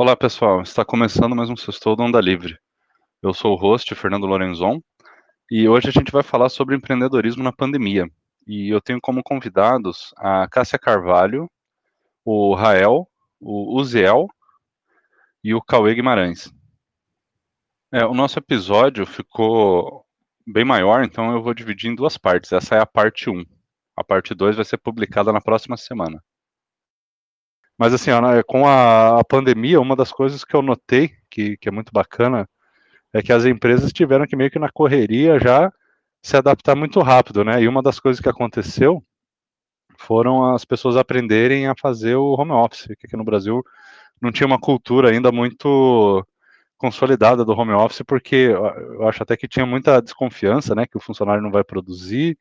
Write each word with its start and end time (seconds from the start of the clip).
Olá 0.00 0.16
pessoal, 0.16 0.62
está 0.62 0.82
começando 0.82 1.36
mais 1.36 1.50
um 1.50 1.56
Sextou 1.58 1.94
do 1.94 2.02
Onda 2.02 2.18
Livre. 2.22 2.58
Eu 3.22 3.34
sou 3.34 3.52
o 3.52 3.54
host, 3.54 3.94
Fernando 3.94 4.24
Lorenzon, 4.24 4.80
e 5.50 5.68
hoje 5.68 5.90
a 5.90 5.92
gente 5.92 6.10
vai 6.10 6.22
falar 6.22 6.48
sobre 6.48 6.74
empreendedorismo 6.74 7.42
na 7.42 7.52
pandemia. 7.52 8.08
E 8.46 8.70
eu 8.70 8.80
tenho 8.80 8.98
como 8.98 9.22
convidados 9.22 10.14
a 10.16 10.48
Cássia 10.48 10.78
Carvalho, 10.78 11.50
o 12.24 12.54
Rael, 12.54 13.06
o 13.38 13.78
Uziel 13.78 14.26
e 15.44 15.54
o 15.54 15.60
Cauê 15.60 15.94
Guimarães. 15.94 16.50
É, 17.92 18.02
o 18.06 18.14
nosso 18.14 18.38
episódio 18.38 19.04
ficou 19.04 20.06
bem 20.46 20.64
maior, 20.64 21.04
então 21.04 21.30
eu 21.30 21.42
vou 21.42 21.52
dividir 21.52 21.90
em 21.90 21.94
duas 21.94 22.16
partes. 22.16 22.50
Essa 22.52 22.76
é 22.76 22.80
a 22.80 22.86
parte 22.86 23.28
1. 23.28 23.44
A 23.94 24.02
parte 24.02 24.34
2 24.34 24.56
vai 24.56 24.64
ser 24.64 24.78
publicada 24.78 25.30
na 25.30 25.42
próxima 25.42 25.76
semana. 25.76 26.24
Mas 27.80 27.94
assim, 27.94 28.10
com 28.46 28.68
a, 28.68 29.24
pandemia, 29.24 29.80
uma 29.80 29.96
das 29.96 30.12
coisas 30.12 30.44
que 30.44 30.54
eu 30.54 30.60
notei, 30.60 31.12
que, 31.30 31.56
que 31.56 31.66
é 31.66 31.72
muito 31.72 31.90
bacana, 31.90 32.46
é 33.10 33.22
que 33.22 33.32
as 33.32 33.46
empresas 33.46 33.90
tiveram 33.90 34.26
que 34.26 34.36
meio 34.36 34.50
que 34.50 34.58
na 34.58 34.68
correria 34.70 35.40
já 35.40 35.72
se 36.22 36.36
adaptar 36.36 36.76
muito 36.76 37.00
rápido, 37.00 37.42
né? 37.42 37.62
E 37.62 37.66
uma 37.66 37.82
das 37.82 37.98
coisas 37.98 38.20
que 38.20 38.28
aconteceu 38.28 39.02
foram 39.96 40.54
as 40.54 40.62
pessoas 40.62 40.94
aprenderem 40.94 41.68
a 41.68 41.74
fazer 41.74 42.16
o 42.16 42.34
home 42.34 42.52
office, 42.52 42.86
que 42.98 43.06
aqui 43.06 43.16
no 43.16 43.24
Brasil 43.24 43.64
não 44.20 44.30
tinha 44.30 44.46
uma 44.46 44.60
cultura 44.60 45.10
ainda 45.10 45.32
muito 45.32 46.22
consolidada 46.76 47.46
do 47.46 47.52
home 47.52 47.72
office, 47.72 48.02
porque 48.06 48.36
eu 48.36 49.08
acho 49.08 49.22
até 49.22 49.38
que 49.38 49.48
tinha 49.48 49.64
muita 49.64 50.02
desconfiança, 50.02 50.74
né, 50.74 50.86
que 50.86 50.98
o 50.98 51.00
funcionário 51.00 51.42
não 51.42 51.50
vai 51.50 51.64
produzir, 51.64 52.38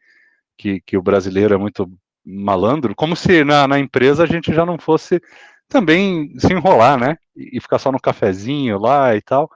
que, 0.58 0.81
que 0.81 0.97
o 0.97 1.02
brasileiro 1.02 1.53
é 1.53 1.58
muito 1.58 1.89
malandro, 2.29 2.95
como 2.95 3.15
se 3.15 3.43
na, 3.43 3.67
na, 3.67 3.80
empresa 3.80 4.23
a 4.23 4.27
gente 4.27 4.53
já 4.53 4.66
não 4.66 4.77
fosse 4.77 5.22
também 5.67 6.33
se 6.39 6.53
enrolar, 6.53 6.99
né? 6.99 7.17
E, 7.36 7.59
ficar 7.61 7.80
só 7.80 7.91
no 7.91 7.99
cafezinho 7.99 8.80
lá 8.80 9.16
e 9.16 9.21
tal. 9.21 9.49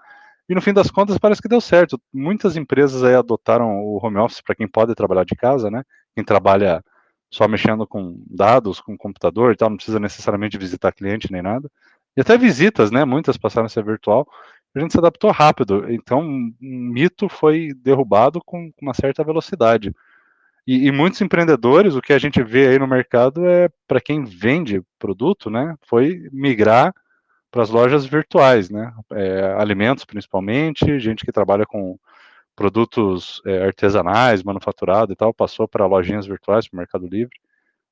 E 0.50 0.56
no 0.56 0.62
fim 0.62 0.74
das 0.74 0.92
contas 0.92 1.18
parece 1.18 1.42
que 1.42 1.48
deu 1.48 1.62
certo. 1.62 2.00
Muitas 2.14 2.56
empresas 2.56 3.04
aí 3.04 3.16
adotaram 3.16 3.80
o 3.82 4.00
home 4.04 4.18
office 4.18 4.42
para 4.42 4.56
quem 4.56 4.68
pode 4.68 4.94
trabalhar 4.96 5.26
de 5.26 5.36
casa, 5.36 5.72
né? 5.72 5.84
Quem 6.16 6.24
trabalha 6.24 6.84
só 7.32 7.48
mexendo 7.48 7.88
com 7.88 8.22
dados, 8.30 8.80
com 8.80 8.98
computador 8.98 9.54
e 9.54 9.56
tal, 9.56 9.70
não 9.70 9.78
precisa 9.78 10.00
necessariamente 10.00 10.58
visitar 10.58 10.92
cliente 10.92 11.32
nem 11.32 11.42
nada. 11.42 11.70
E 12.16 12.22
até 12.22 12.38
visitas, 12.38 12.92
né? 12.92 13.06
Muitas 13.06 13.38
passaram 13.38 13.66
a 13.66 13.70
ser 13.70 13.84
virtual. 13.84 14.28
A 14.76 14.80
gente 14.80 14.92
se 14.92 15.00
adaptou 15.00 15.32
rápido. 15.32 15.92
Então, 15.92 16.22
um 16.22 16.54
mito 16.62 17.30
foi 17.30 17.74
derrubado 17.76 18.42
com 18.46 18.72
uma 18.82 18.94
certa 18.94 19.24
velocidade. 19.24 19.94
E, 20.66 20.88
e, 20.88 20.92
muitos 20.92 21.20
empreendedores, 21.22 21.96
o 21.96 22.02
que 22.02 22.14
a 22.14 22.20
gente 22.20 22.42
vê 22.42 22.68
aí 22.70 22.80
no 22.80 22.88
mercado 22.88 23.46
é 23.46 23.70
para 23.88 24.00
quem 24.00 24.24
vende 24.24 24.82
produto, 24.98 25.50
né? 25.50 25.76
Foi 25.82 26.30
migrar 26.32 26.94
para 27.52 27.64
as 27.64 27.70
lojas 27.70 28.06
virtuais, 28.06 28.70
né? 28.70 28.94
É, 29.12 29.56
alimentos 29.60 30.06
principalmente, 30.06 31.00
gente 31.00 31.26
que 31.26 31.32
trabalha 31.32 31.66
com 31.66 32.00
produtos 32.56 33.42
é, 33.46 33.66
artesanais, 33.66 34.44
manufaturado 34.44 35.12
e 35.12 35.16
tal, 35.16 35.34
passou 35.34 35.68
para 35.68 35.86
lojinhas 35.86 36.26
virtuais, 36.26 36.68
para 36.68 36.78
o 36.78 36.80
Mercado 36.80 37.08
Livre. 37.08 37.36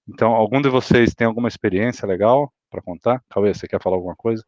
Então, 0.08 0.32
algum 0.32 0.62
de 0.62 0.70
vocês 0.70 1.14
tem 1.14 1.28
alguma 1.28 1.48
experiência 1.48 2.08
legal 2.08 2.52
para 2.70 2.82
contar? 2.82 3.22
Cauê, 3.30 3.54
você 3.54 3.68
quer 3.68 3.82
falar 3.82 3.98
alguma 3.98 4.16
coisa? 4.16 4.44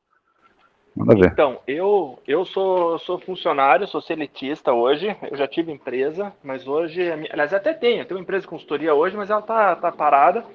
Manda 0.95 1.15
ver. 1.15 1.31
Então, 1.31 1.59
eu, 1.67 2.19
eu 2.27 2.45
sou, 2.45 2.99
sou 2.99 3.19
funcionário, 3.19 3.87
sou 3.87 4.01
seletista 4.01 4.71
hoje. 4.73 5.15
Eu 5.29 5.35
já 5.35 5.47
tive 5.47 5.71
empresa, 5.71 6.31
mas 6.43 6.67
hoje. 6.67 7.11
Aliás, 7.31 7.53
até 7.53 7.73
tenho. 7.73 8.05
Tenho 8.05 8.19
uma 8.19 8.23
empresa 8.23 8.41
de 8.41 8.47
consultoria 8.47 8.93
hoje, 8.93 9.17
mas 9.17 9.29
ela 9.29 9.41
tá, 9.41 9.75
tá 9.75 9.91
parada. 9.91 10.45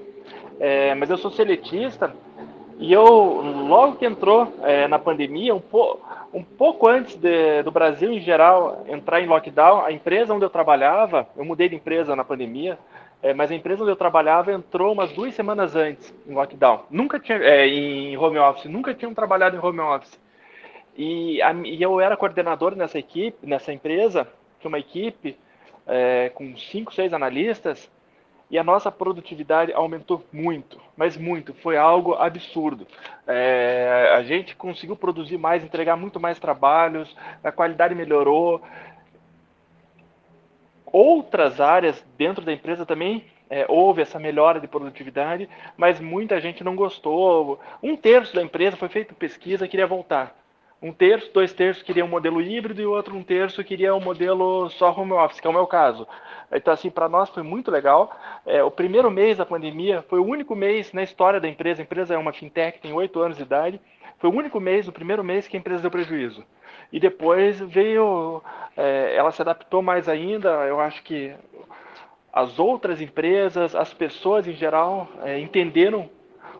É, 0.61 0.94
mas 0.94 1.11
eu 1.11 1.16
sou 1.16 1.31
seletista 1.31 2.12
e 2.78 2.92
eu, 2.92 3.03
logo 3.03 3.97
que 3.97 4.06
entrou 4.06 4.53
é, 4.62 4.86
na 4.86 5.00
pandemia, 5.00 5.53
um, 5.53 5.60
po, 5.60 5.98
um 6.32 6.44
pouco 6.44 6.87
antes 6.87 7.16
de, 7.16 7.60
do 7.65 7.72
Brasil 7.72 8.12
em 8.12 8.21
geral 8.21 8.84
entrar 8.87 9.21
em 9.21 9.27
lockdown, 9.27 9.84
a 9.84 9.91
empresa 9.91 10.32
onde 10.32 10.44
eu 10.44 10.50
trabalhava, 10.50 11.27
eu 11.37 11.44
mudei 11.44 11.69
de 11.69 11.75
empresa 11.75 12.15
na 12.15 12.22
pandemia, 12.22 12.78
é, 13.21 13.34
mas 13.34 13.50
a 13.50 13.54
empresa 13.54 13.82
onde 13.82 13.91
eu 13.91 13.97
trabalhava 13.97 14.53
entrou 14.53 14.93
umas 14.93 15.12
duas 15.12 15.34
semanas 15.34 15.75
antes 15.75 16.15
em 16.25 16.32
lockdown. 16.32 16.84
Nunca 16.88 17.19
tinha, 17.19 17.38
é, 17.38 17.66
em 17.66 18.16
home 18.16 18.38
office, 18.38 18.66
nunca 18.66 18.94
tinham 18.94 19.12
trabalhado 19.12 19.56
em 19.56 19.60
home 19.60 19.81
office. 19.81 20.16
E, 20.98 21.41
a, 21.41 21.53
e, 21.53 21.81
eu 21.81 22.00
era 22.00 22.16
coordenador 22.16 22.75
nessa 22.75 22.98
equipe, 22.98 23.47
nessa 23.47 23.72
empresa, 23.72 24.26
que 24.59 24.66
é 24.66 24.69
uma 24.69 24.81
equipe 24.81 25.38
é, 25.86 26.28
com 26.34 26.56
cinco, 26.56 26.92
seis 26.92 27.12
analistas, 27.12 27.88
e 28.50 28.59
a 28.59 28.64
nossa 28.64 28.91
produtividade 28.91 29.72
aumentou 29.72 30.25
muito, 30.32 30.81
mas 30.97 31.16
muito, 31.16 31.54
foi 31.54 31.76
algo 31.76 32.14
absurdo. 32.14 32.84
É, 33.28 34.12
a 34.16 34.22
gente 34.25 34.56
conseguiu 34.56 34.97
produzir 34.97 35.38
mais, 35.38 35.62
entregar 35.62 35.97
muito 35.97 36.19
mais 36.19 36.41
trabalhos, 36.41 37.15
a 37.44 37.53
qualidade 37.53 37.94
melhorou. 37.94 38.60
Outras 40.84 41.60
áreas 41.60 42.04
dentro 42.16 42.44
da 42.44 42.53
empresa 42.53 42.84
também 42.84 43.25
é, 43.48 43.66
houve 43.69 44.03
essa 44.03 44.19
melhora 44.19 44.59
de 44.59 44.66
produtividade, 44.66 45.48
mas 45.76 46.00
muita 46.00 46.41
gente 46.41 46.65
não 46.65 46.75
gostou. 46.75 47.60
Um 47.80 47.97
terço 47.97 48.34
da 48.34 48.42
empresa 48.42 48.76
foi 48.76 48.88
feita 48.88 49.15
pesquisa, 49.15 49.69
queria 49.69 49.86
voltar. 49.86 50.34
Um 50.81 50.93
terço, 50.93 51.33
dois 51.33 51.53
terços 51.53 51.83
queriam 51.83 52.06
um 52.06 52.11
modelo 52.11 52.41
híbrido 52.41 52.81
e 52.81 52.87
o 52.87 52.93
outro 52.93 53.16
um 53.16 53.22
terço 53.25 53.65
queria 53.65 53.94
um 53.97 54.00
modelo 54.00 54.71
só 54.71 54.93
home 54.93 55.12
office, 55.12 55.41
que 55.41 55.47
é 55.47 55.50
o 55.50 55.53
meu 55.53 55.66
caso. 55.66 56.06
Então, 56.53 56.72
assim, 56.72 56.89
para 56.89 57.09
nós 57.09 57.28
foi 57.31 57.43
muito 57.43 57.69
legal. 57.69 58.16
É, 58.47 58.62
o 58.62 58.71
primeiro 58.71 59.11
mês 59.11 59.39
da 59.39 59.44
pandemia 59.44 60.03
foi 60.09 60.21
o 60.21 60.25
único 60.25 60.55
mês 60.55 60.93
na 60.93 61.03
história 61.03 61.41
da 61.41 61.49
empresa. 61.49 61.83
A 61.83 61.84
empresa 61.84 62.15
é 62.15 62.19
uma 62.19 62.33
fintech, 62.33 62.78
tem 62.78 62.93
oito 62.93 63.21
anos 63.21 63.37
de 63.37 63.43
idade. 63.43 63.81
Foi 64.19 64.31
o 64.31 64.33
único 64.33 64.61
mês, 64.61 64.87
o 64.87 64.93
primeiro 64.93 65.25
mês, 65.25 65.49
que 65.49 65.56
a 65.56 65.61
empresa 65.61 65.83
deu 65.83 65.91
prejuízo. 65.91 66.44
E 66.93 67.00
depois 67.00 67.59
veio, 67.59 68.41
é, 68.77 69.16
ela 69.16 69.33
se 69.33 69.43
adaptou 69.43 69.83
mais 69.83 70.09
ainda. 70.09 70.49
Eu 70.65 70.81
acho 70.81 71.03
que 71.03 71.34
as 72.33 72.56
outras 72.56 73.00
empresas, 73.00 73.75
as 73.75 73.93
pessoas 73.93 74.47
em 74.47 74.53
geral, 74.53 75.09
é, 75.25 75.41
entenderam 75.41 76.09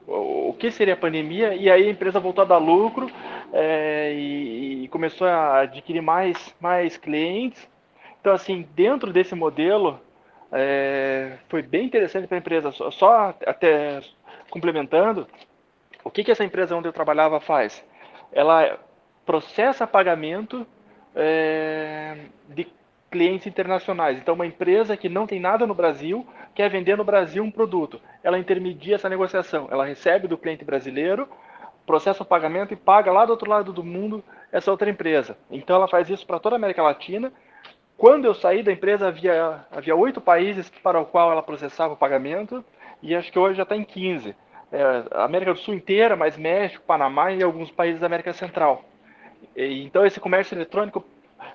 o 0.09 0.55
que 0.59 0.71
seria 0.71 0.95
a 0.95 0.97
pandemia 0.97 1.55
e 1.55 1.71
aí 1.71 1.87
a 1.87 1.91
empresa 1.91 2.19
voltou 2.19 2.43
a 2.43 2.47
dar 2.47 2.57
lucro 2.57 3.11
é, 3.53 4.15
e, 4.15 4.85
e, 4.85 4.89
começou 4.89 5.27
a 5.27 5.61
adquirir 5.61 6.01
mais, 6.01 6.55
mais 6.59 6.97
clientes. 6.97 7.69
Então, 8.21 8.33
assim, 8.33 8.67
dentro 8.75 9.13
desse 9.13 9.35
modelo, 9.35 10.01
é, 10.51 11.37
foi 11.49 11.61
bem 11.61 11.85
interessante 11.85 12.27
para 12.27 12.39
a 12.39 12.41
empresa. 12.41 12.73
Só, 12.73 12.91
só, 12.91 13.35
até 13.47 14.01
complementando, 14.51 15.29
o 16.03 16.11
que, 16.11 16.25
que 16.25 16.31
essa 16.31 16.45
empresa 16.45 16.75
onde 16.75 16.89
eu 16.89 16.93
trabalhava 16.93 17.39
faz? 17.39 17.85
Ela 18.33 18.79
processa 19.27 19.87
pagamento 19.87 20.67
é, 21.15 22.17
de 22.49 22.67
clientes 23.11 23.47
internacionais. 23.47 24.19
Então, 24.19 24.35
uma 24.35 24.47
empresa 24.47 24.97
que 24.97 25.09
não 25.09 25.27
tem 25.27 25.41
nada 25.41 25.67
no 25.67 25.75
Brasil 25.75 26.27
quer 26.55 26.69
vender 26.69 26.97
no 26.97 27.05
Brasil 27.05 27.43
um 27.43 27.51
produto. 27.51 28.01
Ela 28.23 28.39
intermedia 28.39 28.97
essa 28.97 29.09
negociação. 29.09 29.69
Ela 29.71 29.85
recebe 29.85 30.29
do 30.29 30.37
cliente 30.37 30.65
brasileiro, 30.65 31.29
processa 31.87 32.23
o 32.23 32.27
pagamento 32.27 32.73
e 32.73 32.77
paga 32.77 33.11
lá 33.11 33.25
do 33.25 33.31
outro 33.31 33.49
lado 33.49 33.73
do 33.73 33.83
mundo 33.83 34.23
essa 34.53 34.71
outra 34.71 34.91
empresa. 34.91 35.37
Então, 35.51 35.77
ela 35.77 35.89
faz 35.89 36.09
isso 36.11 36.27
para 36.27 36.39
toda 36.39 36.57
a 36.57 36.59
América 36.59 36.83
Latina. 36.83 37.33
Quando 37.97 38.27
eu 38.27 38.35
saí 38.35 38.63
da 38.63 38.73
empresa, 38.73 39.09
havia 39.09 39.67
havia 39.71 39.97
oito 39.97 40.21
países 40.21 40.71
para 40.83 41.01
o 41.01 41.07
qual 41.07 41.33
ela 41.33 41.43
processava 41.43 41.95
o 41.95 41.97
pagamento 41.97 42.65
e 43.03 43.15
acho 43.15 43.33
que 43.33 43.39
hoje 43.39 43.57
já 43.57 43.63
está 43.63 43.77
em 43.77 43.85
15. 43.85 44.37
É, 44.71 45.05
América 45.13 45.55
do 45.55 45.59
Sul 45.59 45.75
inteira, 45.75 46.15
mais 46.15 46.37
México, 46.37 46.85
Panamá 46.87 47.33
e 47.33 47.43
alguns 47.43 47.71
países 47.71 48.01
da 48.01 48.07
América 48.07 48.33
Central. 48.33 48.85
E, 49.57 49.83
então, 49.83 50.05
esse 50.05 50.21
comércio 50.21 50.55
eletrônico 50.55 51.05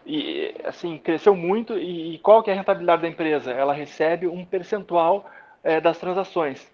e 0.06 0.56
assim 0.66 0.98
cresceu 0.98 1.36
muito 1.36 1.78
e, 1.78 2.16
e, 2.16 2.18
qual 2.20 2.44
que 2.44 2.50
é 2.50 2.54
a 2.54 2.56
rentabilidade 2.56 3.02
da 3.02 3.08
empresa? 3.08 3.52
Ela 3.52 3.74
recebe 3.74 4.28
um 4.28 4.44
percentual 4.44 5.30
é, 5.64 5.80
das 5.80 5.98
transações. 5.98 6.70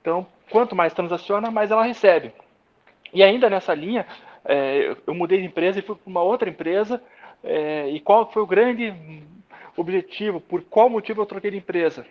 Então, 0.00 0.26
quanto 0.50 0.76
mais 0.76 0.92
transaciona, 0.92 1.50
mais 1.50 1.70
ela 1.70 1.82
recebe. 1.82 2.32
E 3.12 3.22
ainda 3.22 3.48
nessa 3.48 3.74
linha, 3.74 4.06
é, 4.44 4.94
eu 5.06 5.14
mudei 5.14 5.38
de 5.40 5.46
empresa 5.46 5.78
e 5.78 5.82
fui 5.82 5.96
para 5.96 6.10
uma 6.10 6.22
outra 6.22 6.48
empresa. 6.48 7.02
É, 7.42 7.88
e 7.88 8.00
qual 8.00 8.30
foi 8.30 8.42
o 8.42 8.46
grande 8.46 8.94
objetivo? 9.76 10.40
Por 10.40 10.62
qual 10.62 10.90
motivo 10.90 11.22
eu 11.22 11.26
troquei 11.26 11.50
de 11.50 11.56
empresa? 11.56 12.06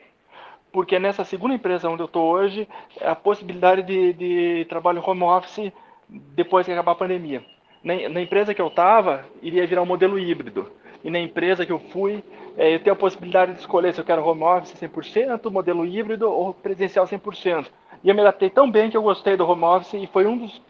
Porque 0.72 1.00
nessa 1.00 1.24
segunda 1.24 1.54
empresa 1.54 1.90
onde 1.90 2.02
eu 2.02 2.08
estou 2.08 2.32
hoje, 2.32 2.68
a 3.02 3.16
possibilidade 3.16 3.84
de, 3.84 4.14
de 4.14 4.66
trabalho 4.66 5.04
home 5.06 5.24
office 5.24 5.72
depois 6.08 6.66
que 6.66 6.72
acabar 6.72 6.94
a 6.94 6.96
pandemia 6.96 7.44
na, 7.84 8.10
na 8.10 8.22
empresa 8.22 8.54
que 8.54 8.62
eu 8.62 8.68
estava, 8.68 9.26
iria 9.42 9.66
virar 9.66 9.82
um 9.82 9.86
modelo 9.86 10.20
híbrido. 10.20 10.72
E 11.04 11.10
na 11.10 11.20
empresa 11.20 11.66
que 11.66 11.72
eu 11.72 11.80
fui, 11.80 12.24
é, 12.58 12.76
eu 12.76 12.80
tenho 12.80 12.94
a 12.94 13.00
possibilidade 13.00 13.54
de 13.54 13.60
escolher 13.60 13.94
se 13.94 14.02
eu 14.02 14.06
quero 14.06 14.26
home 14.26 14.44
office 14.44 14.74
100%, 14.74 15.50
modelo 15.50 15.86
híbrido 15.86 16.30
ou 16.30 16.54
presencial 16.54 17.06
100%. 17.06 17.68
E 18.04 18.10
eu 18.10 18.16
me 18.16 18.22
adaptei 18.22 18.50
tão 18.50 18.70
bem 18.70 18.90
que 18.90 18.98
eu 18.98 19.02
gostei 19.02 19.38
do 19.38 19.50
home 19.50 19.64
office 19.64 19.94
e 19.94 20.08
foi 20.08 20.26
um 20.26 20.38
dos 20.38 20.62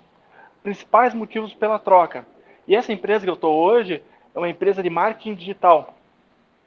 principais 0.61 1.13
motivos 1.13 1.53
pela 1.53 1.79
troca. 1.79 2.25
E 2.67 2.75
essa 2.75 2.93
empresa 2.93 3.23
que 3.23 3.29
eu 3.29 3.35
estou 3.35 3.55
hoje 3.55 4.03
é 4.35 4.37
uma 4.37 4.49
empresa 4.49 4.83
de 4.83 4.89
marketing 4.89 5.33
digital. 5.33 5.95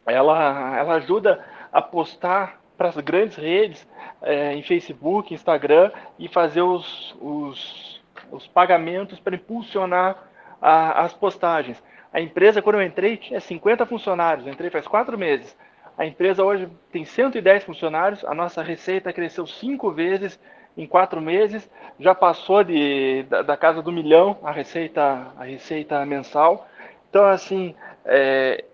Ela, 0.04 0.76
ela 0.76 0.94
ajuda 0.94 1.44
a 1.72 1.80
postar 1.80 2.60
para 2.76 2.88
as 2.88 2.96
grandes 2.96 3.36
redes 3.36 3.86
é, 4.20 4.54
em 4.54 4.62
Facebook, 4.62 5.32
Instagram 5.32 5.92
e 6.18 6.26
fazer 6.26 6.62
os, 6.62 7.14
os 7.20 7.92
os 8.32 8.46
pagamentos 8.46 9.20
para 9.20 9.36
impulsionar 9.36 10.16
a, 10.62 11.02
as 11.02 11.12
postagens. 11.12 11.82
A 12.12 12.20
empresa, 12.20 12.62
quando 12.62 12.76
eu 12.76 12.86
entrei, 12.86 13.16
tinha 13.16 13.40
50 13.40 13.84
funcionários. 13.84 14.46
Eu 14.46 14.52
entrei 14.52 14.70
faz 14.70 14.86
quatro 14.86 15.18
meses. 15.18 15.56
A 15.98 16.06
empresa 16.06 16.44
hoje 16.44 16.68
tem 16.92 17.04
110 17.04 17.64
funcionários. 17.64 18.24
A 18.24 18.34
nossa 18.34 18.62
receita 18.62 19.12
cresceu 19.12 19.46
cinco 19.46 19.90
vezes 19.90 20.38
em 20.76 20.86
quatro 20.86 21.20
meses. 21.20 21.68
Já 21.98 22.14
passou 22.14 22.62
de, 22.62 23.24
da, 23.24 23.42
da 23.42 23.56
casa 23.56 23.82
do 23.82 23.90
milhão 23.90 24.38
a 24.42 24.52
receita, 24.52 25.32
a 25.36 25.44
receita 25.44 26.04
mensal. 26.06 26.68
Então, 27.10 27.24
assim, 27.24 27.74
é, 28.04 28.64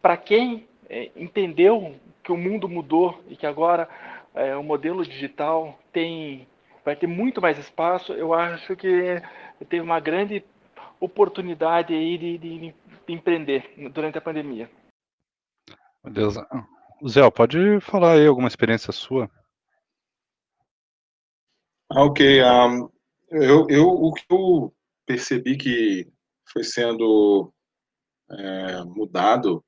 para 0.00 0.16
quem 0.16 0.66
é, 0.88 1.10
entendeu 1.14 1.94
que 2.22 2.32
o 2.32 2.36
mundo 2.36 2.68
mudou 2.68 3.22
e 3.28 3.36
que 3.36 3.46
agora 3.46 3.88
é, 4.34 4.56
o 4.56 4.62
modelo 4.62 5.04
digital 5.04 5.78
tem 5.92 6.46
vai 6.84 6.96
ter 6.96 7.06
muito 7.06 7.40
mais 7.40 7.58
espaço, 7.58 8.12
eu 8.12 8.34
acho 8.34 8.74
que 8.74 9.22
teve 9.68 9.82
uma 9.82 10.00
grande 10.00 10.44
oportunidade 11.04 11.92
aí 11.92 12.16
de, 12.16 12.38
de, 12.38 12.58
de 13.06 13.12
empreender 13.12 13.90
durante 13.92 14.18
a 14.18 14.20
pandemia. 14.20 14.70
Beleza. 16.04 16.46
Zé, 17.06 17.28
pode 17.30 17.80
falar 17.80 18.12
aí 18.12 18.26
alguma 18.26 18.48
experiência 18.48 18.92
sua? 18.92 19.30
Ah, 21.90 22.04
ok. 22.04 22.42
Um, 22.42 22.88
eu, 23.30 23.66
eu, 23.68 23.88
o 23.88 24.12
que 24.12 24.24
eu 24.30 24.74
percebi 25.04 25.56
que 25.56 26.08
foi 26.52 26.62
sendo 26.62 27.52
é, 28.30 28.84
mudado 28.84 29.64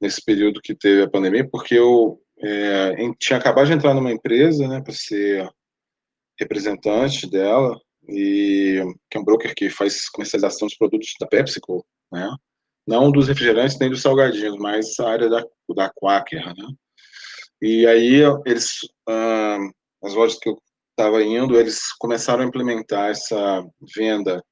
nesse 0.00 0.22
período 0.22 0.60
que 0.60 0.74
teve 0.74 1.02
a 1.02 1.10
pandemia, 1.10 1.48
porque 1.48 1.74
eu 1.74 2.20
é, 2.38 2.94
tinha 3.18 3.38
acabado 3.38 3.66
de 3.66 3.72
entrar 3.72 3.94
numa 3.94 4.12
empresa, 4.12 4.68
né, 4.68 4.82
para 4.82 4.92
ser 4.92 5.48
representante 6.38 7.28
dela, 7.28 7.80
e 8.08 8.82
que 9.10 9.18
é 9.18 9.20
um 9.20 9.24
broker 9.24 9.54
que 9.54 9.70
faz 9.70 10.08
comercialização 10.08 10.68
dos 10.68 10.76
produtos 10.76 11.12
da 11.20 11.26
PepsiCo, 11.26 11.84
né, 12.12 12.28
não 12.86 13.10
dos 13.10 13.28
refrigerantes 13.28 13.78
nem 13.78 13.90
dos 13.90 14.02
salgadinhos, 14.02 14.56
mas 14.58 14.98
a 15.00 15.08
área 15.08 15.28
da, 15.28 15.44
da 15.74 15.90
Quaker, 15.90 16.46
né, 16.46 16.68
e 17.60 17.86
aí 17.86 18.22
eles, 18.44 18.80
ah, 19.08 19.58
as 20.04 20.14
lojas 20.14 20.38
que 20.38 20.48
eu 20.48 20.60
estava 20.90 21.22
indo, 21.22 21.58
eles 21.58 21.92
começaram 21.98 22.42
a 22.42 22.46
implementar 22.46 23.10
essa 23.10 23.64
venda 23.94 24.42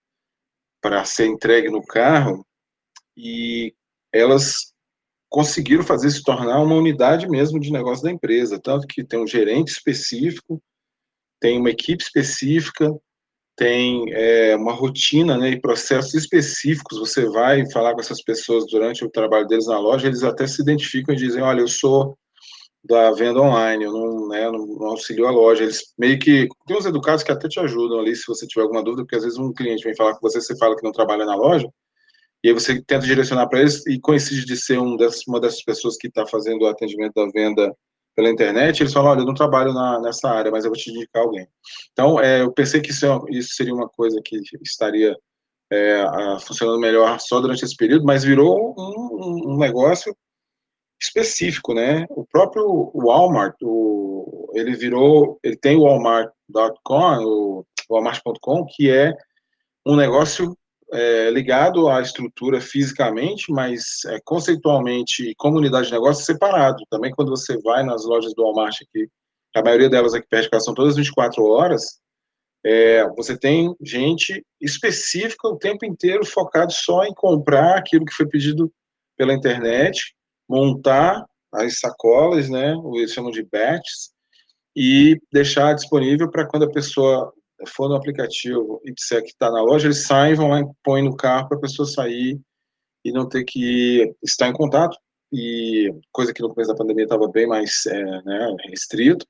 para 0.82 1.04
ser 1.04 1.26
entregue 1.26 1.70
no 1.70 1.82
carro, 1.82 2.44
e 3.16 3.74
elas 4.12 4.74
conseguiram 5.28 5.82
fazer 5.82 6.10
se 6.10 6.22
tornar 6.22 6.60
uma 6.60 6.76
unidade 6.76 7.28
mesmo 7.28 7.58
de 7.58 7.72
negócio 7.72 8.04
da 8.04 8.10
empresa, 8.10 8.60
tanto 8.60 8.86
que 8.86 9.04
tem 9.04 9.20
um 9.20 9.26
gerente 9.26 9.68
específico, 9.68 10.62
tem 11.40 11.58
uma 11.58 11.70
equipe 11.70 12.02
específica, 12.02 12.90
tem 13.56 14.12
é, 14.12 14.56
uma 14.56 14.72
rotina 14.72 15.36
né, 15.36 15.50
e 15.50 15.60
processos 15.60 16.14
específicos. 16.14 16.98
Você 16.98 17.28
vai 17.28 17.70
falar 17.70 17.94
com 17.94 18.00
essas 18.00 18.22
pessoas 18.22 18.66
durante 18.66 19.04
o 19.04 19.10
trabalho 19.10 19.46
deles 19.46 19.66
na 19.66 19.78
loja, 19.78 20.06
eles 20.06 20.22
até 20.22 20.46
se 20.46 20.62
identificam 20.62 21.14
e 21.14 21.18
dizem: 21.18 21.42
Olha, 21.42 21.60
eu 21.60 21.68
sou 21.68 22.16
da 22.84 23.10
venda 23.12 23.40
online, 23.40 23.84
eu 23.84 23.92
não, 23.92 24.28
né, 24.28 24.50
não, 24.50 24.66
não 24.66 24.86
auxilio 24.88 25.26
a 25.26 25.30
loja. 25.30 25.64
Eles 25.64 25.94
meio 25.98 26.18
que. 26.18 26.48
Tem 26.66 26.76
uns 26.76 26.86
educados 26.86 27.22
que 27.22 27.32
até 27.32 27.48
te 27.48 27.58
ajudam 27.60 28.00
ali 28.00 28.14
se 28.14 28.26
você 28.26 28.46
tiver 28.46 28.62
alguma 28.62 28.82
dúvida, 28.82 29.02
porque 29.02 29.16
às 29.16 29.24
vezes 29.24 29.38
um 29.38 29.52
cliente 29.52 29.84
vem 29.84 29.96
falar 29.96 30.14
com 30.14 30.20
você, 30.20 30.40
você 30.40 30.56
fala 30.56 30.76
que 30.76 30.84
não 30.84 30.92
trabalha 30.92 31.24
na 31.24 31.34
loja, 31.34 31.68
e 32.42 32.48
aí 32.48 32.54
você 32.54 32.74
tenta 32.82 33.06
direcionar 33.06 33.48
para 33.48 33.60
eles 33.60 33.86
e 33.86 33.98
coincide 33.98 34.44
de 34.44 34.56
ser 34.56 34.78
um 34.78 34.96
dessas, 34.96 35.26
uma 35.26 35.40
dessas 35.40 35.62
pessoas 35.62 35.96
que 35.96 36.08
está 36.08 36.26
fazendo 36.26 36.62
o 36.62 36.66
atendimento 36.66 37.14
da 37.14 37.26
venda 37.32 37.74
pela 38.14 38.30
internet, 38.30 38.80
eles 38.80 38.92
falam, 38.92 39.10
olha, 39.10 39.20
eu 39.20 39.26
não 39.26 39.34
trabalho 39.34 39.72
na, 39.72 40.00
nessa 40.00 40.28
área, 40.28 40.50
mas 40.50 40.64
eu 40.64 40.70
vou 40.70 40.78
te 40.78 40.90
indicar 40.90 41.22
alguém. 41.22 41.46
Então, 41.92 42.20
é, 42.20 42.42
eu 42.42 42.52
pensei 42.52 42.80
que 42.80 42.90
isso, 42.90 43.06
é, 43.06 43.20
isso, 43.30 43.54
seria 43.54 43.74
uma 43.74 43.88
coisa 43.88 44.20
que 44.24 44.40
estaria 44.62 45.16
é, 45.70 46.04
funcionando 46.46 46.78
melhor 46.78 47.18
só 47.20 47.40
durante 47.40 47.64
esse 47.64 47.76
período, 47.76 48.04
mas 48.04 48.24
virou 48.24 48.74
um, 48.78 49.54
um 49.54 49.58
negócio 49.58 50.16
específico, 51.02 51.74
né? 51.74 52.06
O 52.10 52.24
próprio 52.24 52.90
Walmart, 52.94 53.56
o, 53.62 54.50
ele 54.54 54.74
virou, 54.74 55.38
ele 55.42 55.56
tem 55.56 55.76
o 55.76 55.82
Walmart.com, 55.82 57.24
o 57.24 57.66
Walmart.com, 57.90 58.64
que 58.66 58.90
é 58.90 59.12
um 59.86 59.96
negócio 59.96 60.56
é, 60.94 61.28
ligado 61.30 61.88
à 61.88 62.00
estrutura 62.00 62.60
fisicamente, 62.60 63.50
mas 63.50 64.04
é, 64.06 64.20
conceitualmente 64.24 65.34
comunidade 65.36 65.88
de 65.88 65.92
negócio 65.92 66.24
separado. 66.24 66.84
Também 66.88 67.10
quando 67.10 67.30
você 67.30 67.60
vai 67.62 67.82
nas 67.82 68.04
lojas 68.04 68.32
do 68.34 68.44
Walmart 68.44 68.76
aqui, 68.80 69.08
a 69.56 69.62
maioria 69.62 69.90
delas 69.90 70.14
aqui 70.14 70.26
perto 70.28 70.44
de 70.44 70.50
casa 70.50 70.64
são 70.66 70.74
todas 70.74 70.94
24 70.94 71.44
horas, 71.44 71.98
é, 72.64 73.06
você 73.10 73.36
tem 73.36 73.74
gente 73.82 74.44
específica 74.60 75.48
o 75.48 75.58
tempo 75.58 75.84
inteiro 75.84 76.24
focado 76.24 76.72
só 76.72 77.04
em 77.04 77.12
comprar 77.12 77.76
aquilo 77.76 78.06
que 78.06 78.14
foi 78.14 78.26
pedido 78.26 78.72
pela 79.18 79.34
internet, 79.34 80.14
montar 80.48 81.24
as 81.52 81.78
sacolas, 81.78 82.48
né, 82.48 82.74
eles 82.94 83.12
chamam 83.12 83.30
de 83.30 83.42
batches, 83.42 84.14
e 84.76 85.20
deixar 85.32 85.74
disponível 85.74 86.30
para 86.30 86.46
quando 86.46 86.64
a 86.64 86.70
pessoa 86.70 87.32
for 87.66 87.88
no 87.88 87.94
aplicativo 87.94 88.80
e 88.84 88.92
disser 88.92 89.22
que 89.22 89.30
está 89.30 89.50
na 89.50 89.62
loja, 89.62 89.86
eles 89.86 90.06
saem, 90.06 90.34
vão 90.34 90.48
lá 90.48 90.60
e 90.60 90.66
põem 90.82 91.02
no 91.02 91.16
carro 91.16 91.48
para 91.48 91.58
a 91.58 91.60
pessoa 91.60 91.86
sair 91.86 92.40
e 93.04 93.12
não 93.12 93.28
ter 93.28 93.44
que 93.44 94.14
estar 94.22 94.48
em 94.48 94.52
contato. 94.52 94.96
E 95.32 95.90
coisa 96.12 96.32
que 96.32 96.42
no 96.42 96.48
começo 96.48 96.70
da 96.70 96.76
pandemia 96.76 97.04
estava 97.04 97.28
bem 97.28 97.46
mais 97.46 97.86
é, 97.86 98.22
né, 98.22 98.56
restrito. 98.68 99.26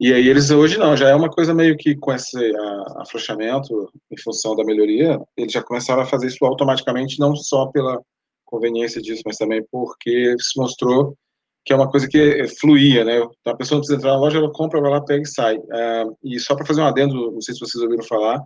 E 0.00 0.12
aí 0.12 0.28
eles 0.28 0.50
hoje 0.50 0.78
não, 0.78 0.96
já 0.96 1.08
é 1.08 1.14
uma 1.14 1.30
coisa 1.30 1.52
meio 1.52 1.76
que 1.76 1.96
com 1.96 2.12
esse 2.12 2.36
a, 2.56 3.02
afrouxamento 3.02 3.90
em 4.10 4.20
função 4.20 4.54
da 4.54 4.64
melhoria, 4.64 5.20
eles 5.36 5.52
já 5.52 5.62
começaram 5.62 6.02
a 6.02 6.06
fazer 6.06 6.28
isso 6.28 6.44
automaticamente, 6.44 7.18
não 7.18 7.34
só 7.34 7.66
pela 7.66 8.00
conveniência 8.44 9.02
disso, 9.02 9.22
mas 9.26 9.36
também 9.36 9.64
porque 9.70 10.36
se 10.38 10.58
mostrou 10.58 11.16
que 11.68 11.72
é 11.74 11.76
uma 11.76 11.90
coisa 11.90 12.08
que 12.08 12.48
fluía, 12.58 13.04
né? 13.04 13.18
Então, 13.18 13.52
a 13.52 13.56
pessoa 13.56 13.76
não 13.76 13.82
precisa 13.82 13.98
entrar 13.98 14.12
na 14.12 14.18
loja, 14.18 14.38
ela 14.38 14.50
compra, 14.50 14.80
vai 14.80 14.90
lá, 14.90 15.04
pega 15.04 15.22
e 15.22 15.26
sai. 15.26 15.58
Uh, 15.58 16.16
e 16.24 16.40
só 16.40 16.56
para 16.56 16.64
fazer 16.64 16.80
um 16.80 16.86
adendo, 16.86 17.30
não 17.30 17.42
sei 17.42 17.52
se 17.52 17.60
vocês 17.60 17.84
ouviram 17.84 18.02
falar, 18.04 18.40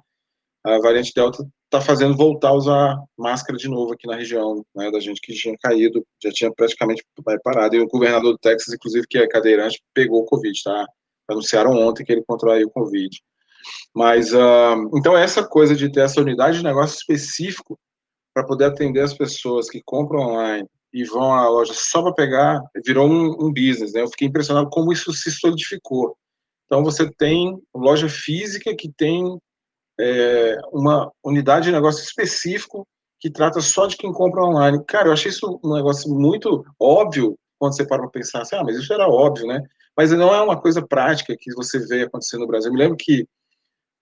a 0.64 0.80
variante 0.80 1.12
Delta 1.14 1.46
está 1.66 1.80
fazendo 1.80 2.16
voltar 2.16 2.48
a 2.48 2.54
usar 2.54 2.96
máscara 3.16 3.56
de 3.56 3.68
novo 3.68 3.92
aqui 3.92 4.08
na 4.08 4.16
região, 4.16 4.66
né, 4.74 4.90
da 4.90 4.98
gente 4.98 5.20
que 5.20 5.32
tinha 5.34 5.56
caído, 5.62 6.04
já 6.20 6.32
tinha 6.32 6.52
praticamente 6.52 7.04
parado. 7.44 7.76
E 7.76 7.80
o 7.80 7.86
governador 7.86 8.32
do 8.32 8.38
Texas, 8.38 8.74
inclusive, 8.74 9.06
que 9.08 9.18
é 9.18 9.28
cadeirante, 9.28 9.80
pegou 9.94 10.22
o 10.22 10.26
Covid, 10.26 10.60
tá? 10.60 10.84
Anunciaram 11.30 11.78
ontem 11.78 12.04
que 12.04 12.10
ele 12.10 12.24
contraiu 12.26 12.66
o 12.66 12.70
Covid. 12.72 13.16
Mas, 13.94 14.32
uh, 14.32 14.90
então, 14.96 15.16
essa 15.16 15.46
coisa 15.46 15.76
de 15.76 15.92
ter 15.92 16.00
essa 16.00 16.20
unidade 16.20 16.58
de 16.58 16.64
negócio 16.64 16.96
específico 16.96 17.78
para 18.34 18.44
poder 18.44 18.64
atender 18.64 19.00
as 19.00 19.14
pessoas 19.14 19.70
que 19.70 19.80
compram 19.84 20.22
online, 20.22 20.66
e 20.92 21.04
vão 21.04 21.32
à 21.32 21.48
loja 21.48 21.72
só 21.74 22.02
para 22.02 22.12
pegar, 22.12 22.60
virou 22.84 23.08
um, 23.08 23.46
um, 23.46 23.52
business, 23.52 23.92
né? 23.92 24.02
Eu 24.02 24.08
fiquei 24.08 24.28
impressionado 24.28 24.68
como 24.70 24.92
isso 24.92 25.12
se 25.12 25.30
solidificou. 25.30 26.16
Então 26.66 26.84
você 26.84 27.10
tem 27.10 27.58
loja 27.74 28.08
física 28.08 28.74
que 28.76 28.92
tem 28.92 29.38
é, 29.98 30.56
uma 30.72 31.10
unidade 31.24 31.66
de 31.66 31.72
negócio 31.72 32.02
específico 32.02 32.86
que 33.20 33.30
trata 33.30 33.60
só 33.60 33.86
de 33.86 33.96
quem 33.96 34.12
compra 34.12 34.44
online. 34.44 34.82
Cara, 34.84 35.08
eu 35.08 35.12
achei 35.12 35.30
isso 35.30 35.60
um 35.64 35.74
negócio 35.74 36.12
muito 36.12 36.64
óbvio 36.78 37.38
quando 37.58 37.76
você 37.76 37.86
para 37.86 38.02
para 38.02 38.10
pensar 38.10 38.42
assim, 38.42 38.56
ah, 38.56 38.64
mas 38.64 38.76
isso 38.76 38.92
era 38.92 39.08
óbvio, 39.08 39.46
né? 39.46 39.62
Mas 39.96 40.10
não 40.10 40.34
é 40.34 40.42
uma 40.42 40.60
coisa 40.60 40.84
prática 40.84 41.36
que 41.38 41.54
você 41.54 41.78
vê 41.86 42.02
acontecer 42.02 42.36
no 42.36 42.46
Brasil. 42.46 42.70
Eu 42.70 42.74
me 42.74 42.80
lembro 42.80 42.96
que 42.98 43.26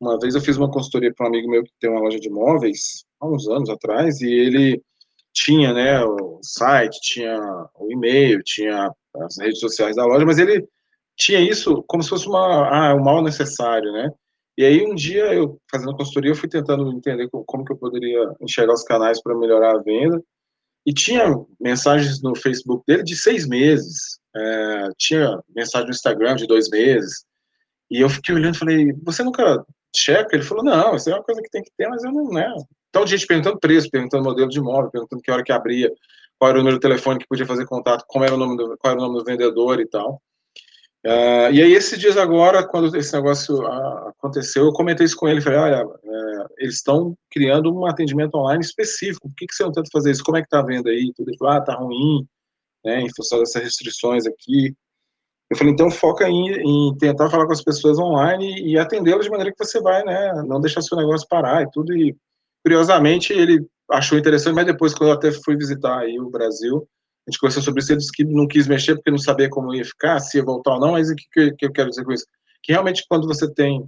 uma 0.00 0.18
vez 0.18 0.35
eu 0.35 0.40
fiz 0.40 0.56
uma 0.56 0.70
consultoria 0.70 1.12
para 1.14 1.26
um 1.26 1.28
amigo 1.28 1.50
meu 1.50 1.62
que 1.62 1.73
tem 1.78 1.90
uma 1.90 2.00
loja 2.00 2.18
de 2.18 2.30
móveis, 2.30 3.04
há 3.20 3.26
uns 3.26 3.47
anos 3.49 3.68
atrás, 3.68 4.23
e 4.23 4.32
ele 4.32 4.82
tinha 5.32 5.72
né, 5.72 6.04
o 6.04 6.40
site, 6.42 7.00
tinha 7.00 7.38
o 7.75 7.90
e-mail, 7.90 8.42
tinha 8.42 8.92
as 9.16 9.38
redes 9.38 9.60
sociais 9.60 9.96
da 9.96 10.04
loja, 10.04 10.26
mas 10.26 10.38
ele 10.38 10.66
tinha 11.16 11.40
isso 11.40 11.84
como 11.87 12.02
se 12.02 12.08
fosse 12.08 12.26
uma, 12.26 12.68
ah, 12.68 12.94
um 12.94 13.02
mal 13.02 13.22
necessário, 13.22 13.92
né? 13.92 14.10
E 14.56 14.64
aí 14.64 14.84
um 14.84 14.94
dia 14.94 15.32
eu 15.32 15.60
fazendo 15.70 15.96
consultoria 15.96 16.30
eu 16.32 16.37
fui 16.37 16.49
tentando 16.49 16.90
entender 16.92 17.28
como, 17.30 17.64
que 17.64 17.72
eu 17.72 17.76
poderia 17.76 18.34
enxergar 18.40 18.75
os 18.75 18.82
canais 18.82 19.22
para 19.22 19.37
melhorar 19.37 19.76
a 19.76 19.82
venda 19.82 20.22
e 20.87 20.92
tinha 20.92 21.25
mensagens 21.60 22.22
no 22.22 22.34
Facebook 22.34 22.84
dele 22.87 23.02
de 23.02 23.16
seis 23.16 23.46
meses, 23.46 24.18
é, 24.34 24.88
tinha 24.99 25.38
mensagem 25.54 25.87
no 25.87 25.94
Instagram 25.94 26.37
de 26.37 26.46
dois 26.46 26.68
meses 26.70 27.25
e 27.90 28.00
eu 28.00 28.08
fiquei 28.08 28.34
olhando 28.34 28.58
falei, 28.58 28.92
você 29.02 29.22
nunca 29.22 29.64
checa? 29.94 30.37
Ele 30.37 30.44
falou, 30.44 30.64
não, 30.64 30.94
isso 30.94 31.10
é 31.10 31.14
uma 31.14 31.25
coisa 31.25 31.42
que 31.42 31.50
tem 31.50 31.62
que 31.62 31.72
ter, 31.76 31.88
mas 31.88 32.04
eu 32.04 32.12
não, 32.12 32.30
né? 32.30 32.52
Então, 32.90 33.06
gente 33.06 33.26
perguntando 33.26 33.59
preço, 33.59 33.88
perguntando 33.88 34.25
modelo 34.25 34.49
de 34.49 34.59
imóvel, 34.59 34.90
perguntando 34.90 35.23
que 35.23 35.30
hora 35.30 35.42
que 35.42 35.52
abria, 35.52 35.90
qual 36.38 36.50
era 36.50 36.59
o 36.59 36.62
número 36.62 36.76
de 36.76 36.82
telefone 36.82 37.18
que 37.18 37.26
podia 37.28 37.47
fazer 37.47 37.66
contato, 37.66 38.04
como 38.06 38.25
era 38.25 38.35
o 38.35 38.38
nome 38.38 38.56
do, 38.56 38.76
qual 38.78 38.92
era 38.92 39.00
o 39.00 39.06
nome 39.06 39.18
do 39.18 39.25
vendedor 39.25 39.80
e 39.80 39.87
tal. 39.87 40.20
Uh, 41.06 41.49
e 41.52 41.62
aí, 41.62 41.73
esses 41.73 41.99
dias 41.99 42.18
agora, 42.18 42.66
quando 42.66 42.94
esse 42.94 43.12
negócio 43.14 43.56
uh, 43.62 44.09
aconteceu, 44.09 44.66
eu 44.66 44.73
comentei 44.73 45.06
isso 45.06 45.16
com 45.16 45.28
ele, 45.28 45.40
falei, 45.40 45.59
olha, 45.59 45.87
uh, 45.87 46.47
eles 46.59 46.75
estão 46.75 47.16
criando 47.30 47.75
um 47.75 47.87
atendimento 47.87 48.35
online 48.35 48.62
específico, 48.62 49.28
por 49.28 49.35
que, 49.35 49.47
que 49.47 49.54
você 49.54 49.62
não 49.62 49.73
tenta 49.73 49.88
fazer 49.90 50.11
isso? 50.11 50.23
Como 50.23 50.37
é 50.37 50.42
que 50.42 50.49
tá 50.49 50.61
vendo 50.61 50.88
aí? 50.90 51.11
Tudo, 51.16 51.32
falou, 51.38 51.54
ah, 51.54 51.61
tá 51.61 51.75
ruim, 51.75 52.26
né, 52.85 53.00
em 53.00 53.14
função 53.14 53.38
dessas 53.38 53.62
restrições 53.62 54.26
aqui. 54.26 54.75
Eu 55.50 55.56
falei, 55.56 55.73
então 55.73 55.90
foca 55.90 56.28
em, 56.28 56.52
em 56.52 56.97
tentar 56.99 57.30
falar 57.30 57.47
com 57.47 57.52
as 57.52 57.64
pessoas 57.64 57.99
online 57.99 58.61
e 58.62 58.78
atendê-las 58.78 59.25
de 59.25 59.30
maneira 59.30 59.52
que 59.52 59.64
você 59.64 59.80
vai, 59.80 60.04
né, 60.04 60.42
não 60.47 60.61
deixar 60.61 60.82
seu 60.82 60.99
negócio 60.99 61.26
parar 61.28 61.62
e 61.62 61.70
tudo. 61.70 61.97
E, 61.97 62.14
curiosamente, 62.62 63.33
ele 63.33 63.67
achou 63.90 64.19
interessante, 64.19 64.55
mas 64.55 64.67
depois, 64.67 64.95
quando 64.95 65.11
eu 65.11 65.17
até 65.17 65.33
fui 65.33 65.57
visitar 65.57 65.99
aí 65.99 66.19
o 66.19 66.31
Brasil, 66.31 66.87
a 67.26 67.31
gente 67.31 67.40
conversou 67.40 67.62
sobre 67.62 67.81
isso, 67.81 67.93
ele 67.93 67.99
disse 67.99 68.12
que 68.12 68.25
não 68.25 68.47
quis 68.47 68.67
mexer 68.67 68.95
porque 68.95 69.11
não 69.11 69.19
sabia 69.19 69.50
como 69.50 69.75
ia 69.75 69.85
ficar, 69.85 70.19
se 70.21 70.38
ia 70.38 70.45
voltar 70.45 70.75
ou 70.75 70.81
não, 70.81 70.93
mas 70.93 71.11
o 71.11 71.14
que, 71.14 71.52
que 71.52 71.67
eu 71.67 71.73
quero 71.73 71.90
dizer 71.90 72.05
com 72.05 72.12
isso? 72.12 72.25
Que 72.62 72.73
realmente, 72.73 73.05
quando 73.09 73.26
você 73.26 73.52
tem 73.52 73.85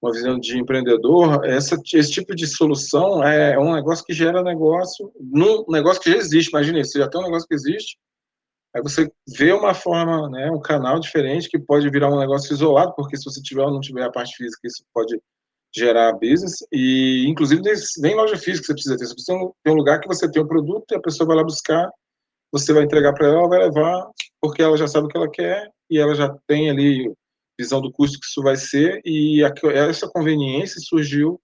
uma 0.00 0.12
visão 0.12 0.38
de 0.38 0.58
empreendedor, 0.58 1.44
essa, 1.44 1.76
esse 1.92 2.10
tipo 2.10 2.34
de 2.34 2.46
solução 2.46 3.22
é 3.22 3.58
um 3.58 3.74
negócio 3.74 4.04
que 4.04 4.12
gera 4.12 4.42
negócio, 4.42 5.12
num 5.20 5.64
negócio 5.68 6.00
que 6.00 6.10
já 6.10 6.16
existe, 6.16 6.50
imagine 6.50 6.80
isso, 6.80 6.98
já 6.98 7.08
tem 7.08 7.20
um 7.20 7.24
negócio 7.24 7.48
que 7.48 7.54
existe, 7.54 7.98
aí 8.74 8.82
você 8.82 9.10
vê 9.36 9.52
uma 9.52 9.74
forma, 9.74 10.28
né, 10.30 10.50
um 10.50 10.60
canal 10.60 11.00
diferente 11.00 11.48
que 11.48 11.58
pode 11.58 11.90
virar 11.90 12.10
um 12.10 12.18
negócio 12.18 12.52
isolado, 12.52 12.94
porque 12.94 13.16
se 13.16 13.24
você 13.24 13.42
tiver 13.42 13.62
ou 13.62 13.72
não 13.72 13.80
tiver 13.80 14.04
a 14.04 14.12
parte 14.12 14.36
física, 14.36 14.60
isso 14.64 14.84
pode 14.94 15.20
gerar 15.74 16.12
business, 16.14 16.66
e 16.72 17.26
inclusive 17.28 17.62
nem 17.98 18.14
loja 18.14 18.36
física 18.36 18.66
você 18.66 18.72
precisa 18.72 18.96
ter, 18.96 19.06
você 19.06 19.14
precisa 19.14 19.38
ter 19.62 19.70
um 19.70 19.74
lugar 19.74 20.00
que 20.00 20.08
você 20.08 20.30
tem 20.30 20.42
o 20.42 20.44
um 20.44 20.48
produto 20.48 20.90
e 20.90 20.96
a 20.96 21.00
pessoa 21.00 21.26
vai 21.26 21.36
lá 21.36 21.44
buscar, 21.44 21.90
você 22.50 22.72
vai 22.72 22.84
entregar 22.84 23.12
para 23.12 23.26
ela, 23.26 23.38
ela 23.38 23.48
vai 23.48 23.58
levar, 23.58 24.10
porque 24.40 24.62
ela 24.62 24.76
já 24.76 24.86
sabe 24.86 25.06
o 25.06 25.08
que 25.08 25.16
ela 25.16 25.30
quer, 25.30 25.70
e 25.90 25.98
ela 25.98 26.14
já 26.14 26.34
tem 26.46 26.70
ali 26.70 27.12
visão 27.58 27.80
do 27.80 27.92
custo 27.92 28.18
que 28.18 28.26
isso 28.26 28.42
vai 28.42 28.56
ser, 28.56 29.00
e 29.04 29.44
a, 29.44 29.52
essa 29.74 30.08
conveniência 30.08 30.80
surgiu 30.80 31.40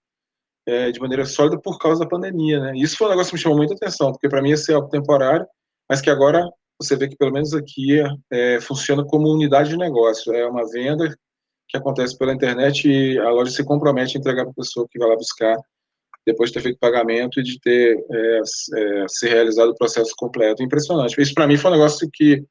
é, 0.65 0.91
de 0.91 0.99
maneira 0.99 1.25
sólida 1.25 1.59
por 1.61 1.77
causa 1.77 1.99
da 1.99 2.09
pandemia, 2.09 2.59
né? 2.59 2.73
Isso 2.75 2.97
foi 2.97 3.07
um 3.07 3.09
negócio 3.11 3.29
que 3.29 3.35
me 3.35 3.41
chamou 3.41 3.57
muita 3.57 3.75
atenção, 3.75 4.11
porque 4.11 4.29
para 4.29 4.41
mim 4.41 4.49
ia 4.49 4.57
ser 4.57 4.73
algo 4.73 4.89
temporário, 4.89 5.45
mas 5.89 6.01
que 6.01 6.09
agora 6.09 6.43
você 6.81 6.95
vê 6.95 7.07
que 7.07 7.15
pelo 7.15 7.31
menos 7.31 7.53
aqui 7.53 8.01
é, 8.31 8.59
funciona 8.59 9.05
como 9.05 9.31
unidade 9.31 9.69
de 9.69 9.77
negócio, 9.77 10.33
é 10.33 10.47
uma 10.47 10.67
venda 10.71 11.15
que 11.67 11.77
acontece 11.77 12.17
pela 12.17 12.33
internet 12.33 12.89
e 12.89 13.17
a 13.19 13.29
loja 13.29 13.51
se 13.51 13.63
compromete 13.63 14.17
a 14.17 14.19
entregar 14.19 14.43
para 14.43 14.51
a 14.51 14.55
pessoa 14.55 14.87
que 14.89 14.99
vai 14.99 15.09
lá 15.09 15.15
buscar 15.15 15.57
depois 16.25 16.49
de 16.49 16.55
ter 16.55 16.61
feito 16.61 16.79
pagamento 16.79 17.39
e 17.39 17.43
de 17.43 17.59
ter 17.59 18.03
é, 18.11 18.39
é, 18.39 19.05
se 19.07 19.27
realizado 19.27 19.69
o 19.69 19.75
processo 19.75 20.13
completo. 20.17 20.63
Impressionante. 20.63 21.21
Isso 21.21 21.33
para 21.33 21.47
mim 21.47 21.57
foi 21.57 21.71
um 21.71 21.75
negócio 21.75 22.09
que 22.11 22.43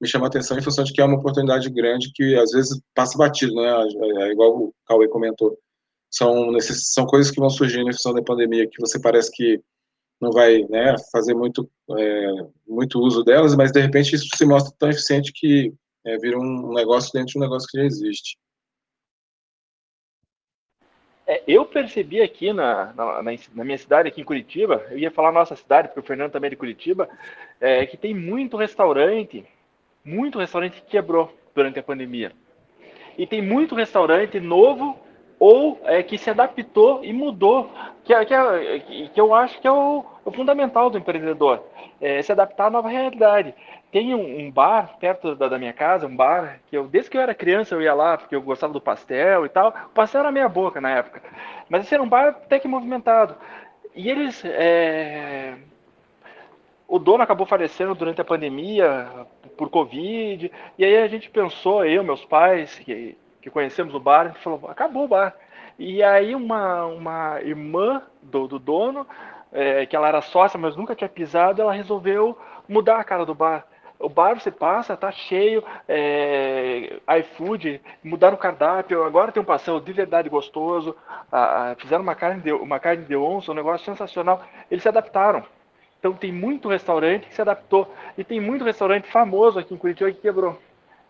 me 0.00 0.06
chama 0.06 0.26
a 0.26 0.28
atenção 0.28 0.58
em 0.58 0.62
função 0.62 0.84
de 0.84 0.92
que 0.92 1.00
é 1.00 1.04
uma 1.04 1.16
oportunidade 1.16 1.70
grande 1.70 2.12
que 2.14 2.36
às 2.36 2.50
vezes 2.50 2.78
passa 2.94 3.16
batido, 3.16 3.54
né? 3.54 3.62
É, 3.62 4.22
é 4.24 4.32
igual 4.32 4.56
o 4.56 4.74
Cauê 4.86 5.08
comentou. 5.08 5.58
São, 6.10 6.50
são 6.60 7.06
coisas 7.06 7.30
que 7.30 7.40
vão 7.40 7.50
surgindo 7.50 7.88
em 7.88 7.92
função 7.92 8.12
da 8.12 8.22
pandemia 8.22 8.68
que 8.68 8.80
você 8.80 9.00
parece 9.00 9.30
que 9.32 9.60
não 10.20 10.30
vai 10.30 10.62
né, 10.70 10.94
fazer 11.12 11.34
muito, 11.34 11.68
é, 11.98 12.32
muito 12.66 13.00
uso 13.00 13.22
delas, 13.22 13.54
mas 13.54 13.70
de 13.70 13.80
repente 13.80 14.14
isso 14.14 14.28
se 14.34 14.46
mostra 14.46 14.74
tão 14.78 14.88
eficiente 14.88 15.32
que 15.34 15.72
é, 16.06 16.16
vira 16.18 16.38
um 16.38 16.72
negócio 16.72 17.12
dentro 17.12 17.32
de 17.32 17.38
um 17.38 17.42
negócio 17.42 17.68
que 17.70 17.78
já 17.78 17.84
existe. 17.84 18.38
É, 21.26 21.42
eu 21.46 21.64
percebi 21.64 22.22
aqui 22.22 22.52
na, 22.52 22.92
na, 22.92 23.22
na, 23.22 23.64
minha 23.64 23.78
cidade, 23.78 24.08
aqui 24.08 24.20
em 24.20 24.24
Curitiba, 24.24 24.86
eu 24.90 24.98
ia 24.98 25.10
falar 25.10 25.32
nossa 25.32 25.56
cidade, 25.56 25.88
porque 25.88 26.00
o 26.00 26.04
Fernando 26.04 26.30
também 26.30 26.48
é 26.48 26.50
de 26.50 26.56
Curitiba, 26.56 27.08
é, 27.60 27.84
que 27.84 27.96
tem 27.96 28.14
muito 28.14 28.56
restaurante 28.56 29.44
muito 30.06 30.38
restaurante 30.38 30.80
quebrou 30.82 31.36
durante 31.52 31.80
a 31.80 31.82
pandemia. 31.82 32.30
E 33.18 33.26
tem 33.26 33.42
muito 33.42 33.74
restaurante 33.74 34.38
novo 34.38 34.96
ou 35.38 35.80
é, 35.84 36.02
que 36.02 36.16
se 36.16 36.30
adaptou 36.30 37.04
e 37.04 37.12
mudou, 37.12 37.70
que, 38.04 38.14
é, 38.14 38.24
que, 38.24 38.34
é, 38.34 38.78
que 39.12 39.20
eu 39.20 39.34
acho 39.34 39.60
que 39.60 39.66
é 39.66 39.70
o, 39.70 40.04
o 40.24 40.32
fundamental 40.32 40.88
do 40.88 40.98
empreendedor, 40.98 41.62
é, 42.00 42.22
se 42.22 42.32
adaptar 42.32 42.66
à 42.66 42.70
nova 42.70 42.88
realidade. 42.88 43.54
Tem 43.92 44.14
um, 44.14 44.46
um 44.46 44.50
bar 44.50 44.96
perto 44.98 45.34
da, 45.34 45.48
da, 45.48 45.58
minha 45.58 45.72
casa, 45.72 46.06
um 46.06 46.16
bar 46.16 46.60
que 46.68 46.76
eu, 46.76 46.86
desde 46.88 47.10
que 47.10 47.16
eu 47.16 47.20
era 47.20 47.34
criança, 47.34 47.74
eu 47.74 47.82
ia 47.82 47.94
lá 47.94 48.18
porque 48.18 48.34
eu 48.34 48.42
gostava 48.42 48.72
do 48.72 48.80
pastel 48.80 49.46
e 49.46 49.48
tal. 49.48 49.68
O 49.68 49.90
pastel 49.90 50.20
era 50.20 50.32
meia 50.32 50.48
boca 50.48 50.80
na 50.80 50.90
época, 50.90 51.22
mas 51.68 51.84
esse 51.84 51.94
era 51.94 52.02
um 52.02 52.08
bar 52.08 52.28
até 52.28 52.58
que 52.58 52.68
movimentado. 52.68 53.36
E 53.94 54.10
eles 54.10 54.42
é, 54.44 55.54
o 56.88 56.98
dono 56.98 57.22
acabou 57.22 57.46
falecendo 57.46 57.94
durante 57.94 58.20
a 58.20 58.24
pandemia 58.24 59.08
por 59.56 59.70
Covid. 59.70 60.50
E 60.78 60.84
aí 60.84 60.98
a 60.98 61.08
gente 61.08 61.30
pensou, 61.30 61.84
eu, 61.84 62.04
meus 62.04 62.24
pais, 62.24 62.78
que, 62.78 63.16
que 63.46 63.50
conhecemos 63.50 63.94
o 63.94 64.00
bar, 64.00 64.34
falou, 64.42 64.68
acabou 64.68 65.04
o 65.04 65.08
bar. 65.08 65.32
E 65.78 66.02
aí 66.02 66.34
uma, 66.34 66.84
uma 66.86 67.40
irmã 67.40 68.02
do, 68.20 68.48
do 68.48 68.58
dono, 68.58 69.06
é, 69.52 69.86
que 69.86 69.94
ela 69.94 70.08
era 70.08 70.20
sócia, 70.20 70.58
mas 70.58 70.74
nunca 70.74 70.96
tinha 70.96 71.08
pisado, 71.08 71.62
ela 71.62 71.72
resolveu 71.72 72.36
mudar 72.68 72.98
a 72.98 73.04
cara 73.04 73.24
do 73.24 73.36
bar. 73.36 73.64
O 74.00 74.08
bar 74.08 74.34
você 74.34 74.50
passa, 74.50 74.96
tá 74.96 75.12
cheio, 75.12 75.62
é, 75.88 76.98
iFood, 77.20 77.80
mudaram 78.02 78.34
o 78.34 78.38
cardápio, 78.38 79.04
agora 79.04 79.30
tem 79.30 79.40
um 79.40 79.46
pastel 79.46 79.78
de 79.78 79.92
verdade 79.92 80.28
gostoso, 80.28 80.96
a, 81.30 81.70
a, 81.70 81.74
fizeram 81.76 82.02
uma 82.02 82.16
carne, 82.16 82.42
de, 82.42 82.52
uma 82.52 82.80
carne 82.80 83.04
de 83.04 83.14
onça, 83.14 83.52
um 83.52 83.54
negócio 83.54 83.86
sensacional. 83.86 84.42
Eles 84.68 84.82
se 84.82 84.88
adaptaram. 84.88 85.44
Então 86.00 86.12
tem 86.12 86.32
muito 86.32 86.68
restaurante 86.68 87.28
que 87.28 87.34
se 87.34 87.40
adaptou 87.40 87.94
e 88.18 88.24
tem 88.24 88.40
muito 88.40 88.64
restaurante 88.64 89.08
famoso 89.08 89.60
aqui 89.60 89.72
em 89.72 89.78
Curitiba 89.78 90.10
que 90.10 90.20
quebrou. 90.20 90.58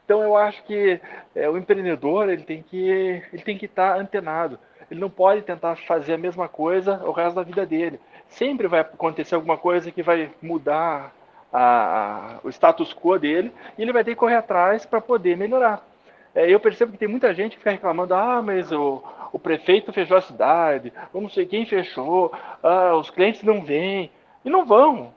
Então 0.06 0.22
eu 0.22 0.36
acho 0.36 0.62
que 0.62 1.00
é, 1.34 1.50
o 1.50 1.58
empreendedor 1.58 2.30
ele 2.30 2.44
tem 2.44 2.62
que 2.62 2.88
ele 2.88 3.42
tem 3.42 3.58
que 3.58 3.66
estar 3.66 3.94
tá 3.94 4.00
antenado. 4.00 4.56
Ele 4.88 5.00
não 5.00 5.10
pode 5.10 5.42
tentar 5.42 5.74
fazer 5.84 6.14
a 6.14 6.18
mesma 6.18 6.48
coisa 6.48 7.02
o 7.04 7.10
resto 7.10 7.34
da 7.34 7.42
vida 7.42 7.66
dele. 7.66 7.98
Sempre 8.28 8.68
vai 8.68 8.80
acontecer 8.80 9.34
alguma 9.34 9.58
coisa 9.58 9.90
que 9.90 10.04
vai 10.04 10.30
mudar 10.40 11.12
a, 11.52 12.36
a, 12.36 12.38
o 12.44 12.48
status 12.50 12.94
quo 12.94 13.18
dele 13.18 13.52
e 13.76 13.82
ele 13.82 13.92
vai 13.92 14.04
ter 14.04 14.12
que 14.12 14.20
correr 14.20 14.36
atrás 14.36 14.86
para 14.86 15.00
poder 15.00 15.36
melhorar. 15.36 15.84
É, 16.32 16.48
eu 16.48 16.60
percebo 16.60 16.92
que 16.92 16.98
tem 16.98 17.08
muita 17.08 17.34
gente 17.34 17.52
que 17.52 17.58
fica 17.58 17.72
reclamando: 17.72 18.14
ah, 18.14 18.40
mas 18.40 18.70
o, 18.70 19.02
o 19.32 19.40
prefeito 19.40 19.92
fechou 19.92 20.16
a 20.16 20.22
cidade, 20.22 20.92
ou 21.12 21.20
não 21.20 21.28
sei 21.28 21.46
quem 21.46 21.66
fechou, 21.66 22.32
ah, 22.62 22.94
os 22.94 23.10
clientes 23.10 23.42
não 23.42 23.60
vêm. 23.64 24.12
E 24.44 24.50
não 24.50 24.64
vão. 24.64 25.12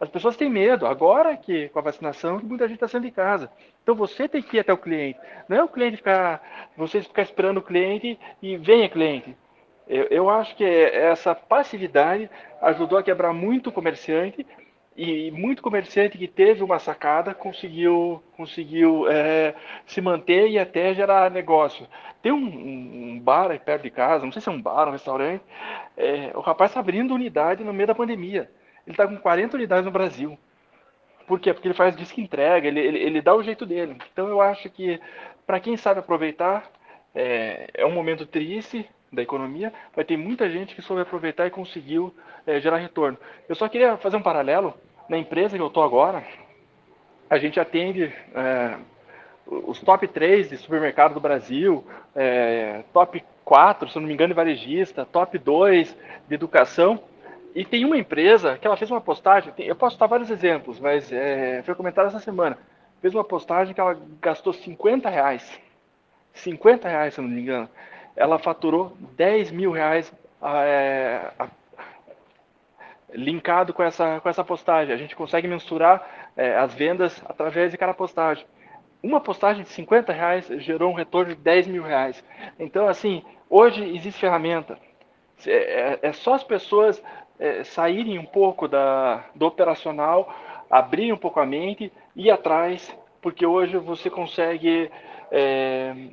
As 0.00 0.08
pessoas 0.08 0.36
têm 0.36 0.48
medo. 0.48 0.86
Agora 0.86 1.36
que 1.36 1.68
com 1.68 1.78
a 1.78 1.82
vacinação, 1.82 2.40
muita 2.42 2.66
gente 2.66 2.76
está 2.76 2.88
saindo 2.88 3.04
de 3.04 3.10
casa. 3.10 3.52
Então 3.82 3.94
você 3.94 4.26
tem 4.26 4.42
que 4.42 4.56
ir 4.56 4.60
até 4.60 4.72
o 4.72 4.78
cliente. 4.78 5.20
Não 5.46 5.56
é 5.58 5.62
o 5.62 5.68
cliente 5.68 5.98
ficar, 5.98 6.42
você 6.76 7.02
ficar 7.02 7.22
esperando 7.22 7.58
o 7.58 7.62
cliente 7.62 8.18
e 8.40 8.56
venha 8.56 8.88
cliente. 8.88 9.36
Eu, 9.86 10.04
eu 10.04 10.30
acho 10.30 10.56
que 10.56 10.64
essa 10.64 11.34
passividade 11.34 12.30
ajudou 12.62 12.98
a 12.98 13.02
quebrar 13.02 13.34
muito 13.34 13.70
comerciante 13.70 14.46
e 14.96 15.30
muito 15.32 15.62
comerciante 15.62 16.18
que 16.18 16.28
teve 16.28 16.62
uma 16.62 16.78
sacada 16.78 17.34
conseguiu 17.34 18.22
conseguiu 18.36 19.08
é, 19.08 19.54
se 19.86 20.00
manter 20.00 20.48
e 20.48 20.58
até 20.58 20.94
gerar 20.94 21.30
negócio. 21.30 21.86
Tem 22.22 22.32
um, 22.32 22.36
um, 23.14 23.18
bar 23.18 23.50
aí 23.50 23.58
perto 23.58 23.82
de 23.82 23.90
casa, 23.90 24.24
não 24.24 24.32
sei 24.32 24.42
se 24.42 24.48
é 24.48 24.52
um 24.52 24.60
bar, 24.60 24.88
um 24.88 24.92
restaurante, 24.92 25.42
é, 25.96 26.32
o 26.34 26.40
rapaz 26.40 26.70
está 26.70 26.80
abrindo 26.80 27.14
unidade 27.14 27.64
no 27.64 27.72
meio 27.72 27.86
da 27.86 27.94
pandemia. 27.94 28.50
Ele 28.90 28.94
está 28.94 29.06
com 29.06 29.16
40 29.16 29.56
unidades 29.56 29.84
no 29.84 29.92
Brasil. 29.92 30.36
Por 31.24 31.38
quê? 31.38 31.54
Porque 31.54 31.68
ele 31.68 31.74
faz 31.74 31.96
disco 31.96 32.20
entrega, 32.20 32.66
ele, 32.66 32.80
ele, 32.80 32.98
ele 32.98 33.22
dá 33.22 33.32
o 33.36 33.42
jeito 33.42 33.64
dele. 33.64 33.96
Então 34.12 34.26
eu 34.26 34.40
acho 34.40 34.68
que, 34.68 35.00
para 35.46 35.60
quem 35.60 35.76
sabe 35.76 36.00
aproveitar, 36.00 36.68
é, 37.14 37.70
é, 37.72 37.86
um 37.86 37.92
momento 37.92 38.26
triste 38.26 38.84
da 39.12 39.22
economia, 39.22 39.72
vai 39.94 40.04
ter 40.04 40.16
muita 40.16 40.50
gente 40.50 40.74
que 40.74 40.82
soube 40.82 41.02
aproveitar 41.02 41.46
e 41.46 41.50
conseguiu 41.50 42.12
é, 42.44 42.60
gerar 42.60 42.78
retorno. 42.78 43.16
Eu 43.48 43.54
só 43.54 43.68
queria 43.68 43.96
fazer 43.96 44.16
um 44.16 44.22
paralelo. 44.22 44.74
Na 45.08 45.16
empresa 45.16 45.56
que 45.56 45.62
eu 45.62 45.68
estou 45.68 45.84
agora, 45.84 46.24
a 47.28 47.38
gente 47.38 47.60
atende 47.60 48.12
é, 48.34 48.76
os 49.46 49.80
top 49.80 50.08
3 50.08 50.50
de 50.50 50.56
supermercado 50.56 51.14
do 51.14 51.20
Brasil, 51.20 51.86
é, 52.14 52.82
top 52.92 53.24
4, 53.44 53.88
se 53.88 54.00
não 54.00 54.06
me 54.08 54.14
engano, 54.14 54.34
de 54.34 54.36
varejista, 54.36 55.04
top 55.04 55.38
2 55.38 55.96
de 56.28 56.34
educação. 56.34 57.00
E 57.54 57.64
tem 57.64 57.84
uma 57.84 57.96
empresa 57.96 58.56
que 58.58 58.66
ela 58.66 58.76
fez 58.76 58.90
uma 58.90 59.00
postagem, 59.00 59.52
eu 59.58 59.74
posso 59.74 59.98
dar 59.98 60.06
vários 60.06 60.30
exemplos, 60.30 60.78
mas 60.78 61.10
é, 61.12 61.62
foi 61.62 61.74
comentado 61.74 62.06
essa 62.06 62.20
semana. 62.20 62.56
Fez 63.00 63.14
uma 63.14 63.24
postagem 63.24 63.74
que 63.74 63.80
ela 63.80 63.98
gastou 64.20 64.52
50 64.52 65.08
reais. 65.08 65.60
50 66.32 66.88
reais, 66.88 67.14
se 67.14 67.20
não 67.20 67.28
me 67.28 67.40
engano. 67.40 67.68
Ela 68.14 68.38
faturou 68.38 68.96
10 69.16 69.50
mil 69.50 69.72
reais 69.72 70.12
é, 70.42 71.32
linkado 73.12 73.72
com 73.72 73.82
essa, 73.82 74.20
com 74.20 74.28
essa 74.28 74.44
postagem. 74.44 74.94
A 74.94 74.98
gente 74.98 75.16
consegue 75.16 75.48
mensurar 75.48 76.30
é, 76.36 76.56
as 76.56 76.74
vendas 76.74 77.22
através 77.26 77.72
de 77.72 77.78
cada 77.78 77.94
postagem. 77.94 78.44
Uma 79.02 79.20
postagem 79.20 79.62
de 79.62 79.70
50 79.70 80.12
reais 80.12 80.46
gerou 80.58 80.92
um 80.92 80.94
retorno 80.94 81.34
de 81.34 81.40
10 81.40 81.66
mil 81.66 81.82
reais. 81.82 82.22
Então, 82.58 82.86
assim, 82.86 83.24
hoje 83.48 83.82
existe 83.96 84.20
ferramenta. 84.20 84.78
É, 85.46 85.52
é, 85.52 85.98
é 86.02 86.12
só 86.12 86.34
as 86.34 86.44
pessoas 86.44 87.02
é, 87.40 87.64
saírem 87.64 88.18
um 88.18 88.24
pouco 88.24 88.68
da, 88.68 89.24
do 89.34 89.46
operacional, 89.46 90.32
abrirem 90.70 91.12
um 91.12 91.16
pouco 91.16 91.40
a 91.40 91.46
mente, 91.46 91.90
ir 92.14 92.30
atrás, 92.30 92.94
porque 93.22 93.46
hoje 93.46 93.78
você 93.78 94.10
consegue, 94.10 94.90
é, 95.32 96.10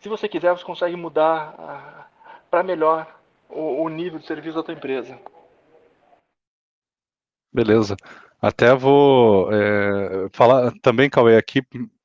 se 0.00 0.08
você 0.08 0.26
quiser, 0.26 0.56
você 0.56 0.64
consegue 0.64 0.96
mudar 0.96 2.10
para 2.50 2.62
melhor 2.62 3.06
o, 3.50 3.82
o, 3.82 3.88
nível 3.90 4.18
de 4.18 4.26
serviço 4.26 4.56
da 4.56 4.62
tua 4.62 4.74
empresa. 4.74 5.18
Beleza. 7.52 7.94
Até 8.40 8.74
vou 8.74 9.52
é, 9.52 10.28
falar 10.32 10.72
também, 10.82 11.10
Cauê, 11.10 11.36
aqui 11.36 11.62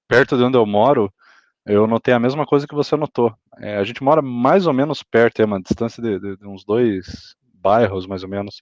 perto 0.08 0.38
de 0.38 0.44
onde 0.44 0.58
eu 0.58 0.66
moro, 0.66 1.12
eu 1.66 1.88
notei 1.88 2.14
a 2.14 2.20
mesma 2.20 2.46
coisa 2.46 2.68
que 2.68 2.76
você 2.76 2.96
notou. 2.98 3.34
É, 3.60 3.78
a 3.78 3.84
gente 3.84 4.04
mora 4.04 4.22
mais 4.22 4.66
ou 4.68 4.74
menos 4.74 5.04
perto, 5.04 5.42
é 5.42 5.46
uma 5.46 5.62
distância 5.62 6.02
de, 6.02 6.20
de, 6.20 6.38
de, 6.38 6.48
uns 6.48 6.66
dois 6.66 7.36
bairros, 7.62 8.08
mais 8.08 8.24
ou 8.24 8.30
menos. 8.30 8.62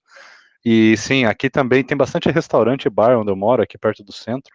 E 0.64 0.98
sim, 0.98 1.26
aqui 1.26 1.50
também 1.50 1.84
tem 1.84 1.98
bastante 1.98 2.30
restaurante 2.30 2.86
e 2.86 2.90
bar 2.90 3.18
onde 3.18 3.32
eu 3.32 3.36
moro, 3.36 3.64
aqui 3.64 3.78
perto 3.78 4.04
do 4.04 4.12
centro. 4.12 4.54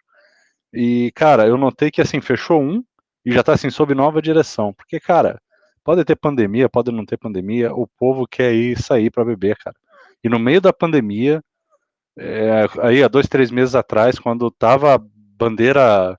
E, 0.72 1.12
cara, 1.14 1.46
eu 1.46 1.56
notei 1.56 1.90
que 1.90 2.00
assim, 2.00 2.20
fechou 2.20 2.60
um 2.60 2.84
e 3.24 3.32
já 3.32 3.42
tá 3.42 3.52
assim, 3.54 3.70
sob 3.70 3.94
nova 3.94 4.20
direção. 4.20 4.72
Porque, 4.74 5.00
cara, 5.00 5.40
pode 5.82 6.04
ter 6.04 6.16
pandemia, 6.16 6.68
pode 6.68 6.90
não 6.90 7.06
ter 7.06 7.16
pandemia, 7.16 7.72
o 7.72 7.86
povo 7.86 8.26
quer 8.26 8.52
ir 8.52 8.80
sair 8.80 9.10
para 9.10 9.24
beber, 9.24 9.56
cara. 9.56 9.76
E 10.22 10.28
no 10.28 10.38
meio 10.38 10.60
da 10.60 10.72
pandemia, 10.72 11.42
é, 12.18 12.66
aí 12.82 13.02
há 13.02 13.08
dois, 13.08 13.28
três 13.28 13.50
meses 13.50 13.74
atrás, 13.74 14.18
quando 14.18 14.50
tava 14.50 14.98
bandeira 14.98 16.18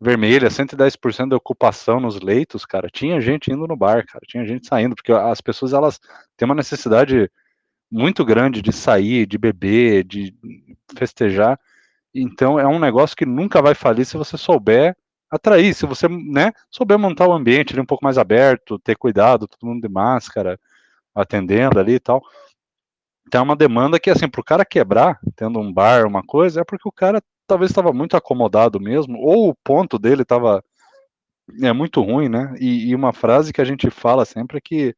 vermelha, 0.00 0.50
110% 0.50 1.28
de 1.28 1.34
ocupação 1.34 2.00
nos 2.00 2.20
leitos, 2.20 2.66
cara, 2.66 2.88
tinha 2.90 3.20
gente 3.20 3.50
indo 3.50 3.66
no 3.66 3.76
bar, 3.76 4.04
cara, 4.06 4.24
tinha 4.26 4.44
gente 4.44 4.66
saindo, 4.66 4.94
porque 4.94 5.12
as 5.12 5.40
pessoas 5.40 5.72
elas 5.72 5.98
têm 6.36 6.46
uma 6.46 6.54
necessidade 6.54 7.30
muito 7.90 8.24
grande 8.24 8.62
de 8.62 8.72
sair, 8.72 9.26
de 9.26 9.38
beber, 9.38 10.04
de 10.04 10.34
festejar. 10.96 11.58
Então 12.14 12.58
é 12.58 12.66
um 12.66 12.78
negócio 12.78 13.16
que 13.16 13.26
nunca 13.26 13.62
vai 13.62 13.74
falir 13.74 14.04
se 14.04 14.16
você 14.16 14.36
souber 14.36 14.96
atrair, 15.30 15.74
se 15.74 15.84
você, 15.86 16.06
né, 16.08 16.52
souber 16.70 16.98
montar 16.98 17.26
o 17.26 17.32
ambiente 17.32 17.72
ali 17.72 17.80
um 17.80 17.86
pouco 17.86 18.04
mais 18.04 18.18
aberto, 18.18 18.78
ter 18.78 18.96
cuidado, 18.96 19.48
todo 19.48 19.68
mundo 19.68 19.82
de 19.82 19.88
máscara, 19.88 20.58
atendendo 21.14 21.78
ali 21.80 21.94
e 21.94 22.00
tal. 22.00 22.22
Então 23.26 23.40
é 23.40 23.44
uma 23.44 23.56
demanda 23.56 23.98
que, 23.98 24.10
assim, 24.10 24.28
para 24.28 24.40
o 24.40 24.44
cara 24.44 24.64
quebrar, 24.64 25.18
tendo 25.34 25.58
um 25.58 25.72
bar, 25.72 26.06
uma 26.06 26.22
coisa, 26.22 26.60
é 26.60 26.64
porque 26.64 26.88
o 26.88 26.92
cara 26.92 27.22
talvez 27.46 27.70
estava 27.70 27.92
muito 27.92 28.16
acomodado 28.16 28.80
mesmo, 28.80 29.18
ou 29.18 29.48
o 29.48 29.54
ponto 29.54 29.98
dele 29.98 30.22
estava 30.22 30.62
é 31.62 31.72
muito 31.72 32.00
ruim, 32.00 32.28
né? 32.28 32.54
E, 32.58 32.88
e, 32.90 32.94
uma 32.94 33.12
frase 33.12 33.52
que 33.52 33.60
a 33.60 33.64
gente 33.64 33.90
fala 33.90 34.24
sempre 34.24 34.58
é 34.58 34.60
que 34.60 34.96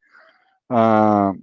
ah, 0.69 1.33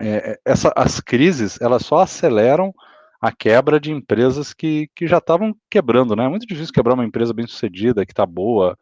é, 0.00 0.38
essa, 0.44 0.72
as 0.76 1.00
crises 1.00 1.60
elas 1.60 1.84
só 1.84 1.98
aceleram 1.98 2.74
a 3.20 3.32
quebra 3.32 3.80
de 3.80 3.90
empresas 3.90 4.52
que, 4.52 4.88
que 4.94 5.06
já 5.06 5.18
estavam 5.18 5.56
quebrando, 5.70 6.14
né? 6.14 6.26
É 6.26 6.28
muito 6.28 6.46
difícil 6.46 6.74
quebrar 6.74 6.94
uma 6.94 7.06
empresa 7.06 7.32
bem 7.32 7.46
sucedida, 7.46 8.04
que 8.04 8.12
está 8.12 8.26
boa, 8.26 8.76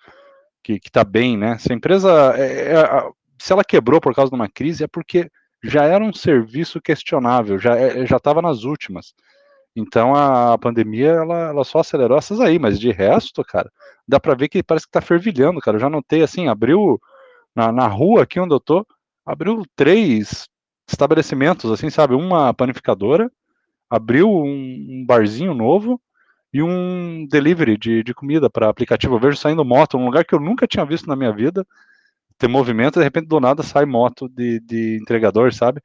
que 0.63 0.81
está 0.85 1.05
bem, 1.05 1.37
né? 1.37 1.59
Se 1.59 1.73
a 1.73 1.77
empresa, 1.77 2.35
é, 2.37 2.73
é, 2.75 3.11
se 3.39 3.53
ela 3.53 3.65
quebrou 3.65 4.01
por 4.01 4.15
causa 4.15 4.31
de 4.31 4.35
uma 4.35 4.49
crise, 4.49 4.85
é 4.85 4.89
porque 4.89 5.31
já 5.63 5.85
era 5.85 6.03
um 6.03 6.13
serviço 6.13 6.81
questionável, 6.81 7.59
já 7.59 7.77
é, 7.77 8.05
já 8.05 8.17
estava 8.17 8.43
nas 8.43 8.65
últimas. 8.65 9.15
Então 9.77 10.15
a 10.15 10.59
pandemia 10.59 11.11
ela, 11.11 11.49
ela 11.51 11.65
só 11.65 11.79
acelerou 11.79 12.19
essas 12.19 12.41
aí, 12.41 12.59
mas 12.59 12.81
de 12.81 12.91
resto, 12.91 13.45
cara, 13.45 13.71
dá 14.07 14.21
para 14.21 14.35
ver 14.35 14.49
que 14.49 14.63
parece 14.63 14.87
que 14.87 14.93
tá 14.93 15.01
fervilhando, 15.01 15.61
cara. 15.61 15.77
Eu 15.77 15.81
já 15.81 15.89
notei 15.91 16.23
assim, 16.23 16.49
abriu 16.49 17.01
na, 17.55 17.73
na 17.73 17.87
rua 17.87 18.25
aqui 18.25 18.41
onde 18.41 18.55
eu 18.55 18.61
tô, 18.61 18.87
abriu 19.25 19.63
três 19.77 20.49
estabelecimentos, 20.87 21.71
assim, 21.71 21.91
sabe? 21.91 22.15
Uma 22.15 22.53
panificadora, 22.53 23.31
abriu 23.89 24.31
um, 24.31 24.47
um 24.89 25.05
barzinho 25.07 25.55
novo 25.55 26.01
e 26.53 26.63
um 26.63 27.27
delivery 27.31 27.77
de, 27.79 28.03
de 28.03 28.15
comida 28.15 28.51
para 28.51 28.69
aplicativo. 28.69 29.15
Eu 29.15 29.21
vejo 29.21 29.37
saindo 29.37 29.65
moto, 29.65 29.97
um 29.97 30.05
lugar 30.05 30.25
que 30.25 30.35
eu 30.35 30.41
nunca 30.41 30.67
tinha 30.67 30.85
visto 30.85 31.07
na 31.07 31.17
minha 31.17 31.33
vida, 31.33 31.67
ter 32.39 32.49
movimento, 32.49 32.99
de 32.99 33.05
repente 33.05 33.29
do 33.29 33.41
nada 33.41 33.63
sai 33.63 33.85
moto 33.85 34.29
de, 34.29 34.61
de 34.61 34.99
entregador, 35.01 35.53
sabe? 35.53 35.81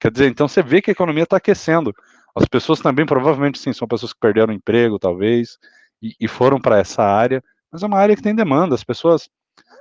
Quer 0.00 0.10
dizer, 0.10 0.28
então 0.28 0.48
você 0.48 0.62
vê 0.62 0.80
que 0.80 0.90
a 0.90 0.92
economia 0.92 1.24
está 1.24 1.36
aquecendo. 1.36 1.94
As 2.34 2.46
pessoas 2.46 2.80
também, 2.80 3.04
provavelmente, 3.04 3.58
sim, 3.58 3.72
são 3.72 3.88
pessoas 3.88 4.12
que 4.12 4.20
perderam 4.20 4.52
emprego, 4.52 4.98
talvez, 4.98 5.58
e, 6.00 6.14
e 6.20 6.28
foram 6.28 6.60
para 6.60 6.78
essa 6.78 7.02
área, 7.02 7.42
mas 7.70 7.82
é 7.82 7.86
uma 7.86 7.98
área 7.98 8.14
que 8.14 8.22
tem 8.22 8.34
demanda, 8.34 8.74
as 8.74 8.84
pessoas 8.84 9.28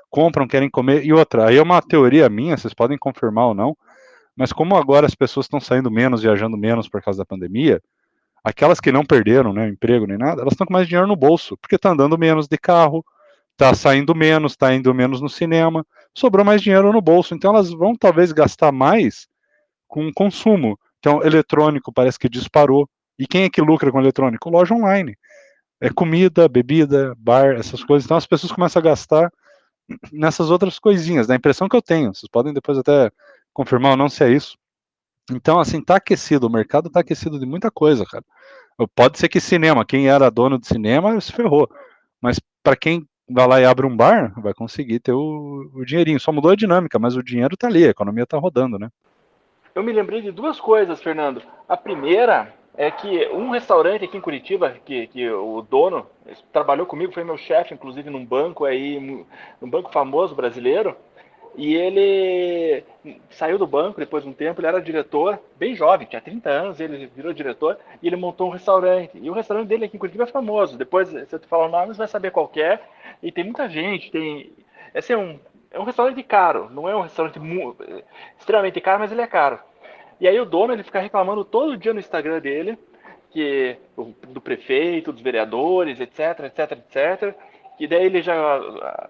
compram, 0.10 0.48
querem 0.48 0.70
comer, 0.70 1.06
e 1.06 1.14
outra, 1.14 1.48
aí 1.48 1.58
é 1.58 1.62
uma 1.62 1.82
teoria 1.82 2.28
minha, 2.30 2.58
vocês 2.58 2.74
podem 2.74 2.98
confirmar 2.98 3.48
ou 3.48 3.54
não, 3.54 3.78
mas 4.38 4.54
como 4.54 4.78
agora 4.78 5.08
as 5.08 5.16
pessoas 5.16 5.48
estão 5.48 5.60
saindo 5.60 5.90
menos, 5.90 6.22
viajando 6.22 6.56
menos 6.56 6.88
por 6.88 7.02
causa 7.02 7.18
da 7.18 7.26
pandemia, 7.26 7.82
aquelas 8.44 8.80
que 8.80 8.92
não 8.92 9.04
perderam 9.04 9.52
né, 9.52 9.68
emprego 9.68 10.06
nem 10.06 10.18
nada, 10.18 10.42
elas 10.42 10.54
estão 10.54 10.68
com 10.68 10.74
mais 10.74 10.88
dinheiro 10.88 11.08
no 11.08 11.16
bolso, 11.16 11.58
porque 11.58 11.76
está 11.76 11.90
andando 11.90 12.18
menos 12.18 12.48
de 12.48 12.58
carro, 12.58 13.04
está 13.54 13.74
saindo 13.74 14.14
menos, 14.14 14.52
está 14.52 14.74
indo 14.74 14.94
menos 14.94 15.20
no 15.20 15.28
cinema, 15.28 15.84
sobrou 16.14 16.46
mais 16.46 16.62
dinheiro 16.62 16.94
no 16.94 17.02
bolso, 17.02 17.34
então 17.34 17.52
elas 17.54 17.72
vão 17.72 17.96
talvez 17.96 18.32
gastar 18.32 18.72
mais 18.72 19.28
com 19.88 20.14
consumo. 20.14 20.80
Então, 21.00 21.24
eletrônico 21.24 21.92
parece 21.92 22.20
que 22.20 22.30
disparou. 22.30 22.88
E 23.18 23.26
quem 23.26 23.44
é 23.44 23.50
que 23.50 23.62
lucra 23.62 23.92
com 23.92 24.00
eletrônico? 24.00 24.50
Loja 24.50 24.74
online. 24.74 25.18
É 25.82 25.90
comida, 25.90 26.48
bebida, 26.48 27.16
bar, 27.18 27.56
essas 27.56 27.84
coisas. 27.84 28.06
Então, 28.06 28.18
as 28.18 28.28
pessoas 28.28 28.52
começam 28.52 28.80
a 28.80 28.84
gastar 28.84 29.32
nessas 30.12 30.50
outras 30.52 30.80
coisinhas, 30.80 31.28
da 31.28 31.36
impressão 31.36 31.70
que 31.70 31.76
eu 31.76 31.82
tenho. 31.82 32.14
Vocês 32.14 32.30
podem 32.30 32.54
depois 32.54 32.78
até 32.78 33.12
confirmar 33.58 33.92
ou 33.92 33.98
não 33.98 34.08
se 34.08 34.24
é 34.24 34.30
isso. 34.30 34.56
Então, 35.32 35.60
assim, 35.60 35.82
tá 35.82 35.96
aquecido, 35.96 36.46
o 36.46 36.52
mercado 36.52 36.92
tá 36.92 37.00
aquecido 37.00 37.40
de 37.40 37.46
muita 37.46 37.72
coisa, 37.72 38.06
cara. 38.06 38.24
Pode 38.96 39.18
ser 39.18 39.28
que 39.28 39.40
cinema, 39.40 39.84
quem 39.84 40.08
era 40.08 40.30
dono 40.30 40.60
de 40.60 40.68
cinema 40.68 41.20
se 41.20 41.34
ferrou. 41.34 41.68
Mas 42.22 42.40
para 42.62 42.76
quem 42.76 43.08
vai 43.28 43.48
lá 43.48 43.60
e 43.60 43.66
abre 43.66 43.88
um 43.88 43.98
bar, 43.98 44.32
vai 44.40 44.54
conseguir 44.54 45.00
ter 45.00 45.12
o, 45.14 45.72
o 45.74 45.84
dinheirinho. 45.84 46.20
Só 46.20 46.32
mudou 46.32 46.52
a 46.52 46.56
dinâmica, 46.56 47.00
mas 47.00 47.16
o 47.16 47.24
dinheiro 47.24 47.58
tá 47.58 47.68
ali, 47.68 47.84
a 47.84 47.90
economia 47.90 48.28
tá 48.28 48.38
rodando, 48.38 48.78
né? 48.78 48.90
eu 49.78 49.84
me 49.84 49.94
lembrei 49.94 50.22
de 50.22 50.32
duas 50.32 50.60
coisas, 50.60 51.04
Fernando. 51.04 51.40
A 51.70 51.78
primeira 51.78 52.52
é 52.76 52.90
que 52.90 53.28
um 53.28 53.52
restaurante 53.52 54.06
aqui 54.06 54.18
em 54.18 54.22
Curitiba, 54.22 54.76
que, 54.84 55.06
que 55.06 55.30
o 55.30 55.62
dono 55.62 56.08
trabalhou 56.52 56.88
comigo, 56.88 57.14
foi 57.14 57.24
meu 57.24 57.38
chefe, 57.38 57.76
inclusive, 57.76 58.10
num 58.10 58.26
banco 58.26 58.66
aí, 58.66 59.00
num 59.62 59.70
banco 59.70 59.92
famoso 59.92 60.34
brasileiro, 60.34 60.96
e 61.58 61.76
ele 61.76 62.84
saiu 63.32 63.58
do 63.58 63.66
banco 63.66 64.00
depois 64.00 64.24
de 64.24 64.30
um 64.30 64.34
tempo, 64.34 64.62
ele 64.62 64.68
era 64.68 64.80
diretor, 64.80 65.40
bem 65.58 65.76
jovem, 65.76 66.06
tinha 66.06 66.22
30 66.22 66.50
anos, 66.50 66.80
ele 66.80 67.08
virou 67.08 67.34
diretor, 67.34 67.80
e 68.02 68.06
ele 68.06 68.16
montou 68.16 68.48
um 68.48 68.52
restaurante. 68.52 69.18
E 69.20 69.28
o 69.28 69.34
restaurante 69.34 69.68
dele 69.68 69.86
aqui 69.86 69.98
em 69.98 70.00
Curitiba 70.00 70.26
é 70.26 70.28
famoso. 70.28 70.78
Depois, 70.78 71.10
se 71.10 71.34
eu 71.34 71.40
te 71.40 71.48
falar 71.48 71.66
o 71.66 71.72
nome, 71.72 71.88
você 71.88 71.98
vai 71.98 72.08
saber 72.08 72.30
qual 72.30 72.52
é. 72.56 72.80
E 73.24 73.32
tem 73.32 73.44
muita 73.44 73.68
gente, 73.68 74.12
tem... 74.12 74.54
Esse 74.94 75.14
é 75.14 75.18
um, 75.18 75.40
é 75.72 75.80
um 75.80 75.84
restaurante 75.84 76.22
caro, 76.22 76.70
não 76.70 76.88
é 76.88 76.96
um 76.96 77.02
restaurante 77.02 77.40
extremamente 78.38 78.80
caro, 78.80 79.00
mas 79.00 79.12
ele 79.12 79.22
é 79.22 79.28
caro. 79.28 79.60
E 80.22 80.28
aí 80.28 80.40
o 80.40 80.46
dono 80.46 80.74
ele 80.74 80.84
fica 80.84 81.00
reclamando 81.00 81.44
todo 81.44 81.76
dia 81.76 81.94
no 81.94 82.00
Instagram 82.00 82.40
dele 82.40 82.78
que 83.32 83.78
do 84.30 84.40
prefeito, 84.40 85.12
dos 85.12 85.22
vereadores, 85.22 86.00
etc, 86.00 86.46
etc, 86.46 86.72
etc. 86.72 87.36
E 87.80 87.88
daí 87.88 88.06
ele 88.06 88.22
já, 88.22 88.60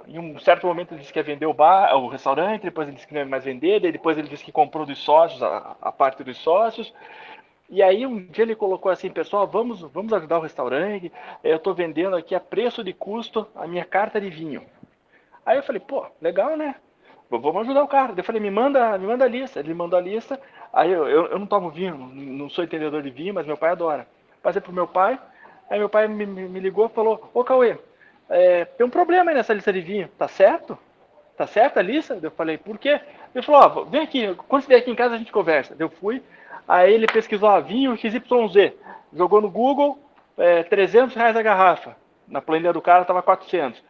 em 0.07 0.19
um 0.19 0.37
certo 0.39 0.67
momento, 0.67 0.93
ele 0.93 0.99
disse 0.99 1.13
que 1.13 1.19
ia 1.19 1.23
vender 1.23 1.45
o 1.45 1.53
bar, 1.53 1.95
o 1.95 2.09
restaurante, 2.09 2.63
depois 2.63 2.87
ele 2.87 2.95
disse 2.95 3.07
que 3.07 3.13
não 3.13 3.21
ia 3.21 3.27
mais 3.27 3.45
vender, 3.45 3.79
depois 3.79 4.17
ele 4.17 4.27
disse 4.27 4.43
que 4.43 4.51
comprou 4.51 4.85
dos 4.85 4.97
sócios, 4.99 5.41
a, 5.41 5.77
a 5.81 5.91
parte 5.91 6.23
dos 6.23 6.37
sócios. 6.37 6.93
E 7.69 7.81
aí 7.81 8.05
um 8.05 8.25
dia 8.27 8.43
ele 8.43 8.55
colocou 8.55 8.91
assim, 8.91 9.09
pessoal, 9.09 9.47
vamos, 9.47 9.81
vamos 9.81 10.11
ajudar 10.13 10.37
o 10.37 10.41
restaurante. 10.41 11.11
Eu 11.43 11.57
estou 11.57 11.73
vendendo 11.73 12.15
aqui 12.15 12.35
a 12.35 12.39
preço 12.39 12.83
de 12.83 12.93
custo 12.93 13.47
a 13.55 13.67
minha 13.67 13.85
carta 13.85 14.19
de 14.19 14.29
vinho. 14.29 14.63
Aí 15.45 15.57
eu 15.57 15.63
falei, 15.63 15.81
pô, 15.81 16.05
legal, 16.21 16.57
né? 16.57 16.75
Vamos 17.29 17.61
ajudar 17.63 17.83
o 17.83 17.87
cara. 17.87 18.13
Eu 18.15 18.23
falei, 18.23 18.41
me 18.41 18.51
manda, 18.51 18.97
me 18.97 19.05
manda 19.05 19.25
a 19.25 19.27
lista. 19.27 19.59
Ele 19.59 19.73
mandou 19.73 19.99
a 19.99 20.01
lista. 20.01 20.39
Aí 20.71 20.91
eu, 20.91 21.07
eu, 21.07 21.27
eu 21.27 21.39
não 21.39 21.45
tomo 21.45 21.69
vinho, 21.69 21.97
não 21.97 22.49
sou 22.49 22.63
entendedor 22.63 23.01
de 23.01 23.09
vinho, 23.09 23.33
mas 23.33 23.45
meu 23.45 23.57
pai 23.57 23.71
adora. 23.71 24.07
Passei 24.41 24.61
pro 24.61 24.71
meu 24.73 24.87
pai. 24.87 25.19
Aí 25.69 25.77
meu 25.77 25.89
pai 25.89 26.07
me, 26.07 26.25
me 26.25 26.59
ligou 26.59 26.85
e 26.85 26.89
falou, 26.89 27.29
ô 27.33 27.43
Cauê, 27.43 27.77
é, 28.29 28.65
tem 28.65 28.85
um 28.85 28.89
problema 28.89 29.31
aí 29.31 29.35
nessa 29.35 29.53
lista 29.53 29.71
de 29.71 29.81
vinho, 29.81 30.09
tá 30.17 30.27
certo? 30.27 30.77
Tá 31.35 31.45
certa 31.45 31.79
a 31.79 31.83
lista? 31.83 32.17
Eu 32.21 32.31
falei, 32.31 32.57
por 32.57 32.77
quê? 32.77 32.99
Ele 33.33 33.45
falou, 33.45 33.61
ó, 33.61 33.83
vem 33.85 34.01
aqui, 34.01 34.33
quando 34.47 34.63
você 34.63 34.67
vier 34.69 34.79
aqui 34.79 34.91
em 34.91 34.95
casa 34.95 35.15
a 35.15 35.17
gente 35.17 35.31
conversa. 35.31 35.75
Eu 35.77 35.89
fui, 35.89 36.21
aí 36.67 36.93
ele 36.93 37.07
pesquisou 37.07 37.49
a 37.49 37.59
vinho 37.59 37.95
XYZ, 37.95 38.73
jogou 39.13 39.39
no 39.39 39.49
Google, 39.49 39.99
é, 40.37 40.63
300 40.63 41.15
reais 41.15 41.35
a 41.35 41.41
garrafa. 41.41 41.95
Na 42.27 42.41
planilha 42.41 42.73
do 42.73 42.81
cara 42.81 43.05
tava 43.05 43.21
400 43.21 43.81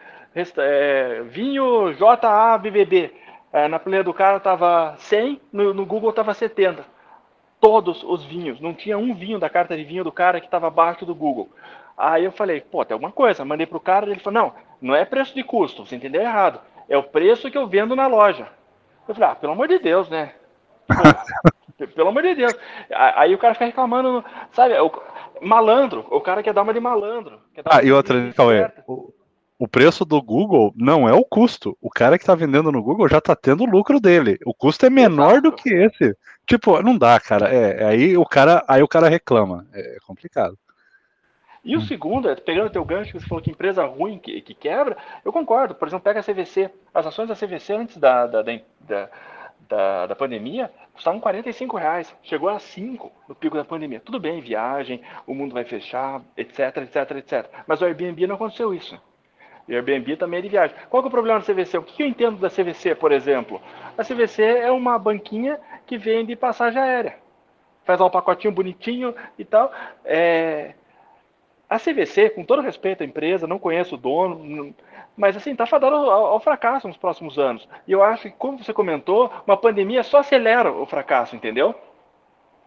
é, 0.57 1.23
vinho 1.23 1.93
JABVB. 1.93 3.13
É, 3.51 3.67
na 3.67 3.79
planilha 3.79 4.03
do 4.03 4.13
cara 4.13 4.39
tava 4.39 4.95
100, 4.97 5.41
no, 5.51 5.73
no 5.73 5.85
Google 5.85 6.13
tava 6.13 6.33
70. 6.33 6.85
Todos 7.59 8.03
os 8.03 8.23
vinhos. 8.23 8.59
Não 8.59 8.73
tinha 8.73 8.97
um 8.97 9.15
vinho 9.15 9.39
da 9.39 9.49
carta 9.49 9.75
de 9.75 9.83
vinho 9.83 10.03
do 10.03 10.11
cara 10.11 10.39
que 10.39 10.45
estava 10.45 10.67
abaixo 10.67 11.05
do 11.05 11.15
Google. 11.15 11.49
Aí 11.97 12.25
eu 12.25 12.31
falei, 12.31 12.61
pô, 12.61 12.85
tem 12.85 12.93
alguma 12.93 13.11
coisa. 13.11 13.43
Mandei 13.43 13.65
pro 13.65 13.79
cara, 13.79 14.05
ele 14.05 14.19
falou, 14.19 14.41
não, 14.41 14.53
não 14.79 14.95
é 14.95 15.03
preço 15.03 15.33
de 15.33 15.43
custo, 15.43 15.85
você 15.85 15.95
entendeu 15.95 16.21
errado. 16.21 16.61
É 16.87 16.97
o 16.97 17.03
preço 17.03 17.49
que 17.49 17.57
eu 17.57 17.67
vendo 17.67 17.95
na 17.95 18.07
loja. 18.07 18.47
Eu 19.07 19.15
falei, 19.15 19.31
ah, 19.31 19.35
pelo 19.35 19.53
amor 19.53 19.67
de 19.67 19.79
Deus, 19.79 20.07
né? 20.09 20.33
Pô, 20.87 21.87
pelo 21.95 22.09
amor 22.09 22.21
de 22.21 22.35
Deus. 22.35 22.55
Aí 22.91 23.33
o 23.33 23.37
cara 23.37 23.53
fica 23.53 23.65
reclamando, 23.65 24.23
sabe? 24.51 24.77
O, 24.79 24.91
malandro, 25.41 26.05
o 26.11 26.21
cara 26.21 26.43
quer 26.43 26.53
dar 26.53 26.61
uma 26.61 26.73
de 26.73 26.79
malandro. 26.79 27.39
ah, 27.65 27.83
e 27.83 27.91
outra, 27.91 28.31
Cauê, 28.33 28.69
o 29.59 29.67
preço 29.67 30.05
do 30.05 30.21
Google 30.21 30.71
não 30.75 31.09
é 31.09 31.13
o 31.13 31.25
custo. 31.25 31.75
O 31.81 31.89
cara 31.89 32.17
que 32.17 32.23
está 32.23 32.35
vendendo 32.35 32.71
no 32.71 32.83
Google 32.83 33.09
já 33.09 33.17
está 33.17 33.35
tendo 33.35 33.63
o 33.63 33.69
lucro 33.69 33.99
dele. 33.99 34.37
O 34.45 34.53
custo 34.53 34.85
é 34.85 34.89
menor 34.89 35.31
Exato. 35.31 35.41
do 35.41 35.51
que 35.51 35.73
esse. 35.73 36.15
Tipo, 36.45 36.81
não 36.83 36.95
dá, 36.95 37.19
cara. 37.19 37.49
É, 37.49 37.83
aí 37.83 38.15
o 38.15 38.23
cara, 38.23 38.63
aí 38.67 38.83
o 38.83 38.87
cara 38.87 39.09
reclama. 39.09 39.65
É 39.73 39.97
complicado. 40.05 40.57
E 41.67 41.75
o 41.75 41.79
hum. 41.79 41.81
segundo, 41.81 42.29
é, 42.29 42.35
pegando 42.35 42.67
o 42.67 42.69
teu 42.69 42.85
gancho, 42.85 43.11
que 43.11 43.19
você 43.19 43.27
falou 43.27 43.43
que 43.43 43.51
empresa 43.51 43.85
ruim 43.85 44.17
que, 44.17 44.41
que, 44.41 44.53
quebra, 44.53 44.95
eu 45.23 45.33
concordo. 45.33 45.75
Por 45.75 45.85
exemplo, 45.85 46.05
pega 46.05 46.21
a 46.21 46.23
CVC. 46.23 46.71
As 46.93 47.05
ações 47.05 47.27
da 47.27 47.35
CVC 47.35 47.73
antes 47.73 47.97
da, 47.97 48.25
da, 48.25 48.41
da, 48.41 49.09
da, 49.67 50.07
da 50.07 50.15
pandemia 50.15 50.71
custavam 50.93 51.19
45 51.19 51.75
reais. 51.75 52.15
Chegou 52.23 52.47
a 52.47 52.57
5 52.57 53.11
no 53.27 53.35
pico 53.35 53.57
da 53.57 53.65
pandemia. 53.65 53.99
Tudo 53.99 54.17
bem, 54.17 54.39
viagem, 54.39 55.01
o 55.27 55.35
mundo 55.35 55.53
vai 55.53 55.65
fechar, 55.65 56.21
etc, 56.37 56.77
etc, 56.77 57.11
etc. 57.17 57.49
Mas 57.67 57.81
o 57.81 57.85
Airbnb 57.85 58.25
não 58.27 58.35
aconteceu 58.35 58.73
isso. 58.73 58.97
E 59.67 59.75
Airbnb 59.75 60.15
também 60.15 60.39
é 60.39 60.43
de 60.43 60.47
viagem. 60.47 60.77
Qual 60.89 61.03
é 61.03 61.05
o 61.05 61.11
problema 61.11 61.41
da 61.41 61.45
CVC? 61.45 61.77
O 61.77 61.83
que 61.83 62.01
eu 62.01 62.07
entendo 62.07 62.37
da 62.37 62.49
CVC, 62.49 62.95
por 62.95 63.11
exemplo? 63.11 63.61
A 63.97 64.05
CVC 64.05 64.41
é 64.41 64.71
uma 64.71 64.97
banquinha 64.97 65.59
que 65.85 65.97
vende 65.97 66.33
passagem 66.33 66.81
aérea. 66.81 67.17
Faz 67.83 67.99
um 67.99 68.09
pacotinho 68.09 68.53
bonitinho 68.53 69.13
e 69.37 69.43
tal. 69.43 69.69
É... 70.05 70.75
A 71.69 71.77
CVC, 71.77 72.29
com 72.29 72.45
todo 72.45 72.61
respeito 72.61 73.03
à 73.03 73.05
empresa, 73.05 73.45
não 73.45 73.59
conheço 73.59 73.95
o 73.95 73.97
dono, 73.97 74.73
mas 75.17 75.35
assim, 75.35 75.51
está 75.51 75.65
fadado 75.65 75.95
ao, 75.95 76.09
ao, 76.09 76.39
fracasso 76.39 76.87
nos 76.87 76.95
próximos 76.95 77.37
anos. 77.37 77.67
E 77.85 77.91
eu 77.91 78.01
acho 78.01 78.23
que, 78.23 78.29
como 78.31 78.63
você 78.63 78.73
comentou, 78.73 79.31
uma 79.45 79.57
pandemia 79.57 80.03
só 80.03 80.19
acelera 80.19 80.71
o 80.71 80.85
fracasso, 80.85 81.35
entendeu? 81.35 81.75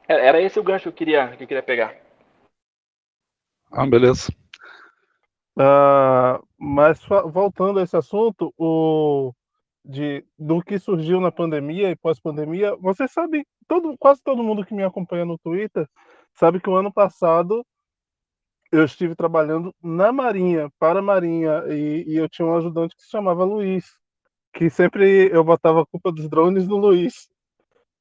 É, 0.06 0.26
era 0.26 0.42
esse 0.42 0.60
o 0.60 0.62
gancho 0.62 0.82
que 0.82 0.88
eu 0.88 0.92
queria, 0.92 1.28
que 1.28 1.44
eu 1.44 1.48
queria 1.48 1.62
pegar. 1.62 1.94
Ah, 3.72 3.86
beleza. 3.86 4.30
Uh, 5.58 6.44
mas 6.58 7.00
voltando 7.32 7.78
a 7.78 7.82
esse 7.82 7.96
assunto, 7.96 8.52
o, 8.58 9.32
de, 9.84 10.24
do 10.38 10.62
que 10.62 10.78
surgiu 10.78 11.20
na 11.20 11.32
pandemia 11.32 11.90
e 11.90 11.96
pós-pandemia, 11.96 12.76
você 12.76 13.08
sabe, 13.08 13.46
todo, 13.66 13.96
quase 13.98 14.22
todo 14.22 14.42
mundo 14.42 14.64
que 14.64 14.74
me 14.74 14.84
acompanha 14.84 15.24
no 15.24 15.38
Twitter 15.38 15.88
sabe 16.34 16.60
que 16.60 16.68
o 16.68 16.76
ano 16.76 16.92
passado 16.92 17.64
eu 18.72 18.84
estive 18.84 19.14
trabalhando 19.14 19.74
na 19.82 20.12
Marinha, 20.12 20.70
para 20.78 21.00
a 21.00 21.02
Marinha, 21.02 21.64
e, 21.68 22.04
e 22.06 22.16
eu 22.16 22.28
tinha 22.28 22.46
um 22.46 22.56
ajudante 22.56 22.96
que 22.96 23.02
se 23.02 23.10
chamava 23.10 23.44
Luiz, 23.44 23.96
que 24.54 24.70
sempre 24.70 25.30
eu 25.32 25.44
botava 25.44 25.82
a 25.82 25.86
culpa 25.86 26.12
dos 26.12 26.28
drones 26.28 26.66
no 26.68 26.76
Luiz. 26.76 27.28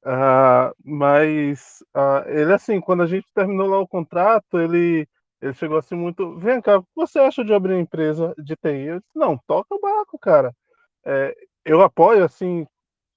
Uh, 0.04 0.72
mas 0.84 1.82
uh, 1.94 2.28
ele, 2.28 2.52
assim, 2.54 2.80
quando 2.80 3.02
a 3.02 3.06
gente 3.06 3.26
terminou 3.34 3.68
lá 3.68 3.78
o 3.78 3.88
contrato, 3.88 4.58
ele 4.58 5.06
ele 5.40 5.54
chegou 5.54 5.78
assim 5.78 5.94
muito. 5.94 6.36
Vem 6.38 6.60
cá, 6.60 6.78
o 6.78 6.82
que 6.82 6.88
você 6.94 7.18
acha 7.18 7.44
de 7.44 7.54
abrir 7.54 7.74
uma 7.74 7.80
empresa 7.80 8.34
de 8.38 8.54
TI? 8.56 8.86
Eu 8.86 9.00
disse, 9.00 9.10
não, 9.14 9.38
toca 9.46 9.74
o 9.74 9.80
barco, 9.80 10.18
cara. 10.18 10.54
É, 11.04 11.34
eu 11.64 11.82
apoio, 11.82 12.24
assim, 12.24 12.66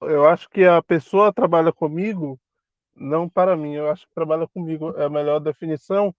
eu 0.02 0.26
acho 0.26 0.48
que 0.50 0.64
a 0.64 0.82
pessoa 0.82 1.32
trabalha 1.32 1.72
comigo, 1.72 2.40
não 2.96 3.28
para 3.28 3.56
mim, 3.56 3.74
eu 3.74 3.90
acho 3.90 4.06
que 4.06 4.14
trabalha 4.14 4.48
comigo, 4.48 4.94
é 4.98 5.04
a 5.04 5.10
melhor 5.10 5.40
definição. 5.40 6.14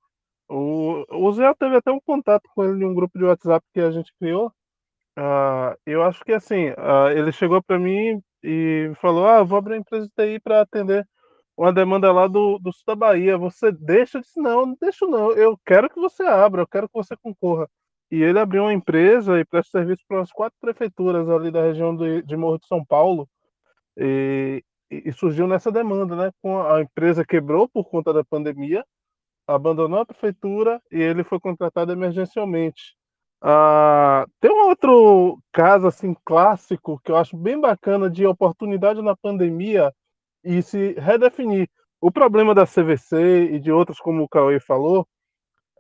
O, 0.50 1.06
o 1.10 1.32
Zé 1.34 1.54
teve 1.56 1.76
até 1.78 1.92
um 1.92 2.00
contato 2.00 2.50
com 2.54 2.64
ele 2.64 2.84
em 2.84 2.88
um 2.88 2.94
grupo 2.94 3.18
de 3.18 3.26
WhatsApp 3.26 3.66
que 3.74 3.80
a 3.80 3.92
gente 3.92 4.14
criou. 4.20 4.52
Uh, 5.18 5.76
eu 5.86 6.04
acho 6.04 6.24
que 6.24 6.34
assim, 6.34 6.70
uh, 6.72 7.10
ele 7.16 7.32
chegou 7.32 7.64
para 7.64 7.80
mim 7.80 8.22
e 8.44 8.92
falou: 9.02 9.28
Ah, 9.28 9.44
vou 9.44 9.58
abrir 9.58 9.74
uma 9.74 9.80
empresa 9.80 10.08
de 10.08 10.14
TI 10.14 10.40
para 10.40 10.62
atender 10.62 11.08
uma 11.58 11.72
demanda 11.74 12.12
lá 12.12 12.28
do, 12.28 12.60
do 12.60 12.72
sul 12.74 12.84
da 12.88 12.96
Bahia. 12.96 13.38
Você 13.38 13.72
deixa? 13.72 14.18
Eu 14.18 14.22
disse, 14.22 14.40
não, 14.40 14.66
não 14.66 14.78
deixo 14.80 15.08
não. 15.08 15.32
Eu 15.32 15.58
quero 15.66 15.90
que 15.90 16.00
você 16.00 16.24
abra, 16.24 16.62
eu 16.62 16.68
quero 16.68 16.88
que 16.88 16.94
você 16.94 17.16
concorra. 17.18 17.68
E 18.12 18.22
ele 18.22 18.40
abriu 18.40 18.64
uma 18.64 18.74
empresa 18.74 19.40
e 19.40 19.46
presta 19.46 19.80
serviço 19.80 20.04
para 20.08 20.22
as 20.22 20.32
quatro 20.32 20.58
prefeituras 20.62 21.28
ali 21.30 21.52
da 21.52 21.62
região 21.64 21.96
de, 21.96 22.38
Morro 22.38 22.60
de 22.60 22.68
São 22.68 22.84
Paulo. 22.86 23.28
E, 23.98 24.64
e, 24.92 25.12
surgiu 25.14 25.48
nessa 25.48 25.72
demanda, 25.72 26.16
né? 26.16 26.32
A 26.72 26.82
empresa 26.82 27.26
quebrou 27.26 27.68
por 27.68 27.86
conta 27.90 28.14
da 28.14 28.24
pandemia, 28.24 28.86
abandonou 29.48 30.00
a 30.00 30.06
prefeitura 30.06 30.82
e 30.92 31.02
ele 31.02 31.24
foi 31.24 31.40
contratado 31.40 31.92
emergencialmente. 31.92 32.96
Ah, 33.42 34.26
tem 34.40 34.52
um 34.52 34.68
outro 34.70 35.40
caso 35.54 35.88
assim 35.88 36.16
clássico 36.26 37.00
que 37.04 37.12
eu 37.12 37.18
acho 37.18 37.38
bem 37.38 37.60
bacana 37.60 38.10
de 38.10 38.26
oportunidade 38.26 39.02
na 39.02 39.16
pandemia 39.16 39.94
e 40.44 40.62
se 40.62 40.94
redefinir. 40.94 41.70
O 42.02 42.12
problema 42.12 42.56
da 42.56 42.66
CVC 42.66 43.52
e 43.54 43.60
de 43.60 43.72
outras, 43.72 44.00
como 44.00 44.24
o 44.24 44.30
Cauê 44.30 44.60
falou, 44.60 45.08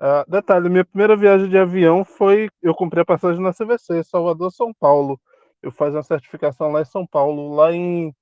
uh, 0.02 0.30
detalhe, 0.30 0.70
minha 0.70 0.86
primeira 0.86 1.16
viagem 1.16 1.50
de 1.50 1.58
avião 1.58 2.04
foi, 2.06 2.50
eu 2.62 2.74
comprei 2.76 3.04
a 3.04 3.06
passagem 3.06 3.42
na 3.42 3.54
CVC, 3.54 4.04
Salvador, 4.04 4.52
São 4.52 4.74
Paulo. 4.74 5.20
Eu 5.62 5.72
fiz 5.72 5.94
uma 5.94 6.04
certificação 6.04 6.72
lá 6.72 6.82
em 6.82 6.86
São 6.86 7.06
Paulo, 7.08 7.56
lá 7.56 7.72
em 7.74 8.14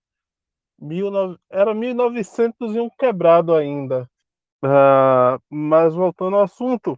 19, 0.80 1.38
era 1.50 1.74
1901 1.74 2.90
quebrado 2.98 3.56
ainda. 3.56 4.10
Uh, 4.64 5.38
mas 5.50 5.94
voltando 5.94 6.38
ao 6.38 6.44
assunto, 6.44 6.94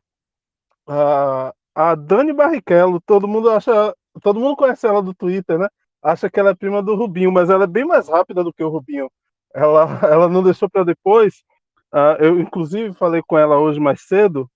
uh, 0.88 1.51
a 1.73 1.95
Dani 1.95 2.32
Barrichello, 2.32 3.01
todo 3.01 3.28
mundo 3.28 3.49
acha, 3.49 3.95
todo 4.21 4.39
mundo 4.39 4.56
conhece 4.56 4.86
ela 4.86 5.01
do 5.01 5.15
Twitter, 5.15 5.58
né? 5.58 5.67
Acha 6.01 6.30
que 6.30 6.39
ela 6.39 6.51
é 6.51 6.56
prima 6.56 6.84
do 6.84 6.95
Rubinho, 6.95 7.32
mas 7.32 7.49
ela 7.49 7.63
é 7.63 7.67
bem 7.67 7.84
mais 7.84 8.08
rápida 8.08 8.43
do 8.43 8.54
que 8.54 8.63
o 8.63 8.69
Rubinho 8.69 9.10
ela, 9.54 9.86
ela 10.12 10.30
não 10.30 10.43
deixou 10.43 10.69
para 10.69 10.84
depois. 10.84 11.43
Uh, 11.91 12.21
eu, 12.23 12.39
inclusive, 12.39 12.93
falei 12.93 13.21
com 13.25 13.38
ela 13.38 13.58
hoje 13.58 13.80
mais 13.80 14.01
cedo. 14.01 14.49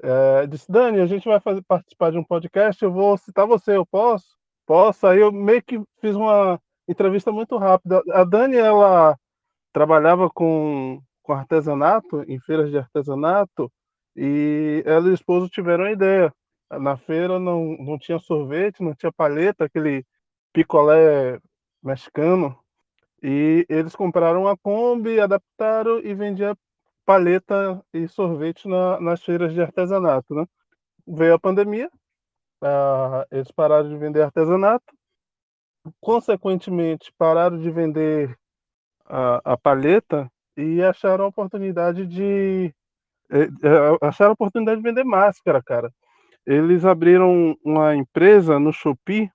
É, 0.00 0.46
disse, 0.46 0.70
Dani, 0.70 1.00
a 1.00 1.06
gente 1.06 1.28
vai 1.28 1.40
fazer, 1.40 1.62
participar 1.62 2.12
de 2.12 2.18
um 2.18 2.24
podcast, 2.24 2.82
eu 2.84 2.92
vou 2.92 3.18
citar 3.18 3.46
você, 3.46 3.76
eu 3.76 3.84
posso? 3.84 4.26
Posso? 4.64 5.06
Aí 5.06 5.18
eu 5.20 5.32
meio 5.32 5.62
que 5.62 5.80
fiz 6.00 6.14
uma 6.14 6.60
entrevista 6.86 7.32
muito 7.32 7.56
rápida. 7.56 8.00
A 8.12 8.22
Dani, 8.22 8.56
ela 8.56 9.16
trabalhava 9.72 10.30
com, 10.30 11.00
com 11.28 11.34
artesanato, 11.34 12.24
em 12.26 12.40
feiras 12.40 12.70
de 12.70 12.78
artesanato, 12.78 13.70
e 14.16 14.82
ela 14.86 15.08
e 15.08 15.10
o 15.10 15.14
esposo 15.14 15.46
tiveram 15.50 15.84
a 15.84 15.92
ideia. 15.92 16.32
Na 16.70 16.96
feira 16.96 17.38
não, 17.38 17.76
não 17.78 17.98
tinha 17.98 18.18
sorvete, 18.18 18.82
não 18.82 18.94
tinha 18.94 19.12
paleta, 19.12 19.66
aquele 19.66 20.06
picolé 20.54 21.38
mexicano, 21.82 22.58
e 23.22 23.66
eles 23.68 23.94
compraram 23.94 24.48
a 24.48 24.56
Kombi, 24.56 25.20
adaptaram 25.20 25.98
e 25.98 26.14
vendiam 26.14 26.56
paleta 27.04 27.84
e 27.92 28.08
sorvete 28.08 28.66
na, 28.66 28.98
nas 28.98 29.22
feiras 29.22 29.52
de 29.52 29.60
artesanato, 29.60 30.34
né? 30.34 30.46
Veio 31.06 31.34
a 31.34 31.38
pandemia, 31.38 31.90
eles 33.30 33.50
pararam 33.50 33.88
de 33.88 33.96
vender 33.98 34.22
artesanato, 34.22 34.94
consequentemente 36.00 37.12
pararam 37.18 37.58
de 37.58 37.70
vender 37.70 38.34
a, 39.04 39.52
a 39.52 39.56
paleta 39.58 40.30
e 40.58 40.82
acharam 40.82 41.24
a 41.24 41.28
oportunidade 41.28 42.06
de 42.06 42.74
eh, 43.30 43.48
eh, 43.62 43.98
acharam 44.02 44.32
a 44.32 44.34
oportunidade 44.34 44.78
de 44.78 44.88
vender 44.88 45.04
máscara, 45.04 45.62
cara. 45.62 45.92
Eles 46.46 46.84
abriram 46.84 47.56
uma 47.64 47.94
empresa 47.96 48.58
no 48.58 48.72
Shopee 48.72 49.30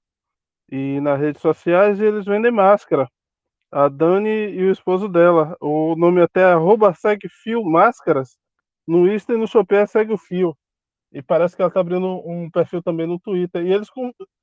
e 0.71 0.99
nas 1.01 1.19
redes 1.19 1.41
sociais 1.41 1.99
e 1.99 2.05
eles 2.05 2.25
vendem 2.25 2.51
máscara 2.51 3.07
a 3.71 3.89
Dani 3.89 4.29
e 4.29 4.63
o 4.65 4.71
esposo 4.71 5.09
dela. 5.09 5.57
O 5.61 5.95
nome 5.95 6.21
até 6.21 6.41
é 6.41 6.53
arroba 6.53 6.93
segue 6.93 7.27
fio 7.29 7.63
máscaras. 7.65 8.37
No 8.87 9.11
Insta 9.11 9.33
e 9.33 9.37
no 9.37 9.47
Shopee 9.47 9.77
é 9.77 9.85
segue 9.87 10.13
o 10.13 10.17
fio. 10.17 10.55
E 11.13 11.21
parece 11.21 11.55
que 11.55 11.61
ela 11.61 11.71
tá 11.71 11.79
abrindo 11.81 12.07
um 12.27 12.49
perfil 12.51 12.83
também 12.83 13.07
no 13.07 13.19
Twitter. 13.19 13.65
E 13.65 13.73
eles 13.73 13.89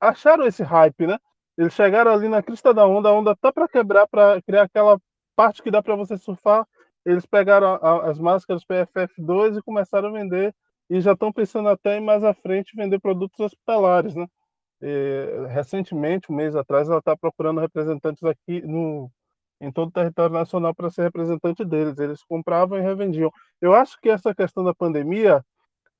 acharam 0.00 0.46
esse 0.46 0.62
hype, 0.62 1.06
né? 1.06 1.18
Eles 1.58 1.74
chegaram 1.74 2.12
ali 2.12 2.28
na 2.28 2.42
crista 2.42 2.74
da 2.74 2.86
onda, 2.86 3.10
a 3.10 3.12
onda 3.12 3.36
tá 3.36 3.52
para 3.52 3.68
quebrar, 3.68 4.06
para 4.08 4.40
criar 4.42 4.62
aquela 4.64 4.98
parte 5.40 5.62
que 5.62 5.70
dá 5.70 5.82
para 5.82 5.96
você 5.96 6.18
surfar. 6.18 6.66
Eles 7.02 7.24
pegaram 7.24 7.68
a, 7.68 7.76
a, 7.76 8.10
as 8.10 8.18
máscaras 8.18 8.62
PFF2 8.62 9.56
e 9.56 9.62
começaram 9.62 10.10
a 10.10 10.12
vender. 10.12 10.54
E 10.90 11.00
já 11.00 11.12
estão 11.12 11.32
pensando 11.32 11.70
até 11.70 11.96
em 11.96 12.00
mais 12.04 12.22
à 12.22 12.34
frente 12.34 12.76
vender 12.76 12.98
produtos 13.00 13.40
hospitalares, 13.40 14.14
né? 14.14 14.26
E, 14.82 15.46
recentemente, 15.48 16.30
um 16.30 16.34
mês 16.34 16.54
atrás, 16.54 16.88
ela 16.88 16.98
está 16.98 17.16
procurando 17.16 17.60
representantes 17.60 18.22
aqui 18.24 18.60
no, 18.60 19.10
em 19.62 19.72
todo 19.72 19.88
o 19.88 19.92
território 19.92 20.34
nacional 20.34 20.74
para 20.74 20.90
ser 20.90 21.02
representante 21.04 21.64
deles. 21.64 21.98
Eles 21.98 22.22
compravam 22.24 22.76
e 22.78 22.82
revendiam. 22.82 23.30
Eu 23.62 23.72
acho 23.72 23.98
que 23.98 24.10
essa 24.10 24.34
questão 24.34 24.62
da 24.62 24.74
pandemia 24.74 25.42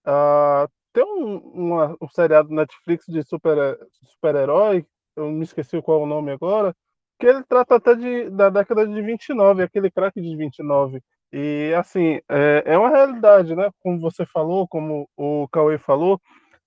uh, 0.07 0.69
tem 0.93 1.05
um, 1.05 1.37
uma, 1.39 1.97
um 1.99 2.09
seriado 2.09 2.51
Netflix 2.51 3.07
de 3.07 3.23
super 3.23 3.79
super-herói, 4.03 4.85
eu 5.17 5.31
me 5.31 5.45
esqueci 5.45 5.81
qual 5.81 6.01
é 6.01 6.03
o 6.03 6.07
nome 6.07 6.31
agora, 6.31 6.75
que 7.21 7.27
ele 7.27 7.45
trata 7.45 7.77
até 7.77 7.95
de, 7.95 8.31
da 8.31 8.49
década 8.49 8.89
de 8.89 9.03
29, 9.03 9.63
aquele 9.63 9.91
craque 9.91 10.21
de 10.21 10.35
29. 10.35 11.03
E, 11.33 11.73
assim, 11.77 12.21
é, 12.29 12.63
é 12.65 12.79
uma 12.79 12.89
realidade, 12.89 13.55
né? 13.55 13.71
Como 13.81 14.01
você 14.01 14.25
falou, 14.27 14.67
como 14.67 15.09
o 15.17 15.47
Cauê 15.53 15.79
falou, 15.79 16.21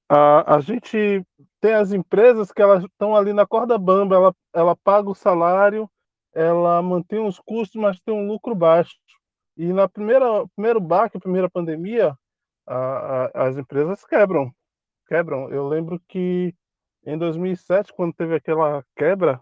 a, 0.08 0.56
a 0.56 0.60
gente 0.62 1.26
tem 1.60 1.74
as 1.74 1.92
empresas 1.92 2.52
que 2.52 2.62
elas 2.62 2.84
estão 2.84 3.16
ali 3.16 3.34
na 3.34 3.48
corda 3.48 3.78
bamba, 3.78 4.16
ela, 4.16 4.36
ela 4.54 4.76
paga 4.76 5.10
o 5.10 5.16
salário, 5.16 5.90
ela 6.34 6.82
mantém 6.82 7.26
os 7.26 7.40
custos, 7.40 7.82
mas 7.82 8.00
tem 8.02 8.14
um 8.14 8.28
lucro 8.28 8.54
baixo. 8.56 8.96
E 9.58 9.74
na 9.74 9.88
primeira 9.90 10.26
primeiro 10.56 10.80
baque, 10.80 11.20
primeira 11.20 11.50
pandemia, 11.50 12.16
a, 12.68 12.76
a, 13.34 13.48
as 13.48 13.58
empresas 13.58 14.06
quebram, 14.06 14.52
quebram. 15.08 15.50
Eu 15.50 15.68
lembro 15.68 16.00
que 16.08 16.54
em 17.06 17.18
2007, 17.18 17.94
quando 17.94 18.14
teve 18.14 18.36
aquela 18.36 18.84
quebra, 18.96 19.42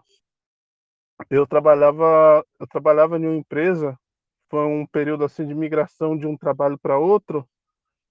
eu 1.30 1.46
trabalhava 1.46 2.44
eu 2.60 2.66
trabalhava 2.66 3.18
em 3.18 3.26
uma 3.26 3.36
empresa, 3.36 3.98
foi 4.50 4.66
um 4.66 4.86
período 4.86 5.24
assim 5.24 5.46
de 5.46 5.54
migração 5.54 6.16
de 6.16 6.26
um 6.26 6.36
trabalho 6.36 6.78
para 6.78 6.98
outro, 6.98 7.48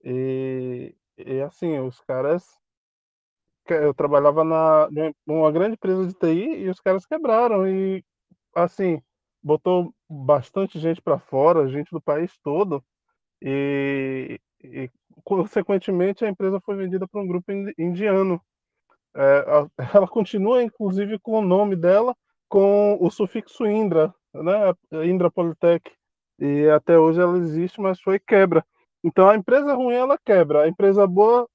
e 0.04 0.96
e 1.18 1.42
assim, 1.42 1.80
os 1.80 2.00
caras. 2.02 2.60
Eu 3.68 3.94
trabalhava 3.94 4.44
na 4.44 4.90
numa 5.26 5.52
grande 5.52 5.74
empresa 5.76 6.06
de 6.08 6.14
TI 6.14 6.64
e 6.64 6.70
os 6.70 6.80
caras 6.80 7.06
quebraram. 7.06 7.68
E, 7.68 8.04
assim, 8.56 9.02
botou 9.42 9.94
bastante 10.10 10.80
gente 10.80 11.02
para 11.02 11.20
fora, 11.20 11.70
gente 11.70 11.92
do 11.92 12.02
país 12.02 12.38
todo. 12.44 12.84
E, 13.42 14.40
e, 14.64 14.90
consequentemente, 15.24 16.26
a 16.26 16.30
empresa 16.30 16.60
foi 16.62 16.76
vendida 16.76 17.08
para 17.08 17.22
um 17.22 17.28
grupo 17.28 17.52
indiano. 17.78 18.42
É, 19.16 19.46
ela 19.96 20.08
continua, 20.08 20.64
inclusive, 20.64 21.20
com 21.20 21.34
o 21.40 21.42
nome 21.42 21.76
dela, 21.76 22.16
com 22.52 22.98
o 23.00 23.10
sufixo 23.10 23.66
Indra, 23.66 24.14
né? 24.34 24.74
Indra 25.06 25.32
Polytech. 25.32 25.90
E 26.38 26.68
até 26.68 27.00
hoje 27.00 27.22
ela 27.22 27.38
existe, 27.38 27.80
mas 27.80 28.02
foi 28.02 28.20
quebra. 28.20 28.66
Então 29.02 29.30
a 29.30 29.36
empresa 29.36 29.74
ruim 29.74 29.96
ela 29.96 30.18
quebra, 30.18 30.64
a 30.64 30.68
empresa 30.68 31.08
boa 31.08 31.48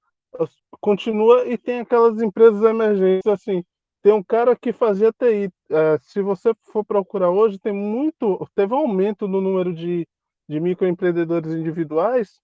continua 0.80 1.46
e 1.46 1.58
tem 1.58 1.80
aquelas 1.80 2.20
empresas 2.22 2.62
emergentes 2.62 3.26
assim. 3.26 3.62
Tem 4.02 4.12
um 4.12 4.22
cara 4.22 4.56
que 4.56 4.72
fazia 4.72 5.12
TI. 5.12 5.50
É, 5.70 5.98
se 6.00 6.22
você 6.22 6.52
for 6.72 6.84
procurar 6.84 7.30
hoje, 7.30 7.58
tem 7.58 7.72
muito, 7.74 8.48
teve 8.54 8.72
um 8.72 8.78
aumento 8.78 9.28
no 9.28 9.40
número 9.40 9.74
de, 9.74 10.08
de 10.48 10.60
microempreendedores 10.60 11.52
individuais, 11.52 12.40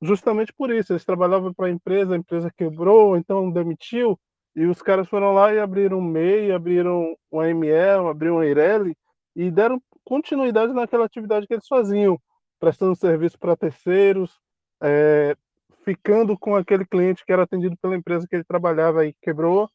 justamente 0.00 0.52
por 0.52 0.70
isso. 0.70 0.92
Eles 0.92 1.04
trabalhavam 1.04 1.52
para 1.52 1.66
a 1.66 1.70
empresa, 1.70 2.14
a 2.14 2.18
empresa 2.18 2.52
quebrou, 2.56 3.16
então 3.16 3.50
demitiu, 3.50 4.18
e 4.56 4.64
os 4.64 4.80
caras 4.80 5.06
foram 5.06 5.34
lá 5.34 5.52
e 5.52 5.60
abriram 5.60 5.98
um 5.98 6.02
MEI, 6.02 6.50
abriram 6.50 7.14
um 7.30 7.40
AML, 7.40 8.08
abriram 8.08 8.36
um 8.36 8.42
Eireli, 8.42 8.96
e 9.36 9.50
deram 9.50 9.80
continuidade 10.02 10.72
naquela 10.72 11.04
atividade 11.04 11.46
que 11.46 11.52
eles 11.52 11.68
faziam, 11.68 12.18
prestando 12.58 12.96
serviço 12.96 13.38
para 13.38 13.54
terceiros, 13.54 14.40
é, 14.82 15.36
ficando 15.84 16.38
com 16.38 16.56
aquele 16.56 16.86
cliente 16.86 17.24
que 17.24 17.32
era 17.32 17.42
atendido 17.42 17.76
pela 17.76 17.94
empresa 17.94 18.26
que 18.26 18.34
ele 18.34 18.44
trabalhava 18.44 19.04
e 19.04 19.14
quebrou, 19.20 19.68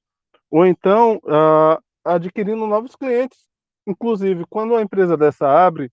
ou 0.49 0.65
então 0.65 1.17
uh, 1.17 1.81
adquirindo 2.03 2.65
novos 2.65 2.95
clientes. 2.95 3.37
Inclusive, 3.85 4.45
quando 4.49 4.71
uma 4.71 4.81
empresa 4.81 5.15
dessa 5.15 5.47
abre, 5.47 5.91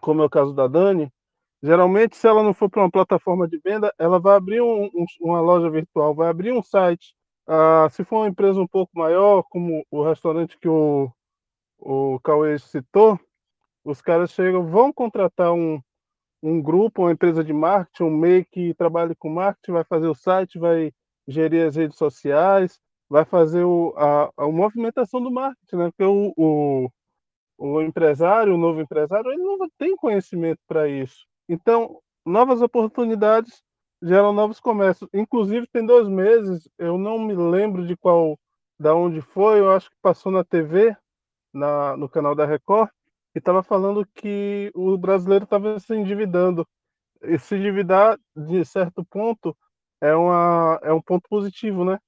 como 0.00 0.22
é 0.22 0.26
o 0.26 0.30
caso 0.30 0.52
da 0.52 0.66
Dani, 0.68 1.10
geralmente, 1.62 2.16
se 2.16 2.28
ela 2.28 2.42
não 2.42 2.54
for 2.54 2.68
para 2.68 2.82
uma 2.82 2.90
plataforma 2.90 3.48
de 3.48 3.58
venda, 3.58 3.92
ela 3.98 4.20
vai 4.20 4.36
abrir 4.36 4.60
um, 4.60 4.84
um, 4.84 5.06
uma 5.20 5.40
loja 5.40 5.70
virtual, 5.70 6.14
vai 6.14 6.28
abrir 6.28 6.52
um 6.52 6.62
site. 6.62 7.14
Uh, 7.50 7.90
se 7.90 8.04
for 8.04 8.18
uma 8.18 8.28
empresa 8.28 8.60
um 8.60 8.66
pouco 8.66 8.96
maior, 8.96 9.42
como 9.50 9.84
o 9.90 10.04
restaurante 10.04 10.56
que 10.56 10.68
o, 10.68 11.10
o 11.80 12.20
Cauê 12.20 12.56
citou, 12.60 13.18
os 13.84 14.00
caras 14.00 14.30
chegam, 14.30 14.70
vão 14.70 14.92
contratar 14.92 15.52
um, 15.52 15.82
um 16.40 16.62
grupo, 16.62 17.02
uma 17.02 17.10
empresa 17.10 17.42
de 17.42 17.52
marketing, 17.52 18.04
um 18.04 18.16
MEI 18.16 18.44
que 18.44 18.72
trabalhe 18.74 19.16
com 19.16 19.28
marketing, 19.28 19.72
vai 19.72 19.82
fazer 19.82 20.06
o 20.06 20.14
site, 20.14 20.60
vai 20.60 20.92
gerir 21.26 21.66
as 21.66 21.74
redes 21.74 21.98
sociais, 21.98 22.78
vai 23.08 23.24
fazer 23.24 23.64
o, 23.64 23.94
a, 23.96 24.30
a 24.36 24.46
movimentação 24.46 25.20
do 25.20 25.32
marketing, 25.32 25.76
né? 25.76 25.90
Porque 25.90 26.04
o, 26.04 26.32
o, 26.36 26.88
o 27.58 27.82
empresário, 27.82 28.54
o 28.54 28.58
novo 28.58 28.80
empresário, 28.80 29.28
ele 29.32 29.42
não 29.42 29.58
tem 29.76 29.96
conhecimento 29.96 30.60
para 30.68 30.88
isso. 30.88 31.26
Então, 31.48 32.00
novas 32.24 32.62
oportunidades 32.62 33.60
geram 34.02 34.32
novos 34.32 34.60
comércios. 34.60 35.08
Inclusive, 35.12 35.66
tem 35.66 35.84
dois 35.84 36.08
meses, 36.08 36.68
eu 36.78 36.96
não 36.98 37.18
me 37.18 37.34
lembro 37.34 37.86
de 37.86 37.96
qual, 37.96 38.38
da 38.78 38.94
onde 38.94 39.20
foi, 39.20 39.60
eu 39.60 39.70
acho 39.70 39.90
que 39.90 39.96
passou 40.02 40.32
na 40.32 40.44
TV, 40.44 40.96
na, 41.52 41.96
no 41.96 42.08
canal 42.08 42.34
da 42.34 42.46
Record, 42.46 42.90
e 43.34 43.38
estava 43.38 43.62
falando 43.62 44.06
que 44.14 44.70
o 44.74 44.96
brasileiro 44.98 45.44
estava 45.44 45.78
se 45.78 45.94
endividando. 45.94 46.66
E 47.22 47.38
se 47.38 47.56
endividar, 47.56 48.18
de 48.34 48.64
certo 48.64 49.04
ponto, 49.04 49.56
é, 50.00 50.14
uma, 50.14 50.80
é 50.82 50.92
um 50.92 51.02
ponto 51.02 51.28
positivo, 51.28 51.84
né? 51.84 51.98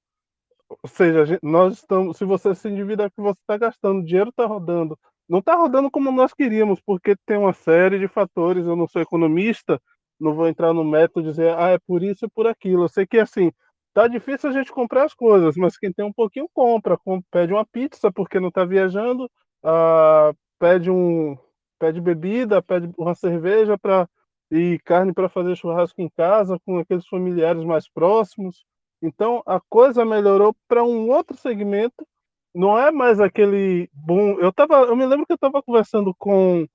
Ou 0.69 0.89
seja, 0.89 1.39
nós 1.43 1.75
estamos, 1.75 2.17
se 2.17 2.25
você 2.25 2.55
se 2.55 2.67
endivida, 2.67 3.05
é 3.05 3.09
que 3.09 3.21
você 3.21 3.39
está 3.39 3.57
gastando, 3.57 3.99
o 3.99 4.05
dinheiro 4.05 4.29
está 4.29 4.45
rodando. 4.45 4.97
Não 5.29 5.39
está 5.39 5.55
rodando 5.55 5.89
como 5.91 6.11
nós 6.11 6.33
queríamos, 6.33 6.81
porque 6.81 7.15
tem 7.25 7.37
uma 7.37 7.53
série 7.53 7.99
de 7.99 8.07
fatores. 8.07 8.65
Eu 8.65 8.75
não 8.75 8.87
sou 8.87 9.01
economista, 9.01 9.79
não 10.23 10.33
vou 10.33 10.47
entrar 10.47 10.73
no 10.73 10.83
método 10.83 11.29
dizer, 11.29 11.55
ah, 11.57 11.69
é 11.69 11.79
por 11.79 12.03
isso 12.03 12.25
e 12.25 12.29
por 12.29 12.47
aquilo. 12.47 12.85
Eu 12.85 12.89
sei 12.89 13.05
que, 13.05 13.19
assim, 13.19 13.51
tá 13.93 14.07
difícil 14.07 14.49
a 14.49 14.53
gente 14.53 14.71
comprar 14.71 15.05
as 15.05 15.13
coisas, 15.13 15.55
mas 15.55 15.77
quem 15.77 15.91
tem 15.91 16.05
um 16.05 16.13
pouquinho 16.13 16.49
compra, 16.53 16.97
pede 17.31 17.53
uma 17.53 17.65
pizza 17.65 18.11
porque 18.11 18.39
não 18.39 18.49
está 18.49 18.65
viajando, 18.65 19.29
ah, 19.63 20.33
pede 20.59 20.89
um 20.91 21.37
pede 21.79 21.99
bebida, 21.99 22.61
pede 22.61 22.89
uma 22.97 23.13
cerveja 23.13 23.77
para 23.77 24.07
e 24.51 24.79
carne 24.85 25.11
para 25.13 25.27
fazer 25.27 25.55
churrasco 25.55 25.99
em 26.01 26.09
casa 26.09 26.59
com 26.65 26.77
aqueles 26.77 27.07
familiares 27.07 27.63
mais 27.63 27.89
próximos. 27.89 28.63
Então 29.01 29.41
a 29.45 29.59
coisa 29.69 30.05
melhorou 30.05 30.55
para 30.67 30.83
um 30.83 31.09
outro 31.09 31.35
segmento. 31.35 32.07
Não 32.55 32.77
é 32.77 32.91
mais 32.91 33.19
aquele 33.19 33.89
bom. 33.91 34.39
Eu 34.39 34.53
tava, 34.53 34.75
eu 34.83 34.95
me 34.95 35.05
lembro 35.05 35.25
que 35.25 35.33
eu 35.33 35.35
estava 35.35 35.61
conversando 35.63 36.13
com 36.17 36.67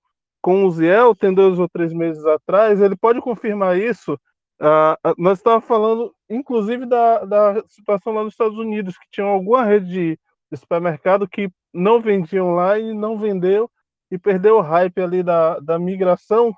com 0.48 0.64
o 0.64 0.70
Ziel, 0.70 1.14
tem 1.14 1.34
dois 1.34 1.58
ou 1.58 1.68
três 1.68 1.92
meses 1.92 2.24
atrás. 2.24 2.80
Ele 2.80 2.96
pode 2.96 3.20
confirmar 3.20 3.76
isso. 3.76 4.14
Uh, 4.58 5.14
nós 5.18 5.36
estávamos 5.36 5.66
falando, 5.66 6.10
inclusive, 6.26 6.86
da, 6.86 7.22
da 7.26 7.62
situação 7.66 8.14
lá 8.14 8.24
nos 8.24 8.32
Estados 8.32 8.56
Unidos, 8.56 8.96
que 8.96 9.06
tinha 9.10 9.26
alguma 9.26 9.62
rede 9.62 10.16
de, 10.50 10.56
supermercado 10.56 11.28
que 11.28 11.50
não 11.70 12.00
vendiam 12.00 12.54
lá 12.54 12.78
e 12.78 12.94
não 12.94 13.18
vendeu 13.18 13.70
e 14.10 14.16
perdeu 14.16 14.56
o 14.56 14.62
hype 14.62 14.98
ali 15.02 15.22
da, 15.22 15.58
da 15.58 15.78
migração 15.78 16.50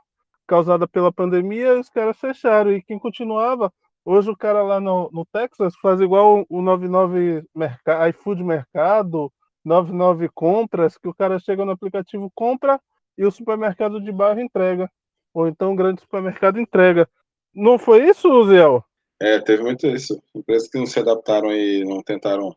causada 0.46 0.86
pela 0.86 1.12
pandemia, 1.12 1.80
os 1.80 1.88
caras 1.88 2.16
fecharam. 2.16 2.70
E 2.70 2.80
quem 2.80 2.96
continuava, 2.96 3.72
hoje 4.04 4.30
o 4.30 4.36
cara 4.36 4.62
lá 4.62 4.78
no, 4.78 5.10
no 5.12 5.26
Texas 5.32 5.74
faz 5.82 6.00
igual 6.00 6.46
o 6.48 6.62
99 6.62 7.42
mercado, 7.52 8.08
iFood 8.10 8.44
Mercado, 8.44 9.32
99 9.64 10.28
Compras, 10.32 10.96
que 10.96 11.08
o 11.08 11.14
cara 11.14 11.40
chega 11.40 11.64
no 11.64 11.72
aplicativo, 11.72 12.30
compra 12.36 12.80
e 13.16 13.24
o 13.24 13.30
supermercado 13.30 14.00
de 14.00 14.10
bairro 14.10 14.40
entrega. 14.40 14.90
Ou 15.32 15.46
então 15.48 15.72
o 15.72 15.76
grande 15.76 16.00
supermercado 16.00 16.60
entrega. 16.60 17.08
Não 17.54 17.78
foi 17.78 18.08
isso, 18.08 18.46
Ziel? 18.46 18.84
É, 19.20 19.38
teve 19.38 19.62
muito 19.62 19.86
isso. 19.86 20.20
Empresas 20.34 20.68
que 20.68 20.78
não 20.78 20.86
se 20.86 20.98
adaptaram 20.98 21.52
e 21.52 21.84
não 21.84 22.02
tentaram 22.02 22.54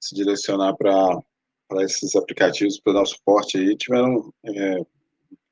se 0.00 0.14
direcionar 0.14 0.76
para 0.76 1.20
esses 1.82 2.14
aplicativos 2.14 2.80
para 2.80 2.94
dar 2.94 3.06
suporte 3.06 3.58
aí 3.58 3.76
tiveram 3.76 4.32
é, 4.46 4.78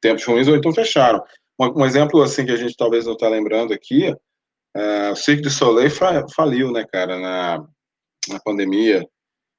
tempos 0.01 0.25
ruins 0.25 0.49
ou 0.49 0.57
então 0.57 0.73
fecharam. 0.73 1.23
Um, 1.59 1.81
um, 1.81 1.87
exemplo 1.87 2.23
assim 2.23 2.45
que 2.45 2.53
a 2.53 2.57
gente 2.57 2.77
talvez 2.77 3.07
não 3.07 3.15
está 3.15 3.29
lembrando 3.29 3.73
aqui, 3.73 4.15
é, 4.75 5.11
o 5.11 5.17
Cirque 5.17 5.43
du 5.43 5.51
Soleil 5.51 5.91
fa 5.91 6.25
faliu, 6.35 6.71
né, 6.71 6.85
cara, 6.85 7.19
na, 7.19 7.67
na 8.29 8.41
pandemia 8.41 9.07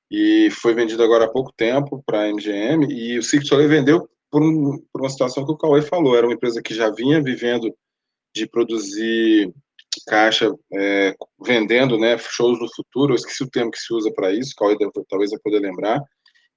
e 0.10 0.50
foi 0.52 0.74
vendido 0.74 1.04
agora 1.04 1.26
há 1.26 1.30
pouco 1.30 1.52
tempo 1.52 2.02
para 2.06 2.22
a 2.22 2.32
MGM 2.32 2.88
e 2.90 3.18
o 3.18 3.24
Cirque 3.24 3.44
du 3.44 3.50
Soleil 3.50 3.70
vendeu 3.70 4.10
por, 4.32 4.42
um, 4.42 4.78
por 4.92 5.02
uma 5.02 5.10
situação 5.10 5.46
que 5.46 5.52
o 5.52 5.58
Cauê 5.58 5.82
falou, 5.82 6.16
era 6.16 6.26
uma 6.26 6.34
empresa 6.34 6.62
que 6.62 6.74
já 6.74 6.90
vinha 6.90 7.22
vivendo 7.22 7.74
de 8.36 8.48
produzir 8.48 9.54
caixa 10.06 10.54
é, 10.74 11.16
vendendo 11.44 11.98
né, 11.98 12.18
shows 12.18 12.60
no 12.60 12.68
futuro, 12.74 13.14
eu 13.14 13.16
esqueci 13.16 13.44
o 13.44 13.50
termo 13.50 13.72
que 13.72 13.80
se 13.80 13.94
usa 13.94 14.12
para 14.14 14.32
isso, 14.32 14.54
Cauê 14.56 14.78
talvez 15.10 15.32
vai 15.32 15.40
poder 15.40 15.60
lembrar, 15.60 16.02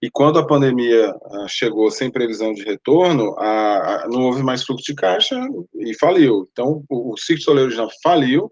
e 0.02 0.09
quando 0.11 0.38
a 0.38 0.46
pandemia 0.46 1.11
ah, 1.11 1.46
chegou 1.46 1.90
sem 1.90 2.11
previsão 2.11 2.54
de 2.54 2.62
retorno, 2.62 3.35
a, 3.38 4.04
a, 4.04 4.09
não 4.09 4.22
houve 4.22 4.42
mais 4.42 4.64
fluxo 4.64 4.87
de 4.87 4.94
caixa 4.94 5.38
e 5.74 5.94
faliu. 5.98 6.48
Então, 6.50 6.83
o, 6.88 7.12
o 7.12 7.18
Cirque 7.18 7.42
Soleil 7.42 7.66
original 7.66 7.90
faliu. 8.02 8.50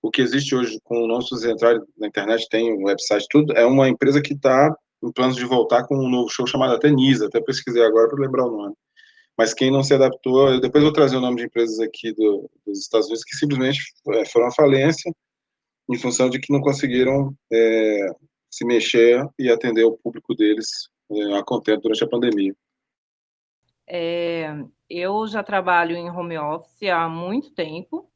O 0.00 0.10
que 0.10 0.22
existe 0.22 0.54
hoje 0.54 0.78
com 0.84 1.02
o 1.02 1.08
nosso 1.08 1.34
entrar 1.48 1.80
na 1.98 2.06
internet, 2.06 2.46
tem 2.48 2.72
um 2.72 2.84
website, 2.84 3.26
tudo, 3.30 3.54
é 3.54 3.64
uma 3.64 3.88
empresa 3.88 4.20
que 4.20 4.34
está 4.34 4.72
em 5.04 5.12
planos 5.12 5.36
de 5.36 5.44
voltar 5.44 5.86
com 5.86 5.96
um 5.96 6.08
novo 6.08 6.28
show 6.30 6.46
chamado 6.46 6.74
até 6.74 6.90
Nisa, 6.90 7.26
até 7.26 7.40
pesquisei 7.40 7.82
agora 7.82 8.08
para 8.08 8.24
lembrar 8.24 8.46
o 8.46 8.56
nome. 8.56 8.74
Mas 9.36 9.52
quem 9.52 9.70
não 9.70 9.82
se 9.82 9.92
adaptou, 9.92 10.60
depois 10.60 10.82
eu 10.82 10.90
vou 10.90 10.92
trazer 10.92 11.16
o 11.16 11.20
nome 11.20 11.36
de 11.36 11.44
empresas 11.44 11.78
aqui 11.80 12.12
do, 12.12 12.48
dos 12.66 12.78
Estados 12.78 13.06
Unidos 13.06 13.24
que 13.24 13.36
simplesmente 13.36 13.80
é, 14.12 14.24
foram 14.26 14.46
à 14.46 14.52
falência 14.52 15.12
em 15.90 15.98
função 15.98 16.30
de 16.30 16.38
que 16.38 16.52
não 16.52 16.60
conseguiram 16.60 17.34
é, 17.52 18.06
se 18.50 18.64
mexer 18.64 19.26
e 19.38 19.50
atender 19.50 19.84
o 19.84 19.98
público 19.98 20.34
deles 20.34 20.88
é, 21.10 21.38
a 21.38 21.42
contento 21.44 21.82
durante 21.82 22.04
a 22.04 22.08
pandemia. 22.08 22.54
É, 23.86 24.64
eu 24.88 25.26
já 25.26 25.42
trabalho 25.42 25.96
em 25.96 26.10
home 26.10 26.38
office 26.38 26.88
há 26.88 27.08
muito 27.08 27.52
tempo, 27.52 28.08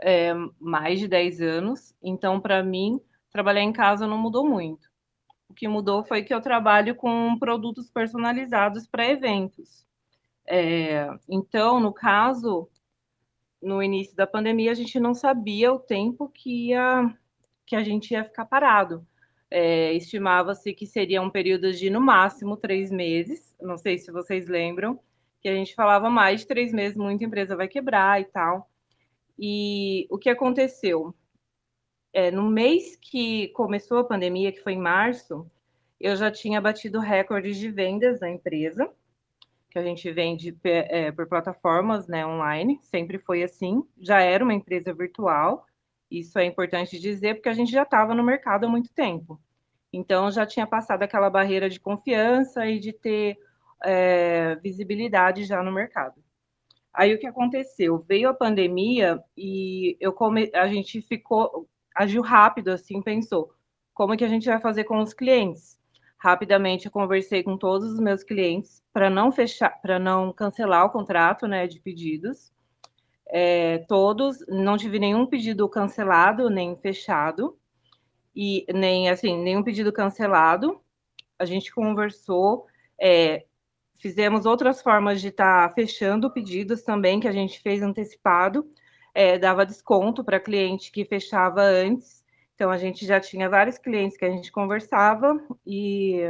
é, 0.00 0.32
mais 0.58 1.00
de 1.00 1.08
10 1.08 1.40
anos, 1.42 1.94
então, 2.02 2.40
para 2.40 2.62
mim, 2.62 3.00
trabalhar 3.30 3.62
em 3.62 3.72
casa 3.72 4.06
não 4.06 4.16
mudou 4.16 4.48
muito. 4.48 4.88
O 5.48 5.54
que 5.54 5.68
mudou 5.68 6.04
foi 6.04 6.22
que 6.22 6.34
eu 6.34 6.40
trabalho 6.40 6.94
com 6.94 7.38
produtos 7.38 7.90
personalizados 7.90 8.86
para 8.86 9.08
eventos. 9.08 9.86
É, 10.46 11.08
então, 11.28 11.80
no 11.80 11.92
caso, 11.92 12.68
no 13.60 13.82
início 13.82 14.14
da 14.16 14.26
pandemia, 14.26 14.70
a 14.70 14.74
gente 14.74 14.98
não 15.00 15.14
sabia 15.14 15.72
o 15.72 15.78
tempo 15.78 16.28
que, 16.28 16.68
ia, 16.68 17.14
que 17.64 17.74
a 17.74 17.82
gente 17.82 18.12
ia 18.12 18.24
ficar 18.24 18.44
parado. 18.44 19.06
É, 19.50 19.92
Estimava-se 19.94 20.72
que 20.74 20.86
seria 20.86 21.22
um 21.22 21.30
período 21.30 21.72
de, 21.72 21.90
no 21.90 22.00
máximo, 22.00 22.56
três 22.56 22.90
meses. 22.90 23.54
Não 23.60 23.78
sei 23.78 23.98
se 23.98 24.10
vocês 24.10 24.46
lembram, 24.46 25.00
que 25.40 25.48
a 25.48 25.54
gente 25.54 25.74
falava 25.74 26.10
mais 26.10 26.40
de 26.40 26.46
três 26.46 26.72
meses, 26.72 26.96
muita 26.96 27.24
empresa 27.24 27.56
vai 27.56 27.68
quebrar 27.68 28.20
e 28.20 28.24
tal. 28.24 28.68
E 29.38 30.06
o 30.10 30.18
que 30.18 30.28
aconteceu? 30.28 31.14
É, 32.16 32.30
no 32.30 32.44
mês 32.44 32.96
que 32.96 33.48
começou 33.48 33.98
a 33.98 34.04
pandemia, 34.04 34.50
que 34.50 34.62
foi 34.62 34.72
em 34.72 34.80
março, 34.80 35.46
eu 36.00 36.16
já 36.16 36.30
tinha 36.30 36.62
batido 36.62 36.98
recordes 36.98 37.58
de 37.58 37.70
vendas 37.70 38.20
da 38.20 38.30
empresa, 38.30 38.90
que 39.68 39.78
a 39.78 39.82
gente 39.82 40.10
vende 40.10 40.56
é, 40.64 41.12
por 41.12 41.28
plataformas 41.28 42.08
né, 42.08 42.26
online, 42.26 42.80
sempre 42.84 43.18
foi 43.18 43.42
assim, 43.42 43.86
já 43.98 44.22
era 44.22 44.42
uma 44.42 44.54
empresa 44.54 44.94
virtual, 44.94 45.66
isso 46.10 46.38
é 46.38 46.46
importante 46.46 46.98
dizer, 46.98 47.34
porque 47.34 47.50
a 47.50 47.52
gente 47.52 47.70
já 47.70 47.82
estava 47.82 48.14
no 48.14 48.24
mercado 48.24 48.64
há 48.64 48.68
muito 48.68 48.90
tempo. 48.94 49.38
Então, 49.92 50.30
já 50.30 50.46
tinha 50.46 50.66
passado 50.66 51.02
aquela 51.02 51.28
barreira 51.28 51.68
de 51.68 51.78
confiança 51.78 52.66
e 52.66 52.78
de 52.78 52.94
ter 52.94 53.36
é, 53.84 54.54
visibilidade 54.62 55.44
já 55.44 55.62
no 55.62 55.70
mercado. 55.70 56.14
Aí, 56.94 57.14
o 57.14 57.18
que 57.18 57.26
aconteceu? 57.26 57.98
Veio 58.08 58.30
a 58.30 58.34
pandemia 58.34 59.22
e 59.36 59.98
eu 60.00 60.14
come... 60.14 60.50
a 60.54 60.66
gente 60.66 61.02
ficou, 61.02 61.68
agiu 61.96 62.22
rápido, 62.22 62.68
assim, 62.68 63.00
pensou, 63.02 63.52
como 63.94 64.12
é 64.12 64.16
que 64.16 64.24
a 64.24 64.28
gente 64.28 64.46
vai 64.46 64.60
fazer 64.60 64.84
com 64.84 65.00
os 65.00 65.14
clientes? 65.14 65.78
Rapidamente, 66.18 66.86
eu 66.86 66.92
conversei 66.92 67.42
com 67.42 67.56
todos 67.56 67.92
os 67.92 67.98
meus 67.98 68.22
clientes 68.22 68.82
para 68.92 69.08
não 69.08 69.32
fechar, 69.32 69.80
para 69.80 69.98
não 69.98 70.32
cancelar 70.32 70.84
o 70.84 70.90
contrato, 70.90 71.46
né, 71.46 71.66
de 71.66 71.80
pedidos. 71.80 72.52
É, 73.28 73.78
todos, 73.88 74.44
não 74.46 74.76
tive 74.76 74.98
nenhum 74.98 75.26
pedido 75.26 75.68
cancelado, 75.68 76.48
nem 76.50 76.76
fechado 76.76 77.58
e 78.34 78.66
nem 78.72 79.08
assim 79.08 79.42
nenhum 79.42 79.62
pedido 79.62 79.92
cancelado. 79.92 80.80
A 81.38 81.44
gente 81.44 81.74
conversou, 81.74 82.66
é, 83.00 83.46
fizemos 83.98 84.46
outras 84.46 84.82
formas 84.82 85.20
de 85.20 85.28
estar 85.28 85.68
tá 85.68 85.74
fechando 85.74 86.32
pedidos 86.32 86.82
também 86.82 87.18
que 87.18 87.28
a 87.28 87.32
gente 87.32 87.60
fez 87.60 87.82
antecipado, 87.82 88.70
é, 89.16 89.38
dava 89.38 89.64
desconto 89.64 90.22
para 90.22 90.38
cliente 90.38 90.92
que 90.92 91.02
fechava 91.02 91.62
antes. 91.62 92.22
Então 92.54 92.70
a 92.70 92.76
gente 92.76 93.06
já 93.06 93.18
tinha 93.18 93.48
vários 93.48 93.78
clientes 93.78 94.14
que 94.14 94.26
a 94.26 94.30
gente 94.30 94.52
conversava 94.52 95.42
e 95.66 96.20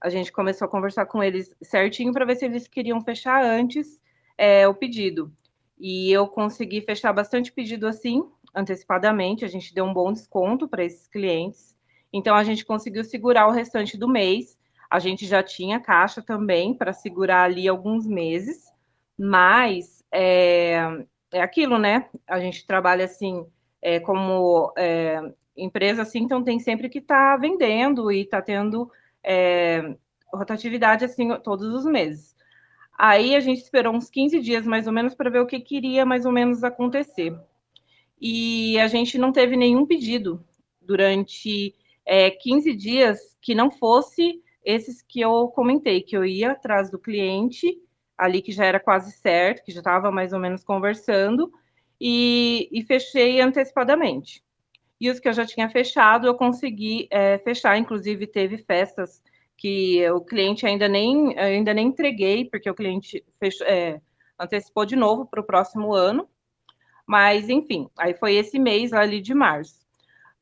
a 0.00 0.08
gente 0.08 0.30
começou 0.30 0.66
a 0.66 0.70
conversar 0.70 1.06
com 1.06 1.20
eles 1.20 1.52
certinho 1.60 2.12
para 2.12 2.24
ver 2.24 2.36
se 2.36 2.44
eles 2.44 2.68
queriam 2.68 3.00
fechar 3.00 3.44
antes 3.44 4.00
é, 4.38 4.68
o 4.68 4.74
pedido. 4.74 5.32
E 5.76 6.12
eu 6.12 6.28
consegui 6.28 6.80
fechar 6.80 7.12
bastante 7.12 7.50
pedido 7.50 7.88
assim, 7.88 8.22
antecipadamente, 8.54 9.44
a 9.44 9.48
gente 9.48 9.74
deu 9.74 9.86
um 9.86 9.92
bom 9.92 10.12
desconto 10.12 10.68
para 10.68 10.84
esses 10.84 11.08
clientes. 11.08 11.76
Então, 12.12 12.36
a 12.36 12.44
gente 12.44 12.64
conseguiu 12.64 13.02
segurar 13.02 13.48
o 13.48 13.52
restante 13.52 13.96
do 13.96 14.08
mês. 14.08 14.56
A 14.88 14.98
gente 14.98 15.26
já 15.26 15.42
tinha 15.42 15.80
caixa 15.80 16.22
também 16.22 16.74
para 16.74 16.92
segurar 16.92 17.44
ali 17.44 17.66
alguns 17.66 18.06
meses, 18.06 18.70
mas 19.18 19.99
é, 20.12 21.04
é 21.32 21.40
aquilo, 21.40 21.78
né? 21.78 22.08
A 22.26 22.40
gente 22.40 22.66
trabalha 22.66 23.04
assim, 23.04 23.46
é, 23.80 24.00
como 24.00 24.72
é, 24.76 25.20
empresa, 25.56 26.02
assim, 26.02 26.20
então 26.20 26.42
tem 26.42 26.58
sempre 26.58 26.88
que 26.88 26.98
estar 26.98 27.34
tá 27.34 27.36
vendendo 27.36 28.10
e 28.10 28.22
está 28.22 28.42
tendo 28.42 28.90
é, 29.22 29.94
rotatividade 30.32 31.04
assim 31.04 31.28
todos 31.42 31.72
os 31.74 31.84
meses. 31.84 32.36
Aí 32.98 33.34
a 33.34 33.40
gente 33.40 33.62
esperou 33.62 33.94
uns 33.94 34.10
15 34.10 34.40
dias 34.40 34.66
mais 34.66 34.86
ou 34.86 34.92
menos 34.92 35.14
para 35.14 35.30
ver 35.30 35.40
o 35.40 35.46
que 35.46 35.60
queria 35.60 36.04
mais 36.04 36.26
ou 36.26 36.32
menos 36.32 36.62
acontecer 36.62 37.34
e 38.20 38.78
a 38.78 38.86
gente 38.86 39.16
não 39.16 39.32
teve 39.32 39.56
nenhum 39.56 39.86
pedido 39.86 40.44
durante 40.80 41.74
é, 42.04 42.30
15 42.30 42.74
dias 42.74 43.38
que 43.40 43.54
não 43.54 43.70
fosse 43.70 44.42
esses 44.62 45.00
que 45.00 45.20
eu 45.20 45.48
comentei, 45.48 46.02
que 46.02 46.16
eu 46.16 46.24
ia 46.24 46.52
atrás 46.52 46.90
do 46.90 46.98
cliente, 46.98 47.80
ali 48.20 48.42
que 48.42 48.52
já 48.52 48.66
era 48.66 48.78
quase 48.78 49.12
certo, 49.12 49.64
que 49.64 49.72
já 49.72 49.80
estava 49.80 50.10
mais 50.10 50.34
ou 50.34 50.38
menos 50.38 50.62
conversando, 50.62 51.50
e, 51.98 52.68
e, 52.70 52.82
fechei 52.82 53.40
antecipadamente. 53.40 54.44
E 55.00 55.10
os 55.10 55.18
que 55.18 55.28
eu 55.28 55.32
já 55.32 55.46
tinha 55.46 55.70
fechado, 55.70 56.26
eu 56.26 56.34
consegui 56.34 57.08
é, 57.10 57.38
fechar, 57.38 57.78
inclusive 57.78 58.26
teve 58.26 58.58
festas 58.58 59.22
que 59.56 60.06
o 60.10 60.20
cliente 60.20 60.66
ainda 60.66 60.86
nem, 60.86 61.38
ainda 61.38 61.72
nem 61.72 61.88
entreguei, 61.88 62.44
porque 62.44 62.68
o 62.68 62.74
cliente 62.74 63.24
fechou, 63.38 63.66
é, 63.66 64.00
antecipou 64.38 64.84
de 64.84 64.96
novo 64.96 65.26
para 65.26 65.40
o 65.40 65.44
próximo 65.44 65.94
ano, 65.94 66.28
mas, 67.06 67.48
enfim, 67.48 67.88
aí 67.98 68.14
foi 68.14 68.34
esse 68.34 68.58
mês 68.58 68.92
ali 68.92 69.20
de 69.20 69.34
março. 69.34 69.80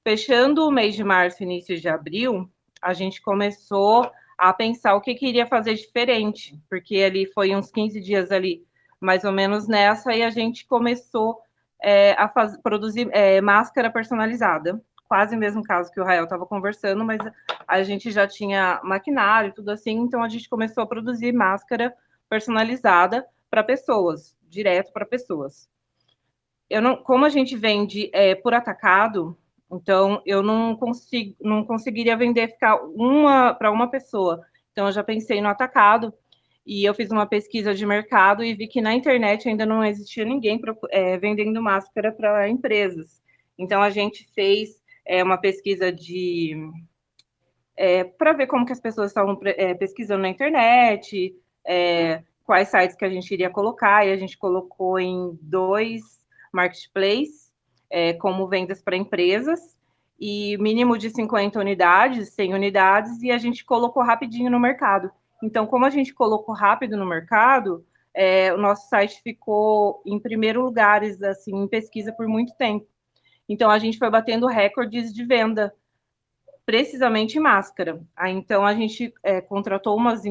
Fechando 0.03 0.67
o 0.67 0.71
mês 0.71 0.97
de 0.97 1.05
março, 1.05 1.43
início 1.43 1.81
de 1.81 1.89
abril, 1.89 2.51
a 2.83 2.93
gente 2.93 3.23
começou 3.23 4.11
a 4.39 4.53
pensar 4.53 4.95
o 4.95 5.01
que 5.01 5.17
queria 5.17 5.47
fazer 5.47 5.75
diferente, 5.75 6.57
porque 6.71 6.97
ali 6.99 7.27
foi 7.27 7.55
uns 7.57 7.73
15 7.73 8.01
dias 8.01 8.31
ali, 8.31 8.65
mais 9.01 9.25
ou 9.25 9.33
menos 9.33 9.67
nessa, 9.67 10.15
e 10.15 10.23
a 10.23 10.31
gente 10.31 10.65
começou 10.65 11.41
é, 11.83 12.13
a 12.13 12.29
faz, 12.29 12.57
produzir 12.57 13.09
é, 13.13 13.41
máscara 13.41 13.91
personalizada, 13.91 14.81
quase 15.09 15.35
o 15.35 15.39
mesmo 15.39 15.63
caso 15.65 15.91
que 15.91 16.01
o 16.01 16.05
Rael 16.05 16.25
estava 16.25 16.47
conversando, 16.47 17.05
mas 17.05 17.19
a 17.67 17.83
gente 17.83 18.13
já 18.13 18.29
tinha 18.29 18.81
maquinário, 18.85 19.53
tudo 19.53 19.71
assim, 19.71 19.97
então 19.97 20.23
a 20.23 20.29
gente 20.29 20.49
começou 20.49 20.85
a 20.85 20.87
produzir 20.87 21.33
máscara 21.33 21.93
personalizada 22.29 23.27
para 23.51 23.65
pessoas, 23.65 24.37
direto 24.49 24.93
para 24.93 25.05
pessoas. 25.05 25.69
Eu 26.71 26.83
não, 26.83 26.97
como 26.97 27.25
a 27.25 27.31
gente 27.31 27.57
vende 27.57 28.11
é, 28.13 28.35
por 28.35 28.55
atacado, 28.55 29.37
então 29.71 30.23
eu 30.25 30.43
não 30.43 30.77
consigo, 30.77 31.37
não 31.41 31.65
conseguiria 31.65 32.17
vender 32.17 32.49
ficar 32.49 32.77
uma 32.77 33.55
para 33.55 33.71
uma 33.71 33.91
pessoa. 33.91 34.43
Então 34.73 34.87
eu 34.87 34.93
já 34.93 35.05
pensei 35.05 35.41
no 35.41 35.49
atacado 35.49 36.13
e 36.67 36.85
eu 36.85 36.95
fiz 36.95 37.11
uma 37.11 37.27
pesquisa 37.27 37.75
de 37.75 37.85
mercado 37.85 38.45
e 38.45 38.55
vi 38.55 38.67
que 38.67 38.81
na 38.81 38.95
internet 38.95 39.49
ainda 39.49 39.67
não 39.67 39.85
existia 39.85 40.25
ninguém 40.25 40.61
é, 40.91 41.19
vendendo 41.19 41.63
máscara 41.63 42.13
para 42.13 42.49
empresas. 42.49 43.23
Então 43.59 43.83
a 43.83 43.91
gente 43.91 44.29
fez 44.35 44.81
é, 45.05 45.23
uma 45.23 45.39
pesquisa 45.39 45.91
de 45.93 46.55
é, 47.77 48.05
para 48.05 48.33
ver 48.33 48.47
como 48.47 48.67
que 48.67 48.73
as 48.73 48.81
pessoas 48.81 49.11
estavam 49.11 49.39
é, 49.45 49.73
pesquisando 49.75 50.23
na 50.23 50.29
internet, 50.29 51.35
é, 51.67 52.23
quais 52.45 52.69
sites 52.69 52.97
que 52.97 53.05
a 53.05 53.11
gente 53.11 53.31
iria 53.33 53.49
colocar, 53.51 54.07
e 54.07 54.11
a 54.11 54.17
gente 54.17 54.37
colocou 54.37 54.99
em 54.99 55.39
dois 55.41 56.03
marketplace, 56.53 57.48
é, 57.91 58.13
como 58.13 58.47
vendas 58.49 58.83
para 58.83 58.97
empresas, 58.97 59.79
e 60.19 60.57
mínimo 60.59 60.99
de 60.99 61.11
50 61.11 61.61
unidades, 61.61 62.31
100 62.31 62.55
unidades, 62.55 63.23
e 63.23 63.31
a 63.31 63.39
gente 63.39 63.65
colocou 63.65 64.03
rapidinho 64.03 64.51
no 64.51 64.59
mercado. 64.59 65.11
Então, 65.43 65.67
como 65.67 65.85
a 65.85 65.91
gente 65.91 66.13
colocou 66.13 66.55
rápido 66.55 66.97
no 66.97 67.07
mercado, 67.07 67.87
é, 68.13 68.53
o 68.53 68.57
nosso 68.57 68.89
site 68.89 69.23
ficou 69.23 70.03
em 70.05 70.19
primeiro 70.19 70.61
lugar, 70.63 71.03
assim, 71.05 71.55
em 71.55 71.69
pesquisa 71.69 72.13
por 72.13 72.27
muito 72.27 72.53
tempo. 72.57 72.87
Então, 73.49 73.71
a 73.71 73.79
gente 73.79 73.97
foi 73.97 74.11
batendo 74.11 74.47
recordes 74.47 75.15
de 75.15 75.25
venda, 75.25 75.73
precisamente 76.67 77.39
máscara. 77.39 78.01
Aí, 78.17 78.33
então, 78.33 78.67
a 78.67 78.75
gente 78.75 79.15
é, 79.23 79.41
contratou 79.41 79.97
umas, 79.97 80.23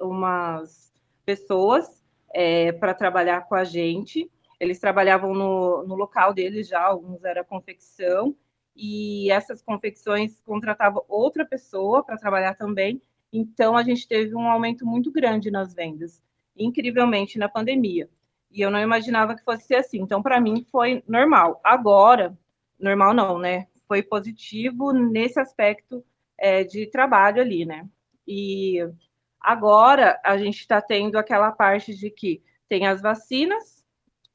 umas 0.00 0.90
pessoas 1.24 2.02
é, 2.32 2.72
para 2.72 2.94
trabalhar 2.94 3.42
com 3.42 3.54
a 3.54 3.62
gente, 3.62 4.30
eles 4.58 4.78
trabalhavam 4.78 5.34
no, 5.34 5.84
no 5.86 5.94
local 5.94 6.32
deles 6.32 6.68
já, 6.68 6.82
alguns 6.82 7.24
era 7.24 7.44
confecção, 7.44 8.36
e 8.76 9.30
essas 9.30 9.62
confecções 9.62 10.40
contratavam 10.40 11.04
outra 11.08 11.44
pessoa 11.44 12.02
para 12.02 12.16
trabalhar 12.16 12.54
também. 12.54 13.00
Então, 13.32 13.76
a 13.76 13.82
gente 13.82 14.06
teve 14.06 14.34
um 14.34 14.48
aumento 14.48 14.86
muito 14.86 15.10
grande 15.10 15.50
nas 15.50 15.74
vendas, 15.74 16.22
incrivelmente 16.56 17.38
na 17.38 17.48
pandemia. 17.48 18.08
E 18.50 18.60
eu 18.60 18.70
não 18.70 18.80
imaginava 18.80 19.34
que 19.34 19.44
fosse 19.44 19.66
ser 19.66 19.76
assim. 19.76 20.00
Então, 20.00 20.22
para 20.22 20.40
mim, 20.40 20.64
foi 20.70 21.02
normal. 21.08 21.60
Agora, 21.64 22.36
normal 22.78 23.12
não, 23.12 23.38
né? 23.38 23.66
Foi 23.86 24.02
positivo 24.02 24.92
nesse 24.92 25.40
aspecto 25.40 26.04
é, 26.38 26.62
de 26.62 26.86
trabalho 26.86 27.40
ali, 27.40 27.64
né? 27.64 27.88
E 28.26 28.78
agora 29.40 30.20
a 30.24 30.36
gente 30.38 30.60
está 30.60 30.80
tendo 30.80 31.18
aquela 31.18 31.52
parte 31.52 31.94
de 31.94 32.10
que 32.10 32.42
tem 32.68 32.86
as 32.86 33.02
vacinas, 33.02 33.73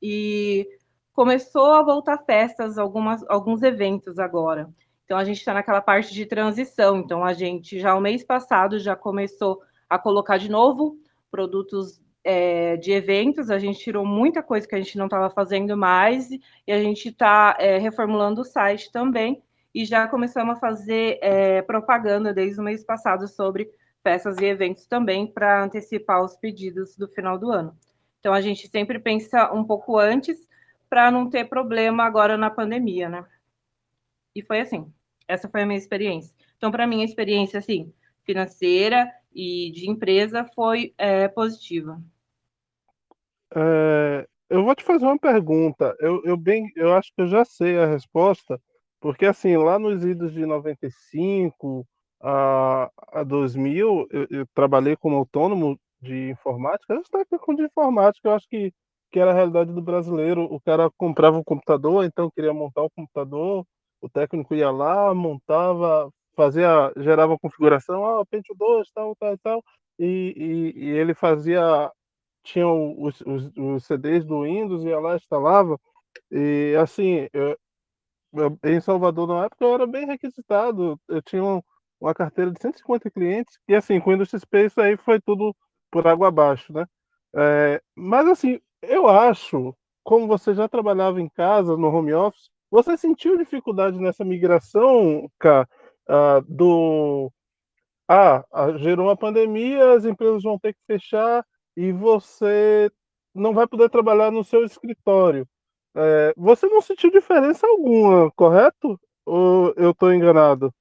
e 0.02 0.68
começou 1.14 1.74
a 1.74 1.84
voltar 1.84 2.18
festas, 2.20 2.78
algumas, 2.78 3.24
alguns 3.28 3.62
eventos 3.62 4.20
agora. 4.20 4.70
Então 5.04 5.18
a 5.18 5.24
gente 5.24 5.38
está 5.38 5.54
naquela 5.54 5.82
parte 5.82 6.14
de 6.14 6.26
transição. 6.26 6.98
Então 6.98 7.24
a 7.24 7.34
gente 7.34 7.80
já 7.80 7.96
o 7.96 8.02
mês 8.02 8.24
passado 8.24 8.80
já 8.80 8.96
começou 8.96 9.62
a 9.90 9.98
colocar 9.98 10.38
de 10.38 10.50
novo 10.50 10.98
produtos 11.32 12.00
é, 12.24 12.78
de 12.78 12.92
eventos. 12.92 13.50
A 13.50 13.58
gente 13.58 13.80
tirou 13.80 14.06
muita 14.06 14.44
coisa 14.44 14.68
que 14.68 14.76
a 14.76 14.78
gente 14.78 14.98
não 14.98 15.06
estava 15.06 15.30
fazendo 15.30 15.76
mais 15.76 16.30
e 16.32 16.72
a 16.72 16.82
gente 16.82 17.10
está 17.10 17.58
é, 17.60 17.78
reformulando 17.78 18.42
o 18.42 18.46
site 18.46 18.92
também 18.92 19.42
e 19.74 19.86
já 19.86 20.08
começamos 20.08 20.58
a 20.58 20.60
fazer 20.60 21.20
é, 21.22 21.62
propaganda 21.62 22.34
desde 22.34 22.60
o 22.60 22.64
mês 22.64 22.84
passado 22.84 23.28
sobre 23.28 23.70
festas 24.04 24.38
e 24.38 24.46
eventos 24.46 24.86
também 24.86 25.28
para 25.28 25.64
antecipar 25.64 26.24
os 26.24 26.36
pedidos 26.36 26.96
do 26.96 27.08
final 27.08 27.38
do 27.38 27.52
ano. 27.52 27.76
Então 28.20 28.34
a 28.34 28.42
gente 28.42 28.68
sempre 28.68 29.00
pensa 29.00 29.52
um 29.54 29.64
pouco 29.64 29.98
antes 29.98 30.48
para 30.90 31.12
não 31.12 31.30
ter 31.30 31.46
problema 31.46 32.04
agora 32.04 32.38
na 32.38 32.50
pandemia, 32.50 33.08
né? 33.08 33.26
E 34.36 34.42
foi 34.42 34.62
assim. 34.62 34.92
Essa 35.28 35.48
foi 35.48 35.62
a 35.62 35.66
minha 35.66 35.78
experiência. 35.78 36.34
Então, 36.58 36.72
para 36.72 36.88
mim, 36.88 37.02
a 37.02 37.06
experiência 37.06 37.60
assim, 37.60 37.94
financeira 38.24 39.12
e 39.34 39.72
de 39.72 39.90
empresa 39.90 40.44
foi 40.56 40.94
é, 40.98 41.28
positiva. 41.28 42.02
É, 43.56 44.28
eu 44.50 44.64
vou 44.64 44.76
te 44.76 44.84
fazer 44.84 45.06
uma 45.06 45.20
pergunta. 45.20 45.96
Eu, 46.00 46.22
eu, 46.26 46.36
bem, 46.36 46.72
eu 46.76 46.94
acho 46.94 47.14
que 47.14 47.22
eu 47.22 47.28
já 47.28 47.46
sei 47.46 47.78
a 47.78 47.86
resposta, 47.86 48.60
porque 49.00 49.26
assim, 49.26 49.56
lá 49.56 49.78
nos 49.78 50.04
idos 50.04 50.34
de 50.34 50.46
95 50.46 51.88
a, 52.22 52.90
a 53.14 53.24
2000, 53.24 54.08
eu, 54.10 54.28
eu 54.30 54.48
trabalhei 54.54 54.96
como 54.96 55.16
autônomo 55.16 55.80
de 56.02 56.30
informática. 56.30 56.94
Eu 56.94 57.02
estava 57.02 57.26
com 57.40 57.56
de 57.56 57.64
informática, 57.64 58.28
eu 58.30 58.34
acho 58.34 58.48
que, 58.48 58.74
que 59.12 59.20
era 59.20 59.32
a 59.32 59.34
realidade 59.34 59.72
do 59.74 59.82
brasileiro. 59.82 60.44
O 60.44 60.60
cara 60.62 60.90
comprava 60.98 61.38
um 61.38 61.44
computador, 61.44 62.06
então 62.06 62.32
queria 62.32 62.54
montar 62.54 62.84
o 62.84 62.90
computador, 62.90 63.66
o 64.02 64.10
técnico 64.10 64.56
ia 64.56 64.72
lá, 64.72 65.14
montava, 65.14 66.10
fazia, 66.36 66.92
gerava 66.98 67.36
a 67.36 67.40
configuração, 67.40 68.06
ah, 68.06 68.26
Pentium 68.26 68.56
2, 68.56 68.90
tal, 68.94 69.16
tal, 69.18 69.38
tal, 69.40 69.64
e, 70.00 70.74
e, 70.76 70.86
e 70.86 70.90
ele 70.92 71.14
fazia, 71.14 71.92
tinha 72.44 72.68
os, 72.68 73.22
os, 73.22 73.52
os, 73.58 73.86
CDs 73.86 74.24
do 74.26 74.44
Windows, 74.44 74.84
ia 74.84 75.00
lá, 75.00 75.16
instalava, 75.16 75.78
e 76.32 76.76
assim, 76.80 77.28
eu, 77.34 77.58
eu, 78.34 78.60
em 78.64 78.80
Salvador, 78.82 79.28
na 79.28 79.46
época, 79.46 79.66
eu 79.66 79.74
era 79.74 79.88
bem 79.88 80.06
requisitado, 80.06 81.00
eu 81.10 81.22
tinha 81.22 81.44
um, 81.44 81.62
uma 82.00 82.14
carteira 82.14 82.52
de 82.52 82.62
150 82.62 83.12
clientes, 83.12 83.60
e 83.68 83.76
assim, 83.76 84.00
com 84.00 84.10
o 84.10 84.14
Windows 84.14 84.30
XP 84.30 84.66
isso 84.66 84.80
aí 84.82 84.98
foi 84.98 85.20
tudo 85.20 85.56
por 85.92 86.08
água 86.08 86.28
abaixo, 86.28 86.72
né? 86.74 86.86
É, 87.36 87.82
mas 87.96 88.28
assim, 88.28 88.60
eu 88.82 89.08
acho, 89.08 89.76
como 90.04 90.28
você 90.28 90.54
já 90.54 90.68
trabalhava 90.68 91.22
em 91.22 91.30
casa, 91.30 91.78
no 91.78 91.88
home 91.88 92.14
office, 92.14 92.50
você 92.72 92.98
sentiu 92.98 93.38
dificuldade 93.38 94.00
nessa 94.00 94.24
migração, 94.24 95.30
cara, 95.40 95.68
uh, 96.08 96.42
do 96.48 97.32
ah, 98.08 98.44
gerou 98.78 99.06
uma 99.06 99.16
pandemia, 99.16 99.94
as 99.94 100.04
empresas 100.04 100.42
vão 100.42 100.58
ter 100.58 100.74
que 100.74 100.80
fechar 100.88 101.46
e 101.78 101.92
você 101.92 102.92
não 103.36 103.54
vai 103.54 103.68
poder 103.68 103.88
trabalhar 103.90 104.32
no 104.32 104.44
seu 104.44 104.66
escritório. 104.66 105.48
É, 105.96 106.34
você 106.36 106.68
não 106.68 106.82
sentiu 106.82 107.12
diferença 107.12 107.68
alguma, 107.68 108.32
correto? 108.32 109.00
Ou 109.26 109.74
eu 109.78 109.92
estou 109.92 110.12
enganado? 110.12 110.74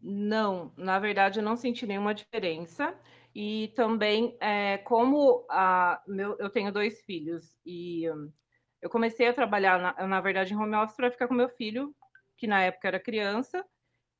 Não, 0.00 0.72
na 0.76 1.00
verdade 1.00 1.40
eu 1.40 1.44
não 1.44 1.56
senti 1.56 1.84
nenhuma 1.86 2.14
diferença. 2.14 2.94
E 3.38 3.68
também, 3.76 4.34
é, 4.40 4.78
como 4.78 5.44
a, 5.50 6.02
meu, 6.08 6.38
eu 6.38 6.48
tenho 6.48 6.72
dois 6.72 7.02
filhos 7.02 7.54
e 7.66 8.10
um, 8.10 8.32
eu 8.80 8.88
comecei 8.88 9.28
a 9.28 9.34
trabalhar, 9.34 9.78
na, 9.78 10.06
na 10.06 10.20
verdade, 10.22 10.54
em 10.54 10.56
home 10.56 10.74
office 10.74 10.96
para 10.96 11.10
ficar 11.10 11.28
com 11.28 11.34
meu 11.34 11.50
filho, 11.50 11.94
que 12.38 12.46
na 12.46 12.62
época 12.62 12.88
era 12.88 12.98
criança, 12.98 13.62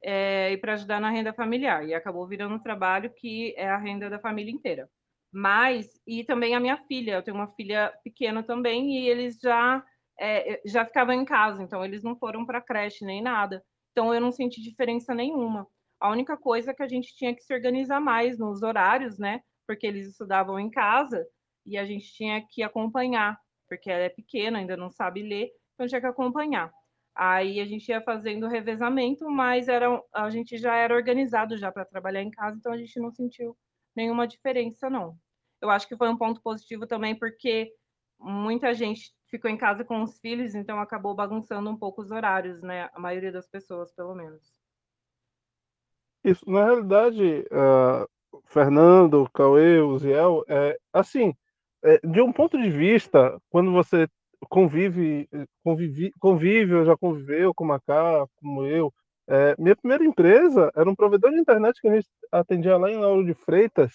é, 0.04 0.52
e 0.52 0.58
para 0.58 0.74
ajudar 0.74 1.00
na 1.00 1.08
renda 1.10 1.32
familiar. 1.32 1.86
E 1.88 1.94
acabou 1.94 2.28
virando 2.28 2.56
um 2.56 2.62
trabalho 2.62 3.10
que 3.14 3.54
é 3.56 3.66
a 3.66 3.78
renda 3.78 4.10
da 4.10 4.18
família 4.18 4.52
inteira. 4.52 4.86
Mas, 5.32 5.98
e 6.06 6.22
também 6.22 6.54
a 6.54 6.60
minha 6.60 6.76
filha, 6.86 7.12
eu 7.14 7.22
tenho 7.22 7.38
uma 7.38 7.48
filha 7.54 7.94
pequena 8.04 8.42
também, 8.42 8.98
e 8.98 9.08
eles 9.08 9.38
já, 9.42 9.82
é, 10.20 10.60
já 10.66 10.84
ficavam 10.84 11.14
em 11.14 11.24
casa, 11.24 11.62
então 11.62 11.82
eles 11.82 12.02
não 12.02 12.18
foram 12.18 12.44
para 12.44 12.60
creche 12.60 13.02
nem 13.06 13.22
nada. 13.22 13.64
Então 13.92 14.12
eu 14.12 14.20
não 14.20 14.30
senti 14.30 14.60
diferença 14.60 15.14
nenhuma. 15.14 15.66
A 16.00 16.10
única 16.10 16.36
coisa 16.36 16.74
que 16.74 16.82
a 16.82 16.88
gente 16.88 17.14
tinha 17.16 17.34
que 17.34 17.42
se 17.42 17.54
organizar 17.54 18.00
mais 18.00 18.38
nos 18.38 18.62
horários, 18.62 19.18
né? 19.18 19.40
Porque 19.66 19.86
eles 19.86 20.08
estudavam 20.08 20.58
em 20.60 20.70
casa 20.70 21.26
e 21.64 21.76
a 21.76 21.84
gente 21.84 22.12
tinha 22.12 22.44
que 22.46 22.62
acompanhar, 22.62 23.38
porque 23.68 23.90
ela 23.90 24.04
é 24.04 24.08
pequena, 24.08 24.58
ainda 24.58 24.76
não 24.76 24.90
sabe 24.90 25.22
ler, 25.22 25.50
então 25.74 25.86
tinha 25.86 26.00
que 26.00 26.06
acompanhar. 26.06 26.72
Aí 27.14 27.60
a 27.60 27.66
gente 27.66 27.88
ia 27.88 28.00
fazendo 28.02 28.46
revezamento, 28.46 29.28
mas 29.30 29.68
era, 29.68 30.02
a 30.14 30.30
gente 30.30 30.58
já 30.58 30.74
era 30.76 30.94
organizado 30.94 31.56
já 31.56 31.72
para 31.72 31.84
trabalhar 31.84 32.22
em 32.22 32.30
casa, 32.30 32.56
então 32.58 32.72
a 32.72 32.76
gente 32.76 33.00
não 33.00 33.10
sentiu 33.10 33.56
nenhuma 33.96 34.26
diferença, 34.28 34.90
não. 34.90 35.16
Eu 35.60 35.70
acho 35.70 35.88
que 35.88 35.96
foi 35.96 36.08
um 36.08 36.16
ponto 36.16 36.42
positivo 36.42 36.86
também, 36.86 37.18
porque 37.18 37.72
muita 38.18 38.74
gente 38.74 39.12
ficou 39.30 39.50
em 39.50 39.56
casa 39.56 39.84
com 39.84 40.02
os 40.02 40.20
filhos, 40.20 40.54
então 40.54 40.78
acabou 40.78 41.14
bagunçando 41.14 41.70
um 41.70 41.76
pouco 41.76 42.02
os 42.02 42.10
horários, 42.10 42.62
né? 42.62 42.90
A 42.92 43.00
maioria 43.00 43.32
das 43.32 43.48
pessoas, 43.48 43.92
pelo 43.94 44.14
menos. 44.14 44.54
Isso, 46.26 46.44
na 46.50 46.64
realidade, 46.64 47.46
uh, 47.52 48.40
Fernando, 48.46 49.30
Cauê, 49.32 49.80
Uziel, 49.80 50.44
é, 50.48 50.76
assim, 50.92 51.32
é, 51.84 52.00
de 52.04 52.20
um 52.20 52.32
ponto 52.32 52.60
de 52.60 52.68
vista, 52.68 53.40
quando 53.48 53.70
você 53.70 54.08
convive, 54.50 55.28
convive, 55.62 56.10
convive, 56.18 56.84
já 56.84 56.96
conviveu 56.96 57.54
com 57.54 57.64
Macá, 57.64 58.26
como 58.40 58.66
eu. 58.66 58.92
É, 59.28 59.54
minha 59.56 59.76
primeira 59.76 60.04
empresa 60.04 60.72
era 60.74 60.90
um 60.90 60.96
provedor 60.96 61.30
de 61.30 61.38
internet 61.38 61.80
que 61.80 61.86
a 61.86 61.94
gente 61.94 62.08
atendia 62.32 62.76
lá 62.76 62.90
em 62.90 62.98
Lauro 62.98 63.24
de 63.24 63.34
Freitas, 63.34 63.92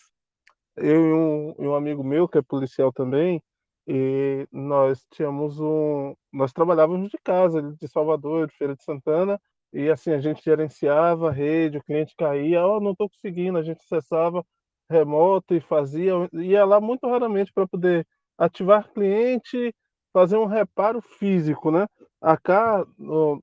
eu 0.78 1.06
e 1.06 1.14
um, 1.14 1.56
e 1.60 1.68
um 1.68 1.76
amigo 1.76 2.02
meu, 2.02 2.30
que 2.30 2.38
é 2.38 2.42
policial 2.42 2.94
também, 2.94 3.42
e 3.86 4.48
nós 4.54 5.06
tínhamos 5.12 5.60
um. 5.60 6.16
Nós 6.32 6.54
trabalhávamos 6.54 7.10
de 7.10 7.18
casa, 7.22 7.62
de 7.62 7.88
Salvador, 7.90 8.48
de 8.48 8.56
Feira 8.56 8.74
de 8.74 8.84
Santana, 8.86 9.38
e 9.74 9.90
assim, 9.90 10.12
a 10.12 10.20
gente 10.20 10.44
gerenciava 10.44 11.30
a 11.30 11.32
rede, 11.32 11.78
o 11.78 11.84
cliente 11.84 12.16
caía, 12.18 12.66
ó, 12.66 12.78
oh, 12.78 12.80
não 12.82 12.92
estou 12.92 13.10
conseguindo, 13.10 13.58
a 13.58 13.64
gente 13.64 13.82
acessava 13.82 14.44
remoto 14.90 15.56
e 15.56 15.62
fazia, 15.62 16.14
ia 16.34 16.66
lá 16.66 16.82
muito 16.82 17.08
raramente 17.08 17.52
para 17.54 17.68
poder 17.68 18.06
ativar 18.38 18.92
cliente 18.92 19.74
fazer 20.14 20.38
um 20.38 20.46
reparo 20.46 21.02
físico, 21.02 21.72
né? 21.72 21.88
A 22.22 22.38
Cá, 22.38 22.86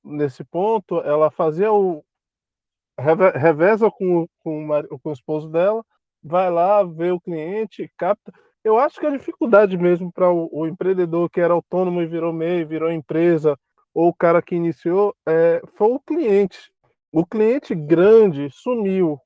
nesse 0.04 0.44
ponto, 0.44 1.00
ela 1.00 1.30
fazia 1.30 1.72
o. 1.72 2.04
reveza 3.34 3.90
com, 3.90 4.26
com, 4.40 4.68
o, 4.68 4.98
com 4.98 5.10
o 5.10 5.12
esposo 5.12 5.48
dela, 5.48 5.84
vai 6.22 6.50
lá, 6.50 6.82
vê 6.84 7.10
o 7.10 7.20
cliente, 7.20 7.90
capta. 7.96 8.32
Eu 8.62 8.78
acho 8.78 9.00
que 9.00 9.06
a 9.06 9.10
dificuldade 9.10 9.76
mesmo 9.76 10.12
para 10.12 10.30
o, 10.30 10.48
o, 10.52 10.66
empreendedor 10.66 11.30
que 11.30 11.40
era 11.40 11.54
autônomo 11.54 12.02
e 12.02 12.06
virou 12.06 12.32
MEI, 12.32 12.64
virou 12.64 12.90
empresa, 12.90 13.58
ou 13.98 14.10
o 14.10 14.14
cara 14.14 14.40
que 14.40 14.54
iniciou, 14.54 15.12
é, 15.26 15.60
foi 15.74 15.88
o 15.88 15.98
cliente. 15.98 16.70
O 17.10 17.26
cliente 17.26 17.74
grande 17.74 18.48
sumiu. 18.52 19.20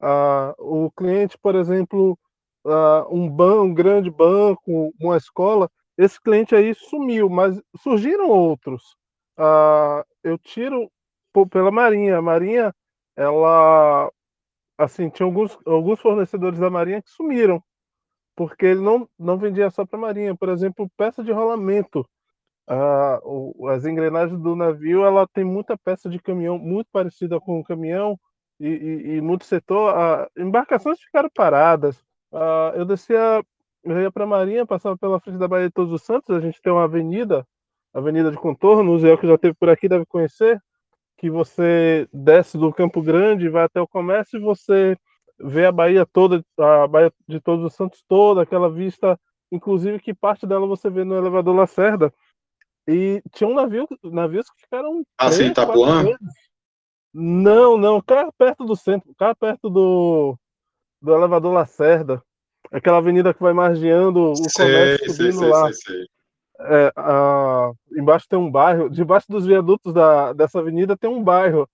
Ah, 0.00 0.54
o 0.58 0.90
cliente, 0.92 1.36
por 1.36 1.54
exemplo, 1.54 2.18
ah, 2.66 3.06
um, 3.10 3.28
ban 3.28 3.60
um 3.62 3.74
grande 3.74 4.10
banco, 4.10 4.94
uma 4.98 5.18
escola, 5.18 5.70
esse 5.98 6.18
cliente 6.18 6.54
aí 6.54 6.74
sumiu, 6.74 7.28
mas 7.28 7.60
surgiram 7.82 8.30
outros. 8.30 8.96
Ah, 9.36 10.02
eu 10.22 10.38
tiro 10.38 10.90
pela 11.50 11.70
Marinha. 11.70 12.16
A 12.16 12.22
Marinha, 12.22 12.74
ela, 13.16 14.10
assim, 14.78 15.10
tinha 15.10 15.26
alguns, 15.26 15.58
alguns 15.66 16.00
fornecedores 16.00 16.58
da 16.60 16.70
Marinha 16.70 17.02
que 17.02 17.10
sumiram, 17.10 17.62
porque 18.36 18.66
ele 18.66 18.80
não, 18.80 19.08
não 19.18 19.38
vendia 19.38 19.70
só 19.70 19.86
para 19.86 19.98
a 19.98 20.02
Marinha. 20.02 20.36
Por 20.36 20.48
exemplo, 20.50 20.90
peça 20.96 21.24
de 21.24 21.32
rolamento. 21.32 22.06
Ah, 22.66 23.20
o, 23.22 23.68
as 23.68 23.84
engrenagens 23.84 24.40
do 24.40 24.56
navio, 24.56 25.04
ela 25.04 25.26
tem 25.28 25.44
muita 25.44 25.76
peça 25.76 26.08
de 26.08 26.18
caminhão 26.18 26.58
muito 26.58 26.88
parecida 26.92 27.38
com 27.40 27.60
o 27.60 27.64
caminhão 27.64 28.18
e, 28.58 28.68
e, 28.68 29.16
e 29.16 29.20
muito 29.20 29.44
setor. 29.44 29.94
Ah, 29.94 30.28
embarcações 30.36 31.00
ficaram 31.00 31.28
paradas. 31.34 32.02
Ah, 32.32 32.72
eu 32.76 32.84
descia 32.84 33.42
eu 33.84 34.00
ia 34.00 34.10
para 34.10 34.26
Marinha, 34.26 34.66
passava 34.66 34.96
pela 34.96 35.20
frente 35.20 35.38
da 35.38 35.46
Baía 35.46 35.66
de 35.66 35.74
Todos 35.74 35.92
os 35.92 36.02
Santos, 36.02 36.34
a 36.34 36.40
gente 36.40 36.60
tem 36.62 36.72
uma 36.72 36.84
avenida, 36.84 37.46
avenida 37.92 38.30
de 38.30 38.36
contorno, 38.38 38.92
o 38.92 38.98
Zé 38.98 39.16
que 39.16 39.26
já 39.26 39.36
teve 39.36 39.54
por 39.54 39.68
aqui 39.68 39.88
deve 39.88 40.06
conhecer, 40.06 40.58
que 41.18 41.30
você 41.30 42.08
desce 42.12 42.56
do 42.56 42.72
Campo 42.72 43.02
Grande, 43.02 43.48
vai 43.48 43.64
até 43.64 43.80
o 43.80 43.86
comércio 43.86 44.38
e 44.38 44.42
você 44.42 44.96
vê 45.38 45.66
a 45.66 45.72
Bahia 45.72 46.06
toda, 46.06 46.42
a 46.58 46.86
Baía 46.86 47.12
de 47.28 47.40
Todos 47.40 47.64
os 47.64 47.74
Santos 47.74 48.02
toda, 48.08 48.42
aquela 48.42 48.70
vista, 48.70 49.20
inclusive 49.52 50.00
que 50.00 50.14
parte 50.14 50.46
dela 50.46 50.66
você 50.66 50.88
vê 50.88 51.04
no 51.04 51.16
elevador 51.16 51.54
Lacerda. 51.54 52.12
E 52.86 53.22
tinha 53.32 53.48
um 53.48 53.54
navio, 53.54 53.86
navios 54.04 54.46
que 54.50 54.62
ficaram. 54.62 55.04
Ah, 55.18 55.30
sim, 55.30 55.46
Itapuã? 55.46 56.04
Não, 57.12 57.78
não, 57.78 58.00
cá 58.00 58.30
perto 58.36 58.64
do 58.64 58.76
centro, 58.76 59.14
cá 59.14 59.34
perto 59.34 59.70
do, 59.70 60.36
do 61.00 61.14
elevador 61.14 61.52
Lacerda 61.52 62.22
aquela 62.74 62.98
avenida 62.98 63.32
que 63.32 63.42
vai 63.42 63.52
margeando 63.52 64.32
o 64.32 64.36
sei, 64.36 64.66
comércio 64.66 65.10
subindo 65.12 65.38
sei, 65.38 65.48
lá. 65.48 65.72
Sei, 65.72 66.06
é, 66.60 66.92
a, 66.96 67.72
embaixo 67.96 68.26
tem 68.28 68.38
um 68.38 68.50
bairro, 68.50 68.90
debaixo 68.90 69.26
dos 69.28 69.46
viadutos 69.46 69.92
da, 69.92 70.32
dessa 70.32 70.58
avenida 70.58 70.96
tem 70.96 71.08
um 71.10 71.22
bairro. 71.22 71.68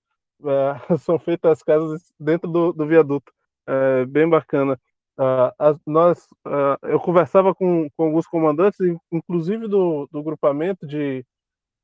É, 0.44 0.98
são 0.98 1.18
feitas 1.18 1.52
as 1.52 1.62
casas 1.62 2.02
dentro 2.18 2.50
do, 2.50 2.72
do 2.72 2.86
viaduto. 2.86 3.32
É, 3.66 4.04
bem 4.04 4.28
bacana. 4.28 4.78
Uh, 5.18 5.78
nós, 5.86 6.26
uh, 6.46 6.78
eu 6.82 6.98
conversava 6.98 7.54
com, 7.54 7.88
com 7.96 8.04
alguns 8.04 8.26
comandantes, 8.26 8.78
inclusive 9.12 9.68
do, 9.68 10.08
do 10.10 10.22
grupamento 10.22 10.86
de, 10.86 11.24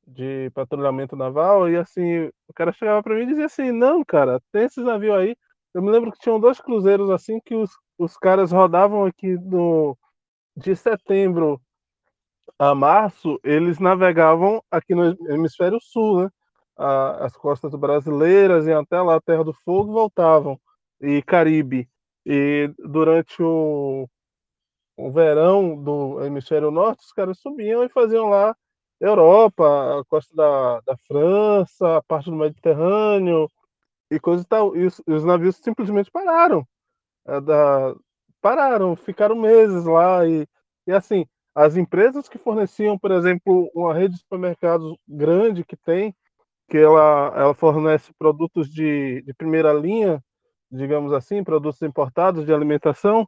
de 0.07 0.49
patrulhamento 0.51 1.15
naval, 1.15 1.69
e 1.69 1.77
assim, 1.77 2.25
o 2.47 2.53
cara 2.55 2.71
chegava 2.71 3.03
para 3.03 3.15
mim 3.15 3.23
e 3.23 3.27
dizia 3.27 3.45
assim: 3.45 3.71
Não, 3.71 4.03
cara, 4.03 4.41
tem 4.51 4.63
esses 4.65 4.83
navios 4.83 5.15
aí. 5.15 5.35
Eu 5.73 5.81
me 5.81 5.91
lembro 5.91 6.11
que 6.11 6.19
tinham 6.19 6.39
dois 6.39 6.59
cruzeiros 6.59 7.09
assim 7.11 7.39
que 7.45 7.53
os, 7.55 7.71
os 7.99 8.17
caras 8.17 8.51
rodavam 8.51 9.05
aqui 9.05 9.35
no, 9.35 9.97
de 10.55 10.75
setembro 10.75 11.61
a 12.57 12.73
março, 12.73 13.39
eles 13.43 13.79
navegavam 13.79 14.63
aqui 14.71 14.95
no 14.95 15.15
hemisfério 15.31 15.77
sul, 15.79 16.23
né? 16.23 16.29
as 17.19 17.35
costas 17.35 17.73
brasileiras 17.73 18.67
e 18.67 18.73
até 18.73 19.01
lá 19.01 19.15
a 19.15 19.21
Terra 19.21 19.43
do 19.43 19.53
Fogo 19.53 19.91
voltavam 19.93 20.59
e 21.01 21.21
Caribe. 21.23 21.89
E 22.27 22.69
durante 22.79 23.41
o 23.41 24.07
o 24.97 25.11
verão 25.11 25.75
do 25.81 26.23
hemisfério 26.25 26.71
norte, 26.71 27.05
os 27.05 27.13
caras 27.13 27.37
subiam 27.39 27.83
e 27.83 27.89
faziam 27.89 28.29
lá 28.29 28.55
Europa, 28.99 29.99
a 29.99 30.05
costa 30.05 30.35
da, 30.35 30.81
da 30.81 30.97
França, 31.07 31.97
a 31.97 32.01
parte 32.03 32.31
do 32.31 32.35
Mediterrâneo 32.35 33.47
e 34.11 34.19
coisa 34.19 34.43
e 34.43 34.47
tal. 34.47 34.75
E 34.75 34.85
os, 34.87 35.01
os 35.07 35.23
navios 35.23 35.57
simplesmente 35.57 36.11
pararam. 36.11 36.67
É, 37.27 37.41
da, 37.41 37.95
pararam, 38.41 38.95
ficaram 38.95 39.35
meses 39.35 39.85
lá 39.85 40.27
e, 40.27 40.47
e 40.87 40.91
assim, 40.93 41.25
as 41.55 41.77
empresas 41.77 42.29
que 42.29 42.37
forneciam, 42.39 42.97
por 42.97 43.11
exemplo, 43.11 43.69
uma 43.75 43.93
rede 43.93 44.15
de 44.15 44.21
supermercados 44.21 44.95
grande 45.07 45.63
que 45.63 45.77
tem, 45.77 46.15
que 46.69 46.77
ela, 46.77 47.33
ela 47.35 47.53
fornece 47.53 48.13
produtos 48.17 48.69
de, 48.69 49.21
de 49.23 49.33
primeira 49.33 49.73
linha, 49.73 50.23
digamos 50.71 51.13
assim, 51.13 51.43
produtos 51.43 51.81
importados 51.81 52.45
de 52.45 52.53
alimentação, 52.53 53.27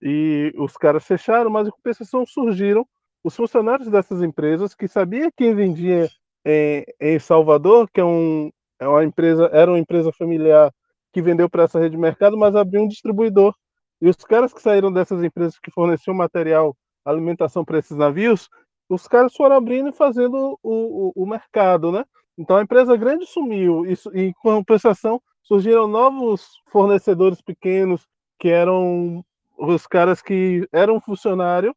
e 0.00 0.52
os 0.56 0.76
caras 0.76 1.06
fecharam, 1.06 1.50
mas 1.50 1.66
em 1.66 1.70
compensação 1.70 2.24
surgiram 2.26 2.86
os 3.24 3.34
funcionários 3.34 3.88
dessas 3.88 4.22
empresas 4.22 4.74
que 4.74 4.86
sabia 4.86 5.32
quem 5.32 5.54
vendia 5.54 6.08
em, 6.44 6.84
em 7.00 7.18
Salvador, 7.18 7.88
que 7.92 8.00
é, 8.00 8.04
um, 8.04 8.50
é 8.78 8.86
uma 8.86 9.04
empresa, 9.04 9.50
era 9.52 9.70
uma 9.70 9.78
empresa 9.78 10.12
familiar 10.12 10.72
que 11.12 11.22
vendeu 11.22 11.48
para 11.48 11.64
essa 11.64 11.78
rede 11.78 11.92
de 11.92 12.00
mercado, 12.00 12.36
mas 12.36 12.54
abriu 12.54 12.82
um 12.82 12.88
distribuidor. 12.88 13.54
E 14.00 14.08
os 14.08 14.16
caras 14.16 14.52
que 14.52 14.60
saíram 14.60 14.92
dessas 14.92 15.24
empresas 15.24 15.58
que 15.58 15.70
forneciam 15.70 16.14
material, 16.14 16.76
alimentação 17.04 17.64
para 17.64 17.78
esses 17.78 17.96
navios, 17.96 18.48
os 18.88 19.08
caras 19.08 19.34
foram 19.34 19.56
abrindo 19.56 19.88
e 19.88 19.92
fazendo 19.92 20.58
o, 20.62 21.12
o, 21.18 21.24
o 21.24 21.26
mercado, 21.26 21.90
né? 21.90 22.04
Então 22.38 22.56
a 22.56 22.62
empresa 22.62 22.96
grande 22.96 23.26
sumiu 23.26 23.84
e, 23.86 23.94
e 24.14 24.32
com 24.34 24.56
compensação 24.56 25.20
surgiram 25.46 25.86
novos 25.86 26.60
fornecedores 26.70 27.40
pequenos 27.40 28.06
que 28.38 28.48
eram 28.48 29.24
os 29.56 29.86
caras 29.86 30.20
que 30.20 30.68
eram 30.72 31.00
funcionário 31.00 31.74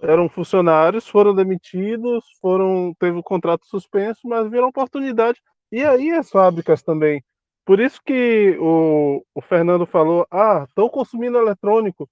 eram 0.00 0.28
funcionários, 0.28 1.08
foram 1.08 1.34
demitidos, 1.34 2.24
foram 2.40 2.94
teve 2.98 3.18
o 3.18 3.22
contrato 3.22 3.66
suspenso, 3.66 4.20
mas 4.24 4.50
viram 4.50 4.68
oportunidade. 4.68 5.40
E 5.72 5.82
aí 5.84 6.10
as 6.12 6.30
fábricas 6.30 6.82
também. 6.82 7.24
Por 7.64 7.80
isso 7.80 8.00
que 8.04 8.56
o, 8.60 9.24
o 9.34 9.40
Fernando 9.40 9.86
falou, 9.86 10.26
ah, 10.30 10.64
estão 10.68 10.88
consumindo 10.88 11.38
eletrônico. 11.38 12.08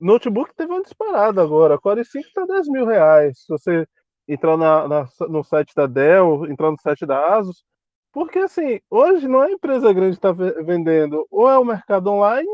Notebook 0.00 0.54
teve 0.54 0.72
uma 0.72 0.82
disparada 0.82 1.42
agora, 1.42 1.78
Core 1.78 2.04
5 2.04 2.26
está 2.26 2.44
10 2.44 2.68
mil 2.68 2.86
reais. 2.86 3.40
Se 3.40 3.48
você 3.48 3.86
entrar 4.26 4.56
na, 4.56 4.88
na, 4.88 5.08
no 5.28 5.42
site 5.42 5.74
da 5.74 5.86
Dell, 5.86 6.46
entrar 6.50 6.70
no 6.70 6.78
site 6.80 7.06
da 7.06 7.36
Asus, 7.36 7.64
porque 8.12 8.38
assim, 8.40 8.80
hoje 8.90 9.28
não 9.28 9.42
é 9.42 9.46
a 9.48 9.52
empresa 9.52 9.92
grande 9.92 10.18
que 10.18 10.26
está 10.26 10.32
vendendo, 10.32 11.26
ou 11.30 11.48
é 11.48 11.58
o 11.58 11.64
mercado 11.64 12.10
online, 12.10 12.48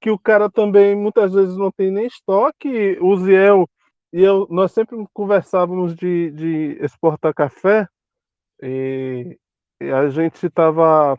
que 0.00 0.10
o 0.10 0.18
cara 0.18 0.50
também 0.50 0.94
muitas 0.94 1.32
vezes 1.32 1.56
não 1.56 1.70
tem 1.70 1.90
nem 1.90 2.06
estoque, 2.06 2.98
o 3.00 3.16
Ziel 3.16 3.68
e 4.16 4.22
eu, 4.22 4.46
nós 4.50 4.72
sempre 4.72 4.96
conversávamos 5.12 5.94
de, 5.94 6.30
de 6.30 6.78
exportar 6.82 7.34
café. 7.34 7.86
E, 8.62 9.38
e 9.78 9.90
a 9.90 10.08
gente 10.08 10.46
estava 10.46 11.18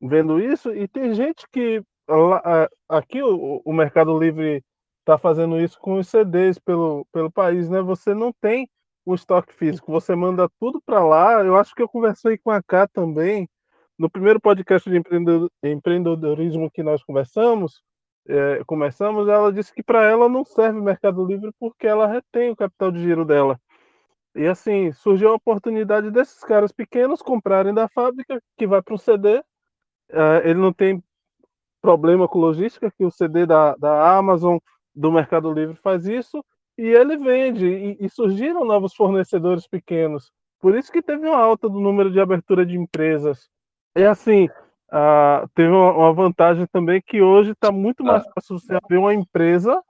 vendo 0.00 0.40
isso. 0.40 0.74
E 0.74 0.88
tem 0.88 1.14
gente 1.14 1.46
que 1.52 1.80
lá, 2.08 2.68
aqui 2.88 3.22
o, 3.22 3.62
o 3.64 3.72
Mercado 3.72 4.18
Livre 4.18 4.60
está 5.00 5.16
fazendo 5.16 5.60
isso 5.60 5.78
com 5.78 5.98
os 6.00 6.08
CDs 6.08 6.58
pelo, 6.58 7.06
pelo 7.12 7.30
país, 7.30 7.68
né? 7.68 7.80
Você 7.82 8.12
não 8.12 8.32
tem 8.40 8.68
um 9.06 9.14
estoque 9.14 9.54
físico, 9.54 9.92
você 9.92 10.14
manda 10.14 10.48
tudo 10.60 10.80
para 10.84 11.04
lá. 11.04 11.44
Eu 11.44 11.56
acho 11.56 11.74
que 11.74 11.82
eu 11.82 11.88
conversei 11.88 12.36
com 12.38 12.50
a 12.50 12.62
Cá 12.62 12.88
também 12.88 13.48
no 13.98 14.10
primeiro 14.10 14.40
podcast 14.40 14.90
de 14.90 15.00
empreendedorismo 15.62 16.70
que 16.70 16.82
nós 16.82 17.02
conversamos 17.02 17.82
é, 18.28 18.62
começamos, 18.66 19.28
ela 19.28 19.52
disse 19.52 19.72
que 19.72 19.82
para 19.82 20.04
ela 20.04 20.28
não 20.28 20.44
serve 20.44 20.78
o 20.78 20.82
Mercado 20.82 21.24
Livre 21.24 21.52
porque 21.58 21.86
ela 21.86 22.06
retém 22.06 22.50
o 22.50 22.56
capital 22.56 22.90
de 22.90 23.00
giro 23.00 23.24
dela. 23.24 23.58
E 24.34 24.46
assim, 24.46 24.92
surgiu 24.92 25.30
a 25.30 25.34
oportunidade 25.34 26.10
desses 26.10 26.40
caras 26.40 26.72
pequenos 26.72 27.22
comprarem 27.22 27.72
da 27.72 27.88
fábrica, 27.88 28.42
que 28.56 28.66
vai 28.66 28.82
para 28.82 28.94
um 28.94 28.98
CD. 28.98 29.42
É, 30.10 30.42
ele 30.44 30.60
não 30.60 30.72
tem 30.72 31.02
problema 31.80 32.28
com 32.28 32.38
logística, 32.38 32.90
que 32.90 33.04
o 33.04 33.10
CD 33.10 33.46
da, 33.46 33.74
da 33.76 34.16
Amazon, 34.16 34.58
do 34.94 35.12
Mercado 35.12 35.52
Livre 35.52 35.76
faz 35.76 36.06
isso, 36.06 36.44
e 36.78 36.86
ele 36.86 37.16
vende. 37.16 37.66
E, 37.66 37.96
e 38.00 38.08
surgiram 38.08 38.64
novos 38.64 38.94
fornecedores 38.94 39.66
pequenos. 39.66 40.30
Por 40.60 40.76
isso 40.76 40.90
que 40.90 41.02
teve 41.02 41.28
uma 41.28 41.38
alta 41.38 41.68
do 41.68 41.80
número 41.80 42.10
de 42.10 42.20
abertura 42.20 42.64
de 42.64 42.76
empresas. 42.76 43.48
E 43.94 44.04
assim, 44.04 44.48
Uh, 44.86 45.48
teve 45.52 45.68
uma, 45.68 45.92
uma, 45.92 46.12
vantagem 46.14 46.64
também 46.66 47.02
que 47.04 47.20
hoje 47.20 47.50
está 47.50 47.72
muito 47.72 48.04
mais 48.04 48.24
ah. 48.24 48.30
fácil 48.34 48.56
você 48.56 48.72
abrir 48.72 48.98
uma 48.98 49.12
empresa 49.12 49.82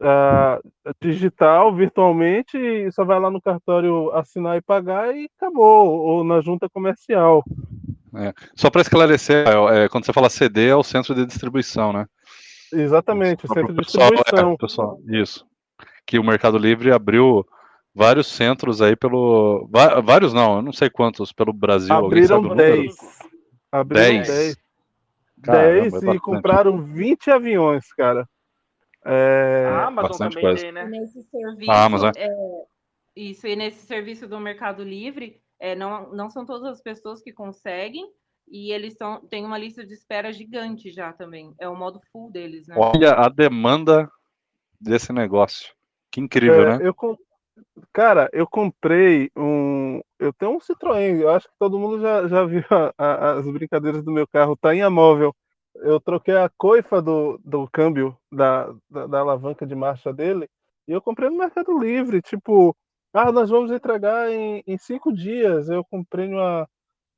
uh, 0.00 0.94
digital, 1.00 1.74
virtualmente, 1.74 2.58
e 2.58 2.92
só 2.92 3.02
vai 3.02 3.18
lá 3.18 3.30
no 3.30 3.40
cartório 3.40 4.10
assinar 4.12 4.58
e 4.58 4.62
pagar 4.62 5.16
e 5.16 5.28
acabou, 5.38 5.88
ou 5.88 6.22
na 6.22 6.42
junta 6.42 6.68
comercial. 6.68 7.42
É. 8.14 8.32
Só 8.54 8.70
para 8.70 8.82
esclarecer, 8.82 9.46
é, 9.72 9.88
quando 9.88 10.04
você 10.04 10.12
fala 10.12 10.28
CD, 10.28 10.68
é 10.68 10.76
o 10.76 10.84
centro 10.84 11.14
de 11.14 11.26
distribuição, 11.26 11.92
né? 11.92 12.06
Exatamente, 12.72 13.46
o 13.46 13.48
centro 13.48 13.72
de 13.72 13.80
distribuição. 13.82 14.52
É, 14.52 14.56
pessoal, 14.56 14.98
isso. 15.08 15.46
Que 16.06 16.18
o 16.18 16.24
Mercado 16.24 16.58
Livre 16.58 16.92
abriu 16.92 17.46
vários 17.94 18.26
centros 18.26 18.82
aí 18.82 18.96
pelo. 18.96 19.68
Vários 20.04 20.32
não, 20.32 20.56
eu 20.56 20.62
não 20.62 20.72
sei 20.72 20.90
quantos 20.90 21.32
pelo 21.32 21.52
Brasil. 21.52 21.94
Abriram 21.94 22.54
10. 22.54 22.96
Abriram 23.70 24.22
10. 24.22 24.64
10, 25.36 26.02
e 26.02 26.18
compraram 26.20 26.82
20 26.82 27.30
aviões, 27.30 27.92
cara. 27.92 28.26
É... 29.04 29.66
A 29.68 29.86
Amazon 29.86 30.10
Bastante 30.10 30.34
também 30.34 30.44
coisa. 30.44 30.62
tem, 30.62 30.72
né? 30.72 30.84
Nesse 30.86 31.22
serviço, 31.22 31.70
a 31.70 31.84
Amazon. 31.84 32.12
É, 32.16 32.28
isso, 33.14 33.46
e 33.46 33.54
nesse 33.54 33.86
serviço 33.86 34.26
do 34.26 34.40
Mercado 34.40 34.82
Livre, 34.82 35.40
é, 35.60 35.74
não, 35.74 36.10
não 36.12 36.30
são 36.30 36.46
todas 36.46 36.66
as 36.68 36.80
pessoas 36.80 37.22
que 37.22 37.32
conseguem, 37.32 38.10
e 38.48 38.72
eles 38.72 38.94
são, 38.94 39.20
têm 39.26 39.44
uma 39.44 39.58
lista 39.58 39.84
de 39.86 39.92
espera 39.92 40.32
gigante 40.32 40.90
já 40.90 41.12
também. 41.12 41.54
É 41.58 41.68
o 41.68 41.76
modo 41.76 42.00
full 42.10 42.30
deles, 42.30 42.66
né? 42.66 42.74
Olha 42.78 43.12
a 43.12 43.28
demanda 43.28 44.10
desse 44.80 45.12
negócio. 45.12 45.74
Que 46.14 46.20
incrível, 46.20 46.62
é, 46.62 46.78
né? 46.78 46.86
Eu, 46.86 46.94
Cara, 47.92 48.30
eu 48.32 48.46
comprei 48.46 49.30
um. 49.36 50.00
Eu 50.16 50.32
tenho 50.32 50.52
um 50.52 50.60
Citroën, 50.60 51.20
eu 51.20 51.30
acho 51.30 51.48
que 51.48 51.54
todo 51.58 51.78
mundo 51.78 52.00
já, 52.00 52.28
já 52.28 52.44
viu 52.44 52.62
a, 52.70 52.94
a, 52.96 53.32
as 53.32 53.50
brincadeiras 53.50 54.04
do 54.04 54.12
meu 54.12 54.26
carro, 54.26 54.56
tá 54.56 54.72
em 54.72 54.82
amóvel. 54.82 55.34
Eu 55.74 56.00
troquei 56.00 56.36
a 56.36 56.48
coifa 56.56 57.02
do, 57.02 57.40
do 57.44 57.68
câmbio 57.68 58.16
da, 58.30 58.72
da, 58.88 59.06
da 59.08 59.18
alavanca 59.18 59.66
de 59.66 59.74
marcha 59.74 60.12
dele 60.12 60.48
e 60.86 60.92
eu 60.92 61.02
comprei 61.02 61.28
no 61.28 61.36
Mercado 61.36 61.76
Livre. 61.76 62.22
Tipo, 62.22 62.76
ah, 63.12 63.32
nós 63.32 63.50
vamos 63.50 63.72
entregar 63.72 64.30
em, 64.30 64.62
em 64.68 64.78
cinco 64.78 65.12
dias. 65.12 65.68
Eu 65.68 65.84
comprei 65.84 66.28
numa, 66.28 66.68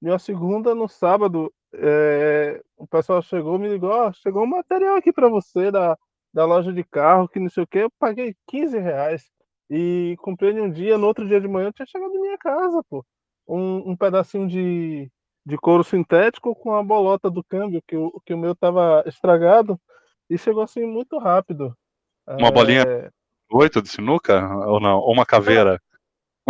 numa 0.01 0.19
segunda 0.19 0.75
no 0.75 0.89
sábado. 0.89 1.53
É, 1.75 2.63
o 2.79 2.87
pessoal 2.87 3.21
chegou, 3.21 3.59
me 3.59 3.69
ligou: 3.69 3.91
oh, 3.91 4.13
chegou 4.15 4.43
um 4.43 4.47
material 4.47 4.97
aqui 4.97 5.13
para 5.13 5.29
você 5.29 5.71
da, 5.71 5.99
da 6.37 6.45
loja 6.45 6.71
de 6.71 6.85
carro, 6.85 7.27
que 7.27 7.41
não 7.41 7.49
sei 7.49 7.63
o 7.63 7.67
que. 7.67 7.79
Eu 7.79 7.91
paguei 7.99 8.37
15 8.47 8.79
reais. 8.79 9.25
E 9.71 10.15
comprei 10.19 10.51
ele 10.51 10.61
um 10.61 10.71
dia, 10.71 10.99
no 10.99 11.07
outro 11.07 11.27
dia 11.27 11.41
de 11.41 11.49
manhã 11.49 11.73
tinha 11.73 11.87
chegado 11.87 12.15
em 12.15 12.21
minha 12.21 12.37
casa, 12.37 12.83
pô. 12.91 13.03
Um, 13.49 13.93
um 13.93 13.97
pedacinho 13.97 14.47
de, 14.47 15.11
de 15.47 15.57
couro 15.57 15.83
sintético 15.83 16.55
com 16.55 16.75
a 16.75 16.83
bolota 16.83 17.31
do 17.31 17.43
câmbio, 17.43 17.83
que 17.89 17.97
o, 17.97 18.21
que 18.25 18.35
o 18.35 18.39
meu 18.39 18.55
tava 18.55 19.03
estragado, 19.07 19.81
e 20.29 20.37
chegou 20.37 20.63
assim 20.63 20.85
muito 20.85 21.19
rápido. 21.19 21.75
Uma 22.29 22.49
é... 22.49 22.53
bolinha 22.53 23.13
oito 23.51 23.81
de 23.81 23.89
sinuca? 23.89 24.47
Ou 24.67 24.79
não? 24.79 24.99
Ou 24.99 25.15
uma 25.15 25.25
caveira? 25.25 25.81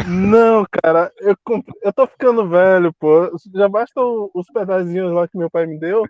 Não, 0.05 0.67
cara, 0.83 1.13
eu, 1.19 1.37
comp... 1.45 1.65
eu 1.81 1.93
tô 1.93 2.09
ficando 2.09 2.49
velho, 2.49 2.93
pô. 2.95 3.31
Já 3.55 3.69
basta 3.69 4.01
os 4.03 4.47
pedazinhos 4.53 5.13
lá 5.13 5.29
que 5.29 5.39
meu 5.39 5.49
pai 5.49 5.65
me 5.65 5.79
deu, 5.79 6.03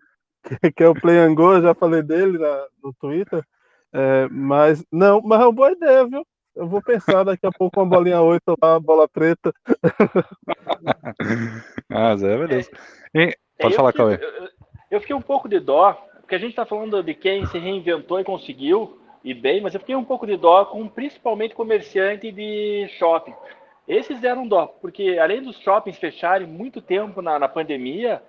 que, 0.63 0.73
que 0.73 0.83
é 0.83 0.89
o 0.89 0.95
Play 0.95 1.19
and 1.19 1.35
Go, 1.35 1.53
eu 1.53 1.63
já 1.63 1.75
falei 1.75 2.03
dele 2.03 2.39
na, 2.39 2.67
no 2.83 2.95
Twitter. 2.95 3.45
É, 3.93 4.29
mas 4.31 4.85
não, 4.93 5.21
mas 5.23 5.41
é 5.41 5.45
uma 5.45 5.53
boa 5.53 5.73
ideia, 5.73 6.07
viu? 6.07 6.25
Eu 6.57 6.67
vou 6.67 6.83
pensar 6.83 7.23
daqui 7.23 7.47
a 7.47 7.53
pouco 7.53 7.79
uma 7.79 7.87
bolinha 7.87 8.23
8 8.23 8.43
lá, 8.63 8.81
bola 8.81 9.07
preta. 9.07 9.53
ah, 11.91 12.17
Zé, 12.17 12.39
beleza. 12.39 12.71
E, 13.15 13.37
pode 13.61 13.75
eu 13.75 13.77
falar, 13.77 13.93
Cauê. 13.93 14.15
Eu, 14.15 14.49
eu, 14.93 15.01
fiquei 15.01 15.15
um 15.15 15.21
pouco 15.21 15.51
de 15.51 15.61
dó, 15.61 15.93
porque 16.21 16.35
a 16.35 16.39
gente 16.39 16.51
está 16.51 16.65
falando 16.65 17.03
de 17.03 17.13
quem 17.13 17.45
se 17.47 17.59
reinventou 17.59 18.19
e 18.19 18.25
conseguiu, 18.25 18.99
e 19.23 19.35
bem, 19.35 19.61
mas 19.61 19.75
eu 19.75 19.81
fiquei 19.81 19.95
um 19.95 20.05
pouco 20.05 20.27
de 20.27 20.39
dó 20.39 20.65
com 20.65 20.89
principalmente 20.89 21.55
comerciante 21.55 22.33
de 22.33 22.89
shopping. 22.99 23.35
Esses 23.87 24.19
deram 24.19 24.49
dó, 24.49 24.67
porque 24.81 25.19
além 25.21 25.43
dos 25.43 25.61
shoppings 25.61 25.99
fecharem 25.99 26.47
muito 26.47 26.81
tempo 26.81 27.21
na, 27.21 27.39
na 27.39 27.49
pandemia, 27.49 28.23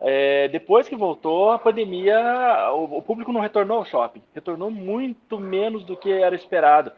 é, 0.00 0.48
depois 0.48 0.88
que 0.88 0.96
voltou 0.96 1.50
a 1.50 1.58
pandemia, 1.58 2.70
o, 2.72 2.98
o 2.98 3.02
público 3.02 3.32
não 3.32 3.40
retornou 3.40 3.78
ao 3.78 3.84
shopping, 3.84 4.22
retornou 4.34 4.70
muito 4.70 5.38
menos 5.38 5.84
do 5.84 5.96
que 5.96 6.10
era 6.10 6.34
esperado. 6.34 6.90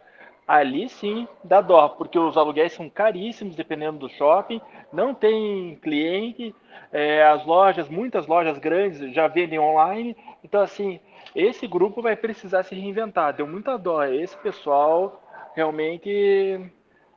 ali 0.47 0.89
sim 0.89 1.27
dá 1.43 1.61
dó, 1.61 1.89
porque 1.89 2.19
os 2.19 2.37
aluguéis 2.37 2.73
são 2.73 2.89
caríssimos 2.89 3.57
dependendo 3.57 3.99
do 3.99 4.09
shopping, 4.09 4.61
não 4.93 5.15
tem 5.15 5.77
cliente, 5.83 6.55
é, 6.93 7.25
as 7.25 7.45
lojas, 7.45 7.89
muitas 7.89 8.27
lojas 8.27 8.59
grandes 8.59 9.13
já 9.13 9.27
vendem 9.27 9.59
online, 9.59 10.17
então 10.45 10.61
assim, 10.61 11.01
esse 11.35 11.67
grupo 11.67 12.03
vai 12.03 12.15
precisar 12.15 12.63
se 12.63 12.75
reinventar, 12.75 13.35
deu 13.35 13.47
muita 13.47 13.77
dó, 13.77 14.05
esse 14.05 14.37
pessoal 14.39 15.21
realmente 15.57 16.71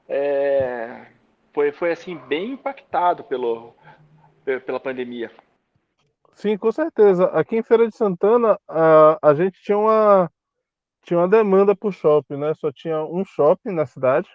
é, 0.10 1.06
foi, 1.54 1.72
foi 1.72 1.92
assim 1.92 2.16
bem 2.16 2.52
impactado 2.52 3.24
pelo, 3.24 3.76
pela 4.66 4.80
pandemia. 4.80 5.30
Sim, 6.36 6.58
com 6.58 6.72
certeza. 6.72 7.26
Aqui 7.28 7.56
em 7.56 7.64
Feira 7.64 7.88
de 7.88 7.96
Santana, 7.96 8.60
a, 8.68 9.18
a 9.22 9.34
gente 9.34 9.60
tinha 9.62 9.78
uma, 9.78 10.30
tinha 11.04 11.20
uma 11.20 11.30
demanda 11.30 11.76
por 11.76 11.94
shopping, 11.94 12.38
né? 12.38 12.54
Só 12.56 12.72
tinha 12.72 13.04
um 13.06 13.24
shopping 13.26 13.72
na 13.72 13.86
cidade. 13.86 14.30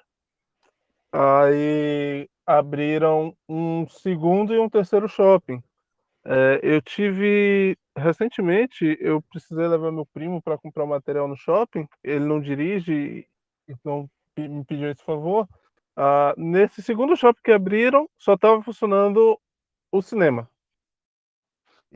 Aí 1.13 2.29
abriram 2.47 3.37
um 3.49 3.87
segundo 3.89 4.55
e 4.55 4.59
um 4.59 4.69
terceiro 4.69 5.09
shopping. 5.09 5.63
É, 6.25 6.61
eu 6.63 6.83
tive 6.83 7.77
recentemente, 7.97 8.97
eu 9.01 9.23
precisei 9.31 9.69
levar 9.69 9.93
meu 9.93 10.07
primo 10.07 10.43
para 10.43 10.59
comprar 10.59 10.87
material 10.87 11.29
no 11.29 11.37
shopping. 11.37 11.87
Ele 12.03 12.25
não 12.25 12.41
dirige, 12.41 13.27
então 13.69 14.09
me 14.39 14.65
pediu 14.65 14.91
esse 14.91 15.05
favor. 15.05 15.47
Ah, 15.97 16.35
nesse 16.39 16.83
segundo 16.83 17.17
shopping 17.17 17.43
que 17.45 17.53
abriram, 17.53 18.09
só 18.19 18.35
estava 18.35 18.63
funcionando 18.63 19.39
o 19.93 20.03
cinema. 20.03 20.49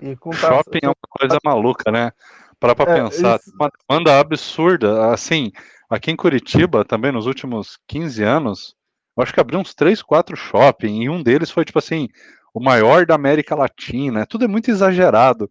E 0.01 0.17
com 0.17 0.33
shopping 0.33 0.81
é 0.83 0.89
uma 0.89 0.97
coisa 1.09 1.39
maluca, 1.45 1.91
né? 1.91 2.13
Para 2.59 2.75
pra 2.75 2.93
é, 2.93 3.03
pensar, 3.03 3.39
isso... 3.39 3.53
uma 3.55 3.71
demanda 3.89 4.19
absurda. 4.19 5.13
Assim, 5.13 5.53
aqui 5.89 6.11
em 6.11 6.17
Curitiba, 6.17 6.85
também 6.85 7.13
nos 7.13 7.27
últimos 7.27 7.79
15 7.87 8.23
anos, 8.23 8.75
eu 9.17 9.23
acho 9.23 9.33
que 9.33 9.41
abriu 9.41 9.61
uns 9.61 9.75
3, 9.75 10.03
4 10.03 10.37
shopping, 10.37 11.03
e 11.03 11.09
um 11.09 11.23
deles 11.23 11.51
foi, 11.51 11.65
tipo 11.65 11.79
assim, 11.79 12.09
o 12.53 12.61
maior 12.61 13.07
da 13.07 13.15
América 13.15 13.55
Latina. 13.55 14.27
Tudo 14.27 14.45
é 14.45 14.49
muito 14.49 14.71
exagerado. 14.71 15.51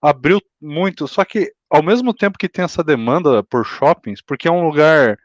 Abriu 0.00 0.40
muito, 0.60 1.06
só 1.06 1.24
que 1.24 1.52
ao 1.70 1.82
mesmo 1.82 2.12
tempo 2.12 2.38
que 2.38 2.48
tem 2.48 2.64
essa 2.64 2.84
demanda 2.84 3.42
por 3.42 3.64
shoppings, 3.64 4.20
porque 4.20 4.46
é 4.46 4.50
um 4.50 4.66
lugar 4.66 5.18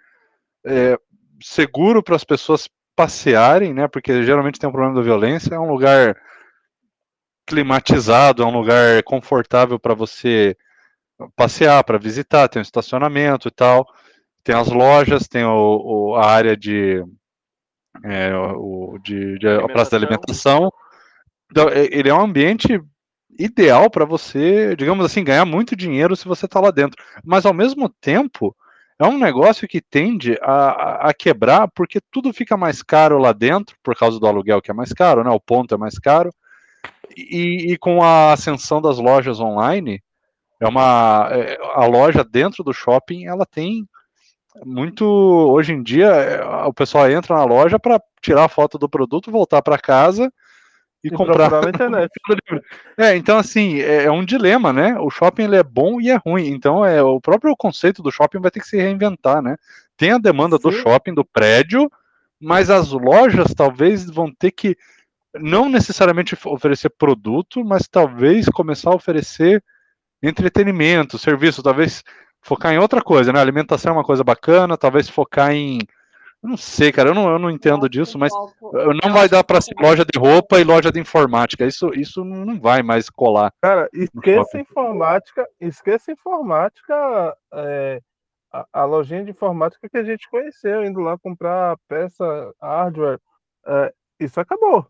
é, 0.66 0.98
seguro 1.42 2.02
para 2.02 2.16
as 2.16 2.24
pessoas 2.24 2.70
passearem, 2.96 3.74
né? 3.74 3.88
Porque 3.88 4.24
geralmente 4.24 4.60
tem 4.60 4.70
um 4.70 4.72
problema 4.72 4.96
da 4.96 5.02
violência, 5.02 5.54
é 5.54 5.60
um 5.60 5.70
lugar 5.70 6.16
climatizado, 7.48 8.44
é 8.44 8.46
um 8.46 8.52
lugar 8.52 9.02
confortável 9.04 9.80
para 9.80 9.94
você 9.94 10.56
passear, 11.36 11.84
para 11.84 11.98
visitar, 11.98 12.48
tem 12.48 12.60
um 12.60 12.62
estacionamento 12.62 13.48
e 13.48 13.52
tal, 13.52 13.88
tem 14.44 14.54
as 14.54 14.68
lojas, 14.68 15.28
tem 15.28 15.44
o, 15.46 16.12
o 16.12 16.16
a 16.16 16.28
área 16.28 16.56
de, 16.56 17.04
é, 18.04 18.36
o, 18.36 19.00
de, 19.02 19.40
de 19.40 19.48
a 19.48 19.68
praça 19.68 19.92
da 19.92 19.98
alimentação. 19.98 20.72
Então, 21.50 21.70
ele 21.70 22.10
é 22.10 22.14
um 22.14 22.22
ambiente 22.22 22.80
ideal 23.40 23.90
para 23.90 24.06
você, 24.06 24.76
digamos 24.76 25.06
assim, 25.06 25.24
ganhar 25.24 25.46
muito 25.46 25.76
dinheiro 25.76 26.16
se 26.16 26.28
você 26.28 26.46
está 26.46 26.60
lá 26.60 26.72
dentro. 26.72 27.02
Mas 27.24 27.46
ao 27.46 27.54
mesmo 27.54 27.88
tempo, 27.88 28.56
é 29.00 29.06
um 29.06 29.18
negócio 29.18 29.68
que 29.68 29.80
tende 29.80 30.38
a, 30.42 31.10
a, 31.10 31.14
quebrar 31.14 31.68
porque 31.70 32.00
tudo 32.12 32.34
fica 32.34 32.58
mais 32.58 32.82
caro 32.82 33.18
lá 33.20 33.32
dentro, 33.32 33.76
por 33.84 33.96
causa 33.96 34.20
do 34.20 34.28
aluguel 34.28 34.62
que 34.62 34.72
é 34.72 34.74
mais 34.74 34.92
caro, 34.92 35.24
né? 35.24 35.30
O 35.30 35.40
ponto 35.40 35.74
é 35.74 35.78
mais 35.78 35.98
caro. 36.00 36.32
E, 37.18 37.74
e 37.74 37.78
com 37.78 38.04
a 38.04 38.34
ascensão 38.34 38.82
das 38.82 39.00
lojas 39.00 39.40
online, 39.40 40.02
é 40.60 40.68
uma 40.68 41.30
é, 41.32 41.58
a 41.74 41.86
loja 41.86 42.24
dentro 42.24 42.64
do 42.64 42.74
shopping, 42.74 43.26
ela 43.26 43.46
tem 43.46 43.88
muito 44.66 45.06
hoje 45.06 45.74
em 45.74 45.84
dia 45.84 46.08
é, 46.08 46.44
o 46.66 46.74
pessoal 46.74 47.10
entra 47.10 47.36
na 47.36 47.44
loja 47.44 47.80
para 47.80 48.02
tirar 48.22 48.46
a 48.46 48.50
foto 48.50 48.78
do 48.78 48.90
produto, 48.90 49.32
voltar 49.32 49.62
para 49.62 49.78
casa 49.78 50.32
e, 51.04 51.08
e 51.08 51.12
comprar 51.12 51.50
na 51.50 51.70
internet. 51.70 52.12
é, 52.98 53.16
então 53.16 53.38
assim, 53.38 53.80
é, 53.80 54.06
é, 54.06 54.12
um 54.12 54.26
dilema, 54.26 54.74
né? 54.74 54.98
O 55.00 55.10
shopping 55.10 55.44
ele 55.44 55.56
é 55.56 55.64
bom 55.64 56.02
e 56.02 56.10
é 56.10 56.16
ruim. 56.16 56.48
Então 56.48 56.86
é 56.86 57.02
o 57.02 57.22
próprio 57.22 57.56
conceito 57.56 58.02
do 58.02 58.12
shopping 58.12 58.40
vai 58.40 58.52
ter 58.52 58.60
que 58.60 58.68
se 58.68 58.78
reinventar, 58.78 59.42
né? 59.42 59.58
Tem 59.96 60.12
a 60.12 60.18
demanda 60.18 60.58
Sim. 60.58 60.64
do 60.64 60.72
shopping, 60.72 61.14
do 61.14 61.26
prédio, 61.26 61.92
mas 62.40 62.70
as 62.70 62.92
lojas 62.92 63.54
talvez 63.56 64.10
vão 64.10 64.32
ter 64.32 64.52
que 64.52 64.78
não 65.36 65.70
necessariamente 65.70 66.38
oferecer 66.46 66.90
produto, 66.90 67.64
mas 67.64 67.88
talvez 67.88 68.48
começar 68.48 68.92
a 68.92 68.96
oferecer 68.96 69.64
entretenimento, 70.22 71.18
serviço, 71.18 71.62
talvez 71.62 72.04
focar 72.42 72.74
em 72.74 72.80
outra 72.80 73.02
coisa, 73.02 73.32
né? 73.32 73.40
Alimentação 73.40 73.92
é 73.92 73.96
uma 73.98 74.04
coisa 74.04 74.24
bacana, 74.24 74.78
talvez 74.78 75.10
focar 75.10 75.52
em. 75.52 75.80
não 76.42 76.58
sei, 76.58 76.92
cara, 76.92 77.10
eu 77.10 77.14
não, 77.14 77.30
eu 77.30 77.40
não 77.40 77.52
entendo 77.52 77.90
disso, 77.90 78.18
mas 78.18 78.32
não 79.04 79.14
vai 79.14 79.28
dar 79.28 79.44
para 79.44 79.62
ser 79.62 79.76
loja 79.80 80.06
de 80.06 80.18
roupa 80.18 80.60
e 80.60 80.64
loja 80.64 80.92
de 80.92 81.00
informática. 81.00 81.66
Isso, 81.66 81.92
isso 81.94 82.24
não 82.24 82.60
vai 82.60 82.82
mais 82.82 83.10
colar. 83.10 83.52
Cara, 83.62 83.90
esqueça 83.94 84.60
informática, 84.60 85.48
esqueça 85.60 86.12
informática. 86.12 87.38
É, 87.54 88.02
a, 88.52 88.66
a, 88.72 88.86
lojinha 88.86 89.24
de 89.24 89.32
informática 89.32 89.90
que 89.90 89.98
a 89.98 90.04
gente 90.04 90.30
conheceu, 90.30 90.84
indo 90.86 91.02
lá 91.02 91.18
comprar 91.18 91.78
peça, 91.88 92.26
hardware, 92.62 93.20
é, 93.66 93.94
isso 94.20 94.40
acabou. 94.40 94.88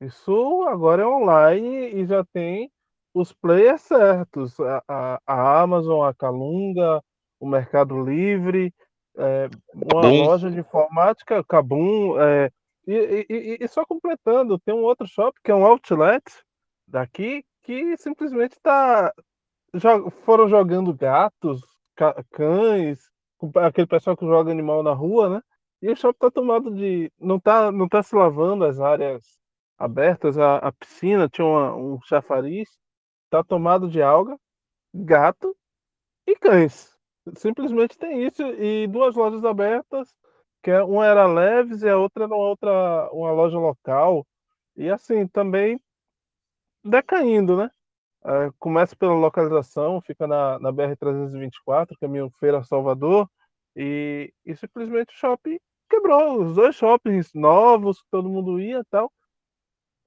Isso 0.00 0.64
agora 0.68 1.02
é 1.02 1.06
online 1.06 1.94
e 1.94 2.06
já 2.06 2.24
tem 2.24 2.70
os 3.14 3.32
players 3.32 3.82
certos, 3.82 4.58
a, 4.60 4.82
a, 4.88 5.20
a 5.26 5.62
Amazon, 5.62 6.04
a 6.04 6.12
Calunga, 6.12 7.00
o 7.38 7.46
Mercado 7.46 8.02
Livre, 8.02 8.74
é, 9.16 9.48
uma 9.72 10.26
loja 10.26 10.50
de 10.50 10.58
informática, 10.58 11.44
Kabum, 11.44 12.20
é, 12.20 12.50
e, 12.86 13.26
e, 13.30 13.58
e, 13.60 13.68
só 13.68 13.86
completando, 13.86 14.58
tem 14.58 14.74
um 14.74 14.82
outro 14.82 15.06
shopping 15.06 15.38
que 15.42 15.50
é 15.50 15.54
um 15.54 15.64
outlet 15.64 16.22
daqui 16.86 17.44
que 17.62 17.96
simplesmente 17.96 18.52
está 18.52 19.12
foram 20.24 20.48
jogando 20.48 20.92
gatos, 20.92 21.62
cães, 22.30 23.10
aquele 23.56 23.86
pessoal 23.86 24.16
que 24.16 24.26
joga 24.26 24.50
animal 24.50 24.82
na 24.82 24.92
rua, 24.92 25.28
né? 25.28 25.42
E 25.82 25.90
o 25.90 25.96
shopping 25.96 26.16
está 26.16 26.30
tomado 26.30 26.70
de. 26.74 27.10
não 27.18 27.36
está 27.36 27.72
não 27.72 27.88
tá 27.88 28.02
se 28.02 28.14
lavando 28.14 28.64
as 28.64 28.80
áreas 28.80 29.22
abertas, 29.78 30.38
a, 30.38 30.58
a 30.58 30.72
piscina 30.72 31.28
tinha 31.28 31.46
uma, 31.46 31.74
um 31.74 32.00
chafariz, 32.02 32.68
está 33.24 33.42
tomado 33.42 33.88
de 33.88 34.02
alga, 34.02 34.38
gato 34.94 35.56
e 36.26 36.36
cães. 36.36 36.94
Simplesmente 37.36 37.98
tem 37.98 38.24
isso 38.24 38.42
e 38.42 38.86
duas 38.86 39.14
lojas 39.16 39.44
abertas, 39.44 40.14
que 40.62 40.70
é, 40.70 40.82
uma 40.82 41.06
era 41.06 41.26
Leves 41.26 41.82
e 41.82 41.88
a 41.88 41.96
outra 41.98 42.24
era 42.24 42.34
uma 42.34 42.44
outra 42.44 43.10
uma 43.12 43.32
loja 43.32 43.58
local. 43.58 44.26
E 44.76 44.90
assim, 44.90 45.26
também 45.28 45.80
decaindo, 46.84 47.56
né? 47.56 47.70
É, 48.26 48.50
começa 48.58 48.96
pela 48.96 49.14
localização, 49.14 50.00
fica 50.00 50.26
na, 50.26 50.58
na 50.58 50.72
BR-324, 50.72 51.94
caminho 52.00 52.30
Feira 52.38 52.62
Salvador, 52.64 53.28
e, 53.76 54.32
e 54.44 54.56
simplesmente 54.56 55.14
o 55.14 55.18
shopping 55.18 55.58
quebrou. 55.90 56.42
Os 56.42 56.54
dois 56.56 56.74
shoppings 56.74 57.32
novos, 57.34 58.00
que 58.02 58.08
todo 58.10 58.28
mundo 58.28 58.58
ia 58.60 58.80
e 58.80 58.84
tal, 58.90 59.12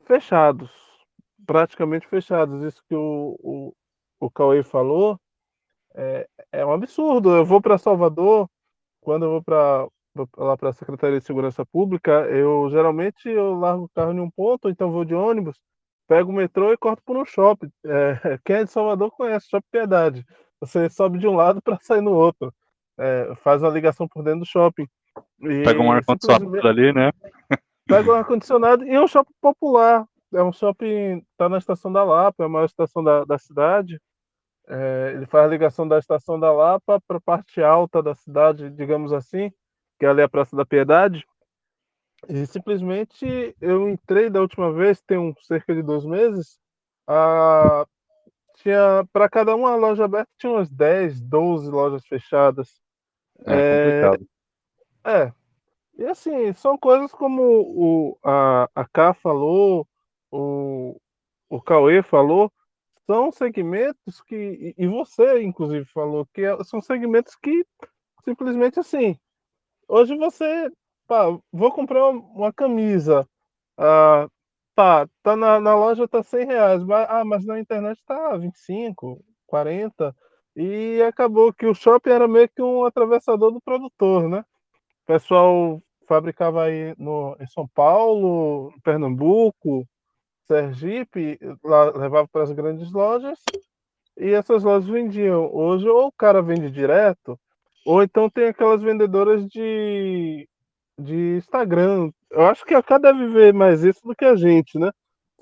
fechados 0.08 0.88
praticamente 1.48 2.06
fechados. 2.08 2.62
Isso 2.64 2.84
que 2.88 2.94
o, 2.94 3.36
o, 3.40 3.74
o 4.20 4.30
Cauê 4.30 4.62
falou 4.62 5.20
é, 5.96 6.28
é 6.52 6.66
um 6.66 6.74
absurdo. 6.74 7.36
Eu 7.36 7.46
vou 7.46 7.62
para 7.62 7.78
Salvador, 7.78 8.48
quando 9.02 9.26
eu 9.26 9.32
vou 9.32 9.44
para 9.44 9.88
lá 10.36 10.58
para 10.58 10.70
a 10.70 10.74
Secretaria 10.74 11.20
de 11.20 11.26
Segurança 11.26 11.64
Pública, 11.64 12.12
eu 12.32 12.68
geralmente 12.72 13.30
eu 13.30 13.54
largo 13.54 13.84
o 13.84 13.90
carro 13.90 14.12
em 14.12 14.20
um 14.20 14.32
ponto, 14.32 14.68
então 14.68 14.92
vou 14.92 15.06
de 15.06 15.14
ônibus, 15.14 15.60
pego 16.08 16.32
o 16.32 16.34
metrô 16.34 16.74
e 16.74 16.78
corto 16.78 17.04
por 17.06 17.16
um 17.16 17.24
shopping. 17.24 17.72
É, 17.86 18.40
quem 18.44 18.58
é 18.58 18.64
de 18.64 18.72
Salvador 18.72 19.12
conhece 19.12 19.48
Shopping 19.48 19.68
Piedade. 19.72 20.26
Você 20.60 20.90
sobe 20.90 21.20
de 21.20 21.28
um 21.28 21.36
lado 21.36 21.62
para 21.62 21.78
sair 21.82 22.02
no 22.02 22.14
outro. 22.14 22.52
É, 23.00 23.32
faz 23.44 23.62
uma 23.62 23.70
ligação 23.70 24.08
por 24.08 24.24
dentro 24.24 24.40
do 24.40 24.46
shopping. 24.46 24.88
E 25.42 25.64
pega 25.64 25.80
um 25.80 25.92
ar-condicionado 25.92 26.68
ali, 26.68 26.92
né? 26.92 27.12
Pega 27.88 28.12
um 28.12 28.16
ar-condicionado 28.16 28.84
e 28.86 28.92
é 28.92 29.02
um 29.02 29.08
shopping 29.08 29.34
popular 29.42 30.06
é 30.34 30.44
um 30.44 30.52
shopping, 30.52 31.26
está 31.32 31.48
na 31.48 31.58
estação 31.58 31.92
da 31.92 32.04
Lapa, 32.04 32.44
é 32.44 32.46
a 32.46 32.50
maior 32.50 32.66
estação 32.66 33.04
da, 33.04 33.24
da 33.24 33.38
cidade. 33.38 34.02
É, 34.68 35.14
ele 35.16 35.26
faz 35.26 35.46
a 35.46 35.50
ligação 35.50 35.88
da 35.88 35.98
estação 35.98 36.40
da 36.40 36.52
Lapa 36.52 37.02
para 37.08 37.18
a 37.18 37.22
parte 37.22 37.62
alta 37.62 38.04
da 38.04 38.14
cidade, 38.14 38.70
digamos 38.70 39.14
assim, 39.14 39.50
que 39.98 40.06
é 40.06 40.10
ali 40.10 40.22
a 40.22 40.28
Praça 40.30 40.56
da 40.56 40.66
Piedade. 40.66 41.26
E 42.28 42.46
simplesmente 42.46 43.56
eu 43.62 43.88
entrei 43.88 44.30
da 44.30 44.42
última 44.42 44.74
vez, 44.74 45.02
tem 45.02 45.18
um, 45.18 45.34
cerca 45.42 45.74
de 45.74 45.82
dois 45.82 46.04
meses, 46.04 46.60
a, 47.08 47.86
tinha 48.56 49.08
para 49.14 49.30
cada 49.30 49.56
uma 49.56 49.76
loja 49.76 50.04
aberta 50.04 50.30
tinha 50.38 50.52
umas 50.52 50.70
10, 50.70 51.22
12 51.22 51.70
lojas 51.70 52.06
fechadas. 52.06 52.82
É, 53.46 54.02
é, 55.06 55.12
é. 55.12 55.34
E 55.98 56.06
assim, 56.06 56.54
são 56.54 56.78
coisas 56.78 57.12
como 57.12 57.42
o, 57.42 58.20
a, 58.24 58.70
a 58.76 58.86
K 58.86 59.16
falou, 59.16 59.88
o, 60.32 60.96
o 61.50 61.62
Cauê 61.62 62.04
falou, 62.04 62.52
são 63.08 63.32
segmentos 63.32 64.22
que, 64.22 64.76
e 64.78 64.88
você 64.88 65.42
inclusive 65.44 65.86
falou, 65.86 66.28
que 66.34 66.42
é, 66.42 66.64
são 66.64 66.82
segmentos 66.82 67.36
que 67.36 67.66
simplesmente 68.24 68.80
assim, 68.80 69.18
hoje 69.88 70.16
você, 70.18 70.70
pá, 71.08 71.26
vou 71.52 71.72
comprar 71.72 72.10
uma 72.10 72.54
camisa, 72.54 73.28
ah, 73.78 74.28
tá, 74.76 75.08
tá 75.24 75.36
na, 75.36 75.60
na 75.60 75.76
loja 75.76 76.08
tá 76.08 76.22
100 76.24 76.46
reais, 76.46 76.84
mas, 76.84 77.08
ah, 77.10 77.26
mas 77.26 77.46
na 77.46 77.60
internet 77.60 78.00
tá 78.06 78.38
25, 78.38 79.24
40, 79.48 80.16
e 80.56 81.02
acabou 81.02 81.54
que 81.54 81.66
o 81.66 81.74
shopping 81.76 82.12
era 82.12 82.28
meio 82.28 82.50
que 82.50 82.62
um 82.62 82.86
atravessador 82.86 83.52
do 83.52 83.62
produtor, 83.62 84.30
né? 84.30 84.46
O 85.04 85.06
pessoal 85.08 85.82
fabricava 86.08 86.64
aí 86.64 86.96
no, 86.98 87.36
em 87.40 87.48
São 87.48 87.68
Paulo, 87.68 88.74
Pernambuco, 88.84 89.86
Sergipe, 90.48 91.38
lá, 91.64 91.92
levava 91.92 92.28
para 92.28 92.44
as 92.44 92.52
grandes 92.52 92.92
lojas 92.92 93.38
e 94.18 94.32
essas 94.32 94.64
lojas 94.64 94.90
vendiam. 94.90 95.54
Hoje, 95.54 95.88
ou 95.88 96.08
o 96.08 96.12
cara 96.12 96.42
vende 96.42 96.72
direto, 96.72 97.38
ou 97.86 98.02
então 98.02 98.30
tem 98.30 98.48
aquelas 98.48 98.82
vendedoras 98.82 99.46
de, 99.48 100.48
de 101.00 101.38
Instagram. 101.38 102.12
Eu 102.32 102.48
acho 102.48 102.66
que 102.66 102.74
a 102.74 102.82
cada 102.82 103.12
deve 103.12 103.28
ver 103.28 103.54
mais 103.54 103.84
isso 103.84 104.02
do 104.04 104.16
que 104.16 104.26
a 104.26 104.36
gente, 104.36 104.80
né? 104.80 104.92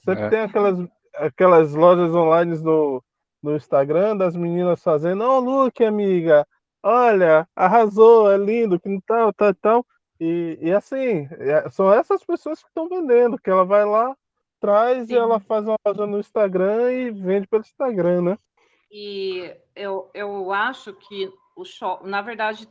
Sempre 0.03 0.25
é. 0.25 0.29
tem 0.29 0.39
aquelas, 0.41 0.79
aquelas 1.15 1.73
lojas 1.73 2.13
online 2.13 2.57
no, 2.59 3.03
no 3.41 3.55
Instagram 3.55 4.17
das 4.17 4.35
meninas 4.35 4.81
fazendo, 4.81 5.23
oh, 5.23 5.39
look, 5.39 5.83
amiga, 5.83 6.45
olha, 6.83 7.47
arrasou, 7.55 8.31
é 8.31 8.37
lindo, 8.37 8.79
que 8.79 8.99
tal, 9.07 9.33
tal, 9.33 9.53
tal. 9.55 9.85
E, 10.19 10.57
e 10.61 10.71
assim, 10.71 11.27
é, 11.39 11.69
são 11.69 11.91
essas 11.91 12.23
pessoas 12.23 12.61
que 12.61 12.69
estão 12.69 12.87
vendendo, 12.87 13.37
que 13.37 13.49
ela 13.49 13.65
vai 13.65 13.85
lá, 13.85 14.15
traz 14.59 15.07
Sim. 15.07 15.13
e 15.13 15.17
ela 15.17 15.39
faz 15.39 15.65
uma 15.65 15.77
loja 15.85 16.07
no 16.07 16.19
Instagram 16.19 16.91
e 16.91 17.11
vende 17.11 17.47
pelo 17.47 17.61
Instagram, 17.61 18.21
né? 18.21 18.37
E 18.89 19.53
eu, 19.75 20.09
eu 20.13 20.51
acho 20.53 20.93
que 20.93 21.29
o 21.55 21.65
shopping, 21.65 22.07
na 22.09 22.21
verdade, 22.21 22.67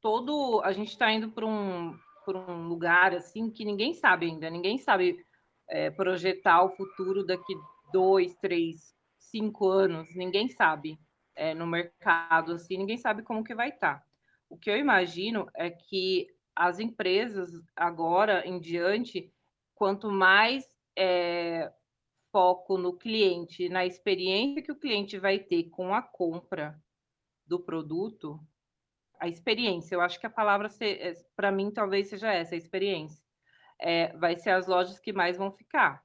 todo 0.00 0.60
a 0.62 0.72
gente 0.72 0.90
está 0.90 1.10
indo 1.10 1.30
para 1.30 1.46
um, 1.46 1.98
um 2.28 2.68
lugar 2.68 3.14
assim 3.14 3.50
que 3.50 3.64
ninguém 3.64 3.94
sabe 3.94 4.26
ainda, 4.26 4.48
ninguém 4.50 4.78
sabe 4.78 5.24
é, 5.68 5.90
projetar 5.90 6.62
o 6.62 6.70
futuro 6.76 7.24
daqui 7.24 7.54
dois, 7.92 8.34
três, 8.36 8.94
cinco 9.18 9.68
anos, 9.68 10.14
ninguém 10.14 10.48
sabe 10.48 10.98
é, 11.34 11.54
no 11.54 11.66
mercado 11.66 12.52
assim, 12.52 12.76
ninguém 12.76 12.96
sabe 12.96 13.22
como 13.22 13.42
que 13.42 13.54
vai 13.54 13.70
estar. 13.70 13.98
Tá. 13.98 14.04
O 14.48 14.56
que 14.56 14.70
eu 14.70 14.76
imagino 14.76 15.48
é 15.56 15.70
que 15.70 16.28
as 16.54 16.78
empresas 16.78 17.50
agora 17.74 18.46
em 18.46 18.60
diante, 18.60 19.32
quanto 19.74 20.10
mais 20.10 20.64
é, 20.96 21.72
foco 22.30 22.78
no 22.78 22.96
cliente, 22.96 23.68
na 23.68 23.84
experiência 23.84 24.62
que 24.62 24.72
o 24.72 24.78
cliente 24.78 25.18
vai 25.18 25.38
ter 25.38 25.70
com 25.70 25.94
a 25.94 26.02
compra 26.02 26.78
do 27.46 27.60
produto, 27.60 28.40
a 29.20 29.28
experiência, 29.28 29.94
eu 29.94 30.00
acho 30.00 30.18
que 30.18 30.26
a 30.26 30.30
palavra 30.30 30.68
é, 30.80 31.12
para 31.36 31.52
mim 31.52 31.70
talvez 31.70 32.08
seja 32.08 32.32
essa, 32.32 32.54
a 32.54 32.58
experiência. 32.58 33.22
É, 33.80 34.16
vai 34.16 34.36
ser 34.36 34.50
as 34.50 34.66
lojas 34.66 34.98
que 34.98 35.12
mais 35.12 35.36
vão 35.36 35.50
ficar. 35.50 36.02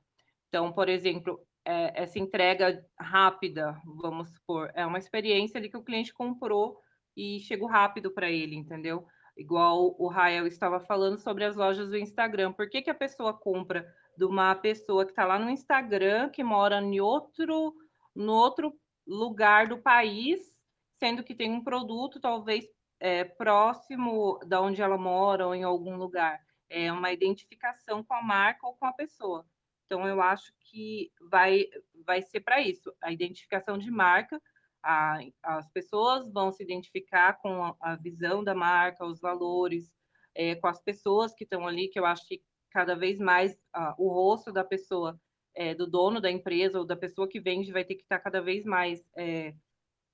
Então, 0.47 0.72
por 0.72 0.89
exemplo, 0.89 1.39
é, 1.66 2.04
essa 2.04 2.18
entrega 2.18 2.84
rápida, 2.97 3.80
vamos 3.86 4.30
supor, 4.30 4.72
é 4.74 4.86
uma 4.86 4.97
experiência 4.97 5.58
ali 5.58 5.70
que 5.70 5.78
o 5.78 5.84
cliente 5.84 6.14
comprou 6.14 6.80
e 7.16 7.39
chegou 7.41 7.68
rápido 7.68 8.12
para 8.12 8.30
ele, 8.30 8.56
entendeu? 8.56 9.06
Igual 9.40 9.96
o 9.98 10.10
Rael 10.10 10.46
estava 10.46 10.82
falando 10.82 11.18
sobre 11.18 11.46
as 11.46 11.56
lojas 11.56 11.88
do 11.88 11.98
Instagram. 11.98 12.52
Por 12.52 12.70
que, 12.70 12.82
que 12.82 12.90
a 12.90 12.94
pessoa 12.94 13.34
compra 13.34 13.90
de 14.18 14.26
uma 14.26 14.54
pessoa 14.54 15.06
que 15.06 15.14
está 15.14 15.24
lá 15.24 15.40
no 15.40 15.50
Instagram, 15.50 16.28
que 16.28 16.44
mora 16.44 16.82
em 16.82 17.00
outro, 17.00 17.74
no 18.14 18.34
outro 18.34 18.78
lugar 19.08 19.70
do 19.70 19.78
país, 19.78 20.54
sendo 21.00 21.24
que 21.24 21.34
tem 21.34 21.50
um 21.50 21.64
produto 21.64 22.20
talvez 22.20 22.68
é, 23.00 23.24
próximo 23.24 24.38
da 24.46 24.60
onde 24.60 24.82
ela 24.82 24.98
mora 24.98 25.48
ou 25.48 25.56
em 25.56 25.64
algum 25.64 25.96
lugar. 25.96 26.42
É 26.70 26.92
uma 26.92 27.14
identificação 27.14 28.04
com 28.04 28.14
a 28.14 28.22
marca 28.22 28.68
ou 28.68 28.76
com 28.76 28.88
a 28.88 28.92
pessoa. 28.92 29.46
Então, 29.86 30.06
eu 30.06 30.22
acho 30.22 30.52
que 30.60 31.14
vai, 31.32 31.66
vai 32.06 32.22
ser 32.22 32.42
para 32.42 32.62
isso, 32.62 32.94
a 33.02 33.10
identificação 33.10 33.78
de 33.78 33.90
marca. 33.90 34.42
A, 34.84 35.19
as 35.43 35.69
pessoas 35.71 36.32
vão 36.32 36.51
se 36.51 36.63
identificar 36.63 37.34
com 37.41 37.63
a, 37.63 37.75
a 37.82 37.95
visão 37.95 38.43
da 38.43 38.55
marca, 38.55 39.05
os 39.05 39.19
valores, 39.19 39.91
é, 40.36 40.55
com 40.55 40.67
as 40.67 40.82
pessoas 40.82 41.34
que 41.34 41.43
estão 41.43 41.67
ali, 41.67 41.89
que 41.89 41.99
eu 41.99 42.05
acho 42.05 42.25
que 42.27 42.41
cada 42.71 42.95
vez 42.95 43.19
mais 43.19 43.53
uh, 43.75 43.93
o 43.97 44.09
rosto 44.09 44.51
da 44.51 44.63
pessoa, 44.63 45.19
é, 45.55 45.73
do 45.73 45.88
dono 45.88 46.21
da 46.21 46.32
empresa 46.32 46.80
ou 46.80 46.86
da 46.86 46.95
pessoa 46.95 47.27
que 47.27 47.39
vende, 47.39 47.71
vai 47.71 47.84
ter 47.84 47.95
que 47.95 48.03
estar 48.03 48.19
cada 48.19 48.41
vez 48.41 48.63
mais 48.63 49.03
é, 49.17 49.53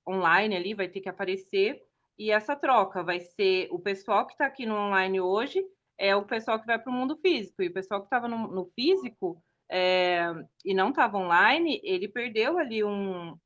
online 0.08 0.56
ali, 0.56 0.74
vai 0.74 0.88
ter 0.88 1.02
que 1.02 1.10
aparecer. 1.10 1.82
E 2.18 2.32
essa 2.32 2.56
troca 2.56 3.04
vai 3.04 3.20
ser 3.20 3.68
o 3.72 3.80
pessoal 3.80 4.26
que 4.26 4.34
está 4.34 4.46
aqui 4.46 4.66
no 4.66 4.76
online 4.76 5.20
hoje, 5.20 5.64
é 5.98 6.16
o 6.16 6.26
pessoal 6.26 6.60
que 6.60 6.66
vai 6.66 6.80
para 6.80 6.92
o 6.92 6.94
mundo 6.94 7.18
físico. 7.18 7.62
E 7.62 7.68
o 7.68 7.74
pessoal 7.74 8.02
que 8.02 8.08
estava 8.08 8.28
no, 8.28 8.48
no, 8.48 8.66
físico 8.68 9.42
é, 9.70 10.26
e 10.64 10.74
não 10.74 10.90
estava 10.90 11.18
online, 11.18 11.82
ele 11.84 12.08
perdeu 12.08 12.58
ali 12.58 12.84
um. 12.84 13.38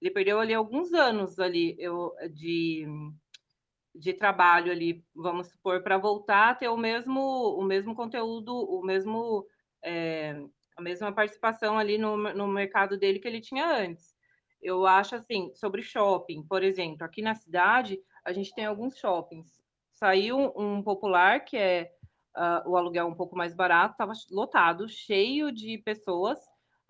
Ele 0.00 0.10
perdeu 0.10 0.40
ali 0.40 0.54
alguns 0.54 0.92
anos 0.92 1.38
ali 1.38 1.76
eu, 1.78 2.14
de, 2.32 2.86
de 3.94 4.14
trabalho 4.14 4.72
ali, 4.72 5.04
vamos 5.14 5.48
supor, 5.48 5.82
para 5.82 5.98
voltar 5.98 6.50
a 6.50 6.54
ter 6.54 6.68
o 6.68 6.76
mesmo, 6.76 7.20
o 7.20 7.62
mesmo 7.62 7.94
conteúdo, 7.94 8.54
o 8.54 8.82
mesmo, 8.82 9.46
é, 9.82 10.40
a 10.76 10.82
mesma 10.82 11.12
participação 11.12 11.78
ali 11.78 11.98
no, 11.98 12.16
no 12.16 12.48
mercado 12.48 12.98
dele 12.98 13.18
que 13.18 13.28
ele 13.28 13.40
tinha 13.40 13.66
antes. 13.66 14.14
Eu 14.62 14.86
acho 14.86 15.14
assim, 15.14 15.52
sobre 15.54 15.82
shopping, 15.82 16.42
por 16.42 16.62
exemplo, 16.62 17.04
aqui 17.04 17.22
na 17.22 17.34
cidade, 17.34 17.98
a 18.24 18.32
gente 18.32 18.54
tem 18.54 18.66
alguns 18.66 18.96
shoppings. 18.96 19.60
Saiu 19.92 20.52
um 20.56 20.82
popular, 20.82 21.44
que 21.44 21.56
é 21.56 21.90
uh, 22.36 22.70
o 22.70 22.76
aluguel 22.76 23.06
um 23.06 23.14
pouco 23.14 23.36
mais 23.36 23.54
barato, 23.54 23.92
estava 23.92 24.12
lotado, 24.30 24.88
cheio 24.88 25.50
de 25.52 25.78
pessoas. 25.78 26.38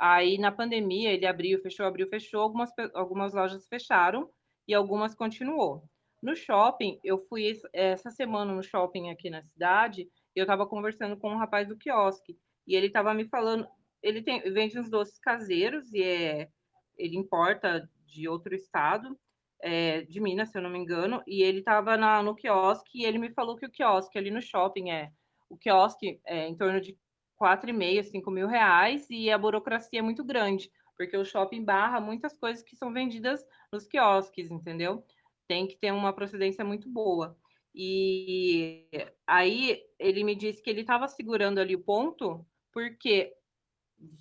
Aí, 0.01 0.39
na 0.39 0.51
pandemia, 0.51 1.13
ele 1.13 1.27
abriu, 1.27 1.61
fechou, 1.61 1.85
abriu, 1.85 2.09
fechou. 2.09 2.41
Algumas, 2.41 2.71
algumas 2.95 3.35
lojas 3.35 3.69
fecharam 3.69 4.31
e 4.67 4.73
algumas 4.73 5.15
continuou. 5.15 5.85
No 6.23 6.35
shopping, 6.35 6.99
eu 7.05 7.19
fui 7.29 7.61
essa 7.75 8.11
semana 8.11 8.55
no 8.55 8.63
shopping 8.63 9.11
aqui 9.11 9.29
na 9.29 9.43
cidade, 9.43 10.09
eu 10.35 10.45
estava 10.45 10.67
conversando 10.67 11.19
com 11.19 11.31
um 11.31 11.37
rapaz 11.37 11.69
do 11.69 11.77
quiosque, 11.77 12.39
e 12.67 12.75
ele 12.75 12.87
estava 12.87 13.13
me 13.13 13.27
falando, 13.29 13.67
ele 14.03 14.23
tem, 14.23 14.41
vende 14.53 14.79
uns 14.79 14.91
doces 14.91 15.19
caseiros, 15.19 15.93
e 15.93 16.03
é, 16.03 16.49
ele 16.97 17.17
importa 17.17 17.89
de 18.07 18.29
outro 18.29 18.55
estado, 18.55 19.19
é, 19.63 20.03
de 20.03 20.21
Minas, 20.21 20.51
se 20.51 20.59
eu 20.59 20.63
não 20.63 20.71
me 20.71 20.79
engano, 20.79 21.23
e 21.27 21.43
ele 21.43 21.61
estava 21.61 21.97
no 22.23 22.35
quiosque, 22.35 23.01
e 23.01 23.05
ele 23.05 23.19
me 23.19 23.33
falou 23.33 23.57
que 23.57 23.67
o 23.67 23.71
quiosque 23.71 24.19
ali 24.19 24.31
no 24.31 24.43
shopping 24.43 24.91
é, 24.91 25.11
o 25.49 25.57
quiosque 25.57 26.21
é 26.27 26.47
em 26.47 26.57
torno 26.57 26.81
de 26.81 26.97
4,5, 27.41 28.05
5 28.05 28.31
mil 28.31 28.47
reais, 28.47 29.09
e 29.09 29.31
a 29.31 29.39
burocracia 29.39 30.01
é 30.01 30.03
muito 30.03 30.25
grande, 30.25 30.71
porque 30.97 31.17
o 31.17 31.25
shopping 31.25 31.65
barra 31.65 32.01
muitas 32.01 32.37
coisas 32.37 32.63
que 32.63 32.77
são 32.77 32.93
vendidas 32.93 33.45
nos 33.73 33.87
quiosques, 33.87 34.51
entendeu? 34.51 35.05
tem 35.51 35.67
que 35.67 35.75
ter 35.75 35.91
uma 35.93 36.13
procedência 36.13 36.65
muito 36.65 36.89
boa. 36.89 37.37
E 37.75 38.87
aí 39.27 39.83
ele 39.99 40.23
me 40.23 40.37
disse 40.37 40.63
que 40.63 40.71
ele 40.71 40.83
estava 40.83 41.09
segurando 41.09 41.59
ali 41.59 41.75
o 41.75 41.83
ponto, 41.83 42.47
porque 42.73 43.35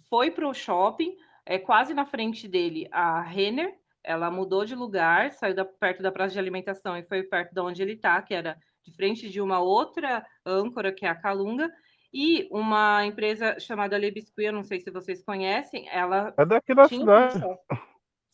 foi 0.09 0.31
para 0.31 0.47
o 0.47 0.53
shopping, 0.55 1.15
é 1.45 1.59
quase 1.59 1.93
na 1.93 2.03
frente 2.03 2.47
dele 2.47 2.87
a 2.91 3.21
Renner, 3.21 3.77
ela 4.03 4.31
mudou 4.31 4.65
de 4.65 4.73
lugar, 4.73 5.31
saiu 5.33 5.53
da, 5.53 5.63
perto 5.63 6.01
da 6.01 6.11
praça 6.11 6.33
de 6.33 6.39
alimentação 6.39 6.97
e 6.97 7.03
foi 7.03 7.21
perto 7.21 7.53
de 7.53 7.61
onde 7.61 7.79
ele 7.79 7.93
está, 7.93 8.19
que 8.23 8.33
era 8.33 8.57
de 8.83 8.91
frente 8.95 9.29
de 9.29 9.39
uma 9.39 9.59
outra 9.59 10.25
âncora, 10.43 10.91
que 10.91 11.05
é 11.05 11.09
a 11.09 11.15
Calunga, 11.15 11.71
e 12.13 12.47
uma 12.51 13.05
empresa 13.05 13.59
chamada 13.59 13.97
Le 13.97 14.11
Biscuit, 14.11 14.45
eu 14.45 14.53
não 14.53 14.63
sei 14.63 14.79
se 14.79 14.91
vocês 14.91 15.23
conhecem, 15.23 15.87
ela... 15.89 16.33
É 16.37 16.45
daqui 16.45 16.73
da 16.73 16.87
cidade 16.87 17.39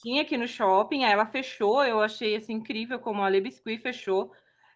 tinha 0.05 0.21
aqui 0.21 0.37
no 0.37 0.47
shopping, 0.47 1.03
aí 1.03 1.11
ela 1.11 1.25
fechou. 1.25 1.83
Eu 1.83 1.99
achei 1.99 2.35
assim 2.35 2.53
incrível 2.53 2.99
como 2.99 3.23
a 3.23 3.29
Le 3.29 3.41
Biscuit 3.41 3.81
fechou. 3.81 4.31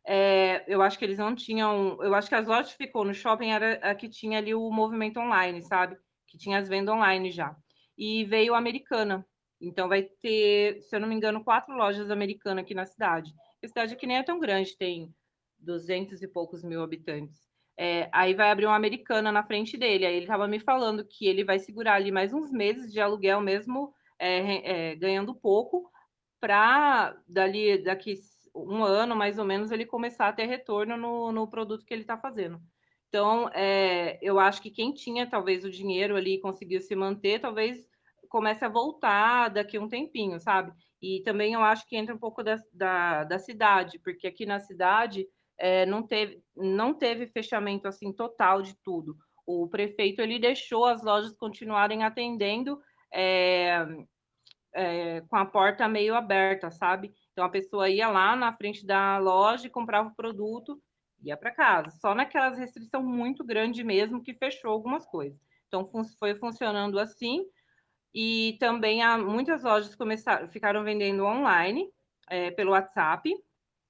É, 0.05 0.63
eu 0.67 0.81
acho 0.81 0.97
que 0.97 1.05
eles 1.05 1.19
não 1.19 1.35
tinham. 1.35 1.97
Eu 2.01 2.15
acho 2.15 2.29
que 2.29 2.35
as 2.35 2.47
lojas 2.47 2.71
que 2.71 2.85
ficou 2.85 3.05
no 3.05 3.13
shopping 3.13 3.51
era 3.51 3.73
a 3.83 3.93
que 3.93 4.09
tinha 4.09 4.39
ali 4.39 4.55
o 4.55 4.71
movimento 4.71 5.19
online, 5.19 5.61
sabe? 5.61 5.97
Que 6.27 6.37
tinha 6.37 6.57
as 6.57 6.67
vendas 6.67 6.95
online 6.95 7.31
já. 7.31 7.55
E 7.97 8.23
veio 8.25 8.53
a 8.53 8.57
Americana. 8.57 9.25
Então 9.61 9.89
vai 9.89 10.03
ter, 10.03 10.81
se 10.81 10.95
eu 10.95 10.99
não 10.99 11.07
me 11.07 11.15
engano, 11.15 11.43
quatro 11.43 11.75
lojas 11.75 12.09
americanas 12.09 12.63
aqui 12.63 12.73
na 12.73 12.85
cidade. 12.85 13.31
A 13.63 13.67
cidade 13.67 13.93
aqui 13.93 14.07
nem 14.07 14.17
é 14.17 14.23
tão 14.23 14.39
grande, 14.39 14.77
tem 14.77 15.13
duzentos 15.59 16.23
e 16.23 16.27
poucos 16.27 16.63
mil 16.63 16.81
habitantes. 16.81 17.48
É, 17.81 18.09
aí 18.11 18.33
vai 18.33 18.51
abrir 18.51 18.65
uma 18.65 18.75
americana 18.75 19.31
na 19.31 19.41
frente 19.41 19.77
dele. 19.77 20.05
Aí 20.05 20.13
ele 20.13 20.25
estava 20.25 20.45
me 20.49 20.59
falando 20.59 21.05
que 21.05 21.25
ele 21.25 21.45
vai 21.45 21.59
segurar 21.59 21.93
ali 21.93 22.11
mais 22.11 22.33
uns 22.33 22.51
meses 22.51 22.91
de 22.91 22.99
aluguel 22.99 23.39
mesmo 23.39 23.93
é, 24.19 24.89
é, 24.89 24.95
ganhando 24.95 25.33
pouco, 25.33 25.89
para 26.41 27.15
dali 27.25 27.81
daqui 27.81 28.15
um 28.53 28.83
ano 28.83 29.15
mais 29.15 29.39
ou 29.39 29.45
menos 29.45 29.71
ele 29.71 29.85
começar 29.85 30.27
a 30.27 30.33
ter 30.33 30.43
retorno 30.43 30.97
no, 30.97 31.31
no 31.31 31.47
produto 31.47 31.85
que 31.85 31.93
ele 31.93 32.01
está 32.01 32.17
fazendo. 32.17 32.59
Então, 33.07 33.49
é, 33.53 34.19
eu 34.21 34.41
acho 34.41 34.61
que 34.61 34.69
quem 34.69 34.93
tinha 34.93 35.25
talvez 35.25 35.63
o 35.63 35.71
dinheiro 35.71 36.17
ali 36.17 36.35
e 36.35 36.41
conseguiu 36.41 36.81
se 36.81 36.93
manter, 36.97 37.39
talvez 37.39 37.87
comece 38.27 38.65
a 38.65 38.69
voltar 38.69 39.47
daqui 39.47 39.79
um 39.79 39.87
tempinho, 39.87 40.37
sabe? 40.37 40.73
E 41.01 41.21
também 41.23 41.53
eu 41.53 41.61
acho 41.61 41.87
que 41.87 41.95
entra 41.95 42.13
um 42.13 42.19
pouco 42.19 42.43
da, 42.43 42.57
da, 42.73 43.23
da 43.23 43.39
cidade, 43.39 43.99
porque 43.99 44.27
aqui 44.27 44.45
na 44.45 44.59
cidade 44.59 45.25
é, 45.59 45.85
não, 45.85 46.01
teve, 46.01 46.41
não 46.55 46.93
teve 46.93 47.27
fechamento 47.27 47.87
assim 47.87 48.13
total 48.13 48.61
de 48.61 48.73
tudo. 48.81 49.17
O 49.45 49.67
prefeito 49.67 50.21
ele 50.21 50.39
deixou 50.39 50.85
as 50.85 51.03
lojas 51.03 51.35
continuarem 51.35 52.03
atendendo 52.03 52.79
é, 53.13 53.85
é, 54.73 55.21
com 55.21 55.35
a 55.35 55.45
porta 55.45 55.87
meio 55.87 56.15
aberta, 56.15 56.71
sabe? 56.71 57.11
Então 57.33 57.43
a 57.43 57.49
pessoa 57.49 57.89
ia 57.89 58.07
lá 58.07 58.35
na 58.35 58.55
frente 58.55 58.85
da 58.85 59.17
loja 59.17 59.69
comprava 59.69 60.07
o 60.07 60.15
produto, 60.15 60.81
ia 61.21 61.35
para 61.35 61.51
casa. 61.51 61.91
Só 61.99 62.15
naquelas 62.15 62.57
restrição 62.57 63.03
muito 63.03 63.43
grande 63.43 63.83
mesmo 63.83 64.23
que 64.23 64.33
fechou 64.33 64.71
algumas 64.71 65.05
coisas. 65.05 65.37
Então 65.67 65.89
foi 66.17 66.35
funcionando 66.35 66.99
assim. 66.99 67.45
E 68.13 68.57
também 68.59 69.03
há, 69.03 69.17
muitas 69.17 69.63
lojas 69.63 69.93
começaram, 69.93 70.47
ficaram 70.49 70.83
vendendo 70.83 71.25
online 71.25 71.87
é, 72.29 72.49
pelo 72.51 72.71
WhatsApp 72.71 73.29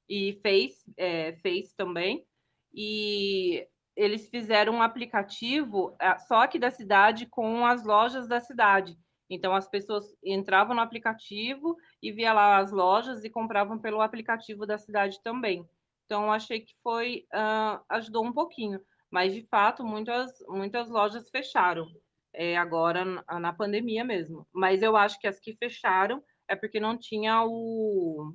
e 0.09 0.39
Face, 0.41 0.91
é, 0.97 1.37
também. 1.77 2.25
E 2.73 3.67
eles 3.95 4.27
fizeram 4.29 4.73
um 4.73 4.81
aplicativo 4.81 5.95
é, 6.01 6.17
só 6.17 6.41
aqui 6.41 6.57
da 6.57 6.71
cidade 6.71 7.27
com 7.27 7.65
as 7.65 7.83
lojas 7.83 8.27
da 8.27 8.39
cidade. 8.39 8.97
Então 9.29 9.53
as 9.53 9.69
pessoas 9.69 10.05
entravam 10.23 10.75
no 10.75 10.81
aplicativo 10.81 11.75
e 12.01 12.11
via 12.11 12.33
lá 12.33 12.57
as 12.57 12.71
lojas 12.71 13.23
e 13.23 13.29
compravam 13.29 13.77
pelo 13.77 14.01
aplicativo 14.01 14.65
da 14.65 14.77
cidade 14.77 15.21
também. 15.23 15.63
Então 16.05 16.31
achei 16.31 16.61
que 16.61 16.73
foi 16.81 17.25
uh, 17.33 17.79
ajudou 17.89 18.25
um 18.25 18.33
pouquinho, 18.33 18.81
mas 19.11 19.33
de 19.33 19.45
fato 19.47 19.85
muitas 19.85 20.31
muitas 20.47 20.89
lojas 20.89 21.29
fecharam 21.29 21.85
é, 22.33 22.57
agora 22.57 23.05
na 23.05 23.53
pandemia 23.53 24.03
mesmo. 24.03 24.47
Mas 24.51 24.81
eu 24.81 24.97
acho 24.97 25.19
que 25.19 25.27
as 25.27 25.39
que 25.39 25.55
fecharam 25.57 26.23
é 26.47 26.55
porque 26.55 26.79
não 26.79 26.97
tinha 26.97 27.43
o 27.45 28.33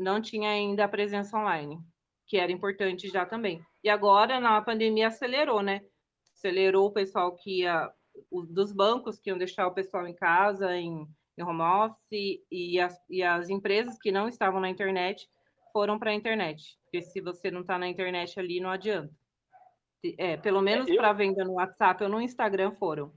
não 0.00 0.20
tinha 0.20 0.50
ainda 0.50 0.84
a 0.84 0.88
presença 0.88 1.36
online, 1.36 1.78
que 2.26 2.36
era 2.36 2.50
importante 2.50 3.08
já 3.08 3.24
também. 3.26 3.62
E 3.84 3.88
agora 3.88 4.40
na 4.40 4.60
pandemia 4.62 5.08
acelerou, 5.08 5.62
né? 5.62 5.82
Acelerou 6.34 6.86
o 6.86 6.92
pessoal 6.92 7.34
que 7.36 7.60
ia 7.60 7.90
dos 8.30 8.72
bancos 8.72 9.18
que 9.18 9.30
iam 9.30 9.38
deixar 9.38 9.66
o 9.66 9.74
pessoal 9.74 10.06
em 10.06 10.14
casa, 10.14 10.76
em, 10.76 11.06
em 11.38 11.42
home 11.42 11.62
office, 11.62 12.40
e 12.50 12.80
as, 12.80 12.98
e 13.08 13.22
as 13.22 13.48
empresas 13.48 13.98
que 13.98 14.10
não 14.10 14.28
estavam 14.28 14.60
na 14.60 14.68
internet 14.68 15.28
foram 15.72 15.98
para 15.98 16.10
a 16.10 16.14
internet. 16.14 16.78
Porque 16.84 17.02
se 17.02 17.20
você 17.20 17.50
não 17.50 17.60
está 17.60 17.78
na 17.78 17.88
internet 17.88 18.38
ali, 18.38 18.60
não 18.60 18.70
adianta. 18.70 19.14
É, 20.18 20.36
pelo 20.36 20.62
menos 20.62 20.88
é, 20.88 20.92
eu... 20.92 20.96
para 20.96 21.12
venda 21.12 21.44
no 21.44 21.54
WhatsApp 21.54 22.02
ou 22.02 22.08
no 22.08 22.20
Instagram 22.20 22.72
foram. 22.72 23.12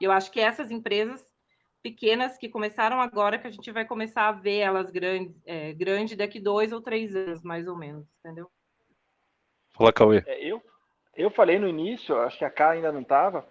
E 0.00 0.04
eu 0.04 0.12
acho 0.12 0.30
que 0.30 0.40
essas 0.40 0.70
empresas 0.70 1.24
pequenas 1.90 2.36
que 2.36 2.48
começaram 2.48 3.00
agora, 3.00 3.38
que 3.38 3.46
a 3.46 3.50
gente 3.50 3.70
vai 3.72 3.84
começar 3.84 4.28
a 4.28 4.32
ver 4.32 4.58
elas 4.58 4.90
grandes, 4.90 5.34
é, 5.46 5.72
grande 5.72 6.16
daqui 6.16 6.38
dois 6.38 6.72
ou 6.72 6.80
três 6.80 7.14
anos, 7.16 7.42
mais 7.42 7.66
ou 7.66 7.76
menos, 7.76 8.06
entendeu? 8.20 8.50
Fala, 9.72 9.92
Cauê. 9.92 10.22
É, 10.26 10.44
eu, 10.44 10.62
eu 11.16 11.30
falei 11.30 11.58
no 11.58 11.68
início, 11.68 12.16
acho 12.20 12.38
que 12.38 12.44
a 12.44 12.50
Cá 12.50 12.70
ainda 12.70 12.92
não 12.92 13.00
estava, 13.00 13.46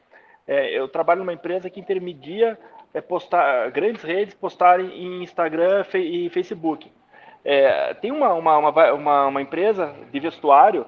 é, 0.48 0.78
eu 0.78 0.88
trabalho 0.88 1.20
numa 1.20 1.34
empresa 1.34 1.70
que 1.70 1.80
intermedia 1.80 2.58
é, 2.94 3.02
postar, 3.02 3.70
grandes 3.72 4.04
redes 4.04 4.34
postarem 4.34 4.88
em 4.88 5.24
Instagram 5.24 5.84
e 5.94 6.30
Facebook. 6.30 6.92
É, 7.44 7.94
tem 7.96 8.12
uma, 8.12 8.34
uma, 8.34 8.58
uma, 8.94 9.28
uma, 9.28 9.42
empresa 9.42 9.96
de 10.12 10.20
vestuário, 10.20 10.86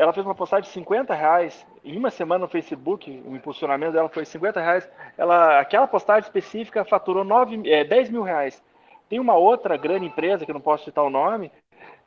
ela 0.00 0.14
fez 0.14 0.24
uma 0.24 0.34
postagem 0.34 0.64
de 0.64 0.72
50 0.72 1.12
reais 1.12 1.66
em 1.84 1.94
uma 1.94 2.10
semana 2.10 2.40
no 2.40 2.48
Facebook, 2.48 3.22
o 3.26 3.36
impulsionamento 3.36 3.92
dela 3.92 4.08
foi 4.08 4.24
50 4.24 4.58
reais. 4.58 4.88
Ela, 5.18 5.60
aquela 5.60 5.86
postagem 5.86 6.22
específica 6.22 6.86
faturou 6.86 7.22
9, 7.22 7.70
é, 7.70 7.84
10 7.84 8.08
mil 8.08 8.22
reais. 8.22 8.62
Tem 9.10 9.20
uma 9.20 9.34
outra 9.34 9.76
grande 9.76 10.06
empresa, 10.06 10.46
que 10.46 10.50
eu 10.50 10.54
não 10.54 10.60
posso 10.60 10.84
citar 10.84 11.04
o 11.04 11.10
nome, 11.10 11.52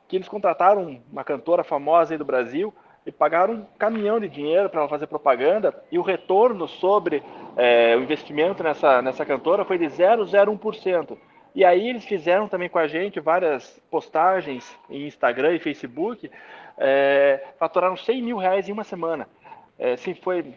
que 0.08 0.16
eles 0.16 0.28
contrataram 0.28 1.00
uma 1.08 1.22
cantora 1.22 1.62
famosa 1.62 2.14
aí 2.14 2.18
do 2.18 2.24
Brasil, 2.24 2.74
e 3.06 3.12
pagaram 3.12 3.54
um 3.54 3.66
caminhão 3.78 4.18
de 4.18 4.28
dinheiro 4.28 4.68
para 4.68 4.80
ela 4.80 4.88
fazer 4.88 5.06
propaganda 5.06 5.72
e 5.92 5.96
o 5.96 6.02
retorno 6.02 6.66
sobre 6.66 7.22
é, 7.56 7.94
o 7.96 8.00
investimento 8.00 8.60
nessa, 8.60 9.00
nessa 9.02 9.24
cantora 9.24 9.64
foi 9.64 9.78
de 9.78 9.86
0,01%. 9.86 11.16
E 11.54 11.64
aí 11.64 11.88
eles 11.88 12.04
fizeram 12.04 12.48
também 12.48 12.68
com 12.68 12.78
a 12.78 12.86
gente 12.86 13.20
várias 13.20 13.80
postagens 13.90 14.76
em 14.90 15.06
Instagram 15.06 15.54
e 15.54 15.60
Facebook, 15.60 16.30
é, 16.76 17.46
faturaram 17.58 17.96
100 17.96 18.22
mil 18.22 18.36
reais 18.36 18.68
em 18.68 18.72
uma 18.72 18.82
semana. 18.82 19.28
É, 19.78 19.92
assim, 19.92 20.14
foi, 20.14 20.54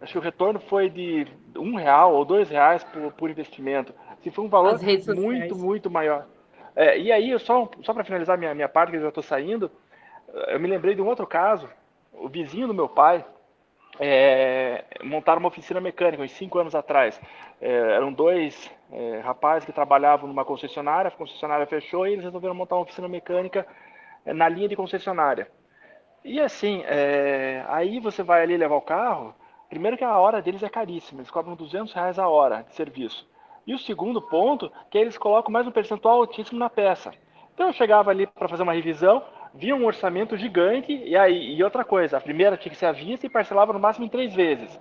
acho 0.00 0.12
que 0.12 0.18
o 0.18 0.22
retorno 0.22 0.60
foi 0.60 0.88
de 0.88 1.26
um 1.56 1.74
real 1.74 2.14
ou 2.14 2.24
dois 2.24 2.48
reais 2.48 2.84
por, 2.84 3.12
por 3.12 3.30
investimento. 3.30 3.92
Assim, 4.20 4.30
foi 4.30 4.44
um 4.44 4.48
valor 4.48 4.78
muito, 5.16 5.56
muito 5.56 5.90
maior. 5.90 6.26
É, 6.76 6.96
e 6.96 7.10
aí, 7.10 7.36
só, 7.40 7.68
só 7.82 7.92
para 7.92 8.04
finalizar 8.04 8.38
minha, 8.38 8.54
minha 8.54 8.68
parte, 8.68 8.90
que 8.90 8.96
eu 8.98 9.02
já 9.02 9.08
estou 9.08 9.24
saindo, 9.24 9.68
eu 10.48 10.60
me 10.60 10.68
lembrei 10.68 10.94
de 10.94 11.02
um 11.02 11.08
outro 11.08 11.26
caso. 11.26 11.68
O 12.12 12.28
vizinho 12.28 12.68
do 12.68 12.74
meu 12.74 12.88
pai 12.88 13.24
é, 14.02 14.82
montaram 15.04 15.40
uma 15.40 15.48
oficina 15.48 15.78
mecânica 15.78 16.22
uns 16.22 16.32
cinco 16.32 16.58
anos 16.58 16.74
atrás. 16.74 17.20
É, 17.60 17.68
eram 17.68 18.10
dois 18.10 18.70
é, 18.90 19.20
rapazes 19.20 19.66
que 19.66 19.72
trabalhavam 19.72 20.26
numa 20.26 20.44
concessionária, 20.44 21.08
a 21.08 21.10
concessionária 21.10 21.66
fechou 21.66 22.06
e 22.06 22.12
eles 22.12 22.24
resolveram 22.24 22.54
montar 22.54 22.76
uma 22.76 22.82
oficina 22.82 23.06
mecânica 23.06 23.66
é, 24.24 24.32
na 24.32 24.48
linha 24.48 24.68
de 24.68 24.74
concessionária. 24.74 25.48
E 26.24 26.40
assim, 26.40 26.82
é, 26.86 27.62
aí 27.68 28.00
você 28.00 28.22
vai 28.22 28.42
ali 28.42 28.56
levar 28.56 28.76
o 28.76 28.80
carro, 28.80 29.34
primeiro 29.68 29.98
que 29.98 30.04
a 30.04 30.18
hora 30.18 30.40
deles 30.40 30.62
é 30.62 30.68
caríssima, 30.68 31.20
eles 31.20 31.30
cobram 31.30 31.54
200 31.54 31.92
reais 31.92 32.18
a 32.18 32.26
hora 32.26 32.62
de 32.62 32.74
serviço. 32.74 33.28
E 33.66 33.74
o 33.74 33.78
segundo 33.78 34.22
ponto, 34.22 34.72
que 34.90 34.96
eles 34.96 35.18
colocam 35.18 35.52
mais 35.52 35.66
um 35.66 35.70
percentual 35.70 36.20
altíssimo 36.20 36.58
na 36.58 36.70
peça. 36.70 37.12
Então 37.54 37.66
eu 37.66 37.72
chegava 37.74 38.10
ali 38.10 38.26
para 38.26 38.48
fazer 38.48 38.62
uma 38.62 38.72
revisão, 38.72 39.22
via 39.54 39.74
um 39.74 39.84
orçamento 39.84 40.36
gigante 40.36 40.92
e 40.92 41.16
aí 41.16 41.54
e 41.54 41.62
outra 41.62 41.84
coisa, 41.84 42.16
a 42.16 42.20
primeira 42.20 42.56
tinha 42.56 42.70
que 42.70 42.78
ser 42.78 42.86
à 42.86 42.92
vista 42.92 43.26
e 43.26 43.30
parcelava 43.30 43.72
no 43.72 43.80
máximo 43.80 44.06
em 44.06 44.08
três 44.08 44.34
vezes, 44.34 44.78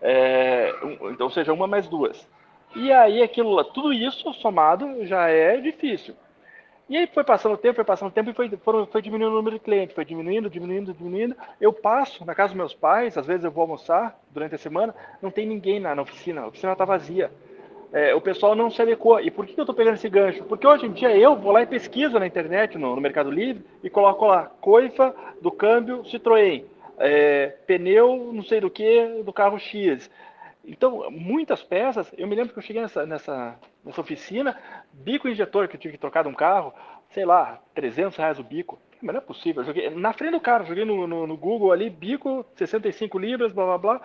é, 0.00 0.72
então, 1.10 1.28
seja, 1.30 1.52
uma 1.52 1.66
mais 1.66 1.88
duas. 1.88 2.28
E 2.74 2.92
aí 2.92 3.22
aquilo, 3.22 3.62
tudo 3.64 3.92
isso 3.92 4.32
somado 4.34 5.04
já 5.06 5.28
é 5.28 5.56
difícil. 5.56 6.14
E 6.88 6.96
aí 6.96 7.06
foi 7.08 7.24
passando 7.24 7.54
o 7.54 7.58
tempo, 7.58 7.74
foi 7.74 7.84
passando 7.84 8.10
o 8.10 8.12
tempo 8.12 8.30
e 8.30 8.34
foi, 8.34 8.48
foi, 8.48 8.86
foi 8.86 9.02
diminuindo 9.02 9.32
o 9.32 9.36
número 9.36 9.56
de 9.56 9.64
clientes, 9.64 9.94
foi 9.94 10.04
diminuindo, 10.04 10.48
diminuindo, 10.48 10.92
diminuindo. 10.94 11.36
Eu 11.60 11.72
passo 11.72 12.24
na 12.24 12.34
casa 12.34 12.50
dos 12.50 12.58
meus 12.58 12.74
pais, 12.74 13.18
às 13.18 13.26
vezes 13.26 13.44
eu 13.44 13.50
vou 13.50 13.62
almoçar 13.62 14.16
durante 14.30 14.54
a 14.54 14.58
semana, 14.58 14.94
não 15.20 15.30
tem 15.30 15.46
ninguém 15.46 15.80
na, 15.80 15.94
na 15.94 16.02
oficina, 16.02 16.42
a 16.42 16.46
oficina 16.46 16.72
está 16.72 16.84
vazia 16.84 17.32
é, 17.92 18.14
o 18.14 18.20
pessoal 18.20 18.54
não 18.54 18.70
se 18.70 18.80
adequou. 18.82 19.20
E 19.20 19.30
por 19.30 19.46
que 19.46 19.58
eu 19.58 19.62
estou 19.62 19.74
pegando 19.74 19.94
esse 19.94 20.08
gancho? 20.08 20.44
Porque 20.44 20.66
hoje 20.66 20.86
em 20.86 20.92
dia 20.92 21.16
eu 21.16 21.36
vou 21.36 21.52
lá 21.52 21.62
e 21.62 21.66
pesquiso 21.66 22.18
na 22.18 22.26
internet, 22.26 22.76
no, 22.78 22.94
no 22.94 23.00
Mercado 23.00 23.30
Livre, 23.30 23.64
e 23.82 23.90
coloco 23.90 24.26
lá 24.26 24.50
coifa 24.60 25.14
do 25.40 25.50
câmbio 25.50 26.02
Citroën, 26.02 26.64
é, 26.98 27.48
pneu 27.66 28.32
não 28.32 28.42
sei 28.42 28.60
do 28.60 28.70
que 28.70 29.22
do 29.24 29.32
carro 29.32 29.58
X. 29.58 30.10
Então, 30.64 31.08
muitas 31.10 31.62
peças, 31.62 32.12
eu 32.18 32.26
me 32.26 32.34
lembro 32.34 32.52
que 32.52 32.58
eu 32.58 32.62
cheguei 32.62 32.82
nessa, 32.82 33.06
nessa, 33.06 33.56
nessa 33.84 34.00
oficina, 34.00 34.58
bico 34.92 35.28
injetor 35.28 35.68
que 35.68 35.76
eu 35.76 35.80
tive 35.80 35.94
que 35.94 36.00
trocar 36.00 36.24
de 36.24 36.28
um 36.28 36.34
carro, 36.34 36.74
sei 37.10 37.24
lá, 37.24 37.60
300 37.72 38.16
reais 38.16 38.38
o 38.38 38.42
bico. 38.42 38.78
Mas 39.00 39.14
não 39.14 39.20
é 39.20 39.24
possível. 39.24 39.62
Eu 39.62 39.66
joguei 39.66 39.90
na 39.90 40.12
frente 40.12 40.32
do 40.32 40.40
carro, 40.40 40.66
joguei 40.66 40.84
no, 40.84 41.06
no, 41.06 41.26
no 41.26 41.36
Google 41.36 41.70
ali, 41.70 41.88
bico, 41.88 42.44
65 42.56 43.18
libras, 43.18 43.52
blá 43.52 43.64
blá 43.64 43.78
blá. 43.78 44.00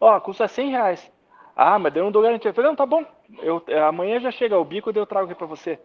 Ó, 0.00 0.20
custa 0.20 0.46
100 0.46 0.70
reais. 0.70 1.12
Ah, 1.56 1.78
mas 1.78 1.94
eu 1.94 2.04
não 2.04 2.12
dou 2.12 2.22
garantia. 2.22 2.50
Eu 2.50 2.54
falei, 2.54 2.68
não, 2.68 2.76
tá 2.76 2.84
bom. 2.86 3.04
Eu, 3.42 3.62
é, 3.68 3.80
amanhã 3.82 4.20
já 4.20 4.30
chega 4.30 4.58
o 4.58 4.64
bico 4.64 4.90
e 4.90 4.96
eu 4.96 5.06
trago 5.06 5.26
aqui 5.26 5.34
para 5.34 5.46
você. 5.46 5.78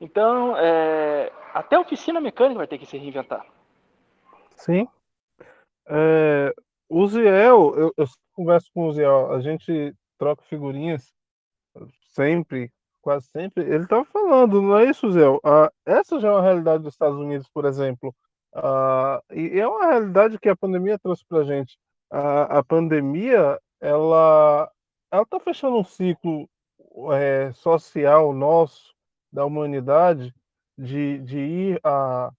Então, 0.00 0.56
é, 0.56 1.32
até 1.54 1.76
a 1.76 1.80
oficina 1.80 2.20
mecânica 2.20 2.58
vai 2.58 2.66
ter 2.66 2.78
que 2.78 2.86
se 2.86 2.98
reinventar. 2.98 3.46
Sim. 4.56 4.88
É, 5.86 6.54
o 6.88 7.06
Ziel, 7.06 7.74
eu, 7.76 7.94
eu 7.96 8.06
converso 8.32 8.68
com 8.74 8.86
o 8.86 8.92
Ziel, 8.92 9.32
a 9.32 9.40
gente 9.40 9.94
troca 10.18 10.42
figurinhas 10.44 11.12
sempre, 12.08 12.70
quase 13.00 13.26
sempre. 13.26 13.64
Ele 13.64 13.84
estava 13.84 14.04
falando, 14.04 14.60
não 14.62 14.78
é 14.78 14.84
isso, 14.84 15.10
Ziel? 15.10 15.40
Ah, 15.44 15.70
essa 15.86 16.20
já 16.20 16.28
é 16.28 16.32
uma 16.32 16.42
realidade 16.42 16.82
dos 16.82 16.94
Estados 16.94 17.18
Unidos, 17.18 17.48
por 17.52 17.64
exemplo. 17.64 18.14
Ah, 18.54 19.20
e 19.32 19.58
é 19.58 19.66
uma 19.66 19.86
realidade 19.86 20.38
que 20.38 20.48
a 20.48 20.56
pandemia 20.56 20.98
trouxe 20.98 21.24
para 21.26 21.38
a 21.38 21.44
gente. 21.44 21.78
A 22.10 22.62
pandemia, 22.62 23.58
ela 23.80 24.70
ela 25.10 25.22
está 25.22 25.40
fechando 25.40 25.76
um 25.76 25.84
ciclo 25.84 26.48
é, 27.12 27.52
social 27.52 28.32
nosso, 28.32 28.94
da 29.32 29.44
humanidade, 29.44 30.34
de, 30.76 31.18
de 31.20 31.38
ir 31.38 31.80
à, 31.82 32.32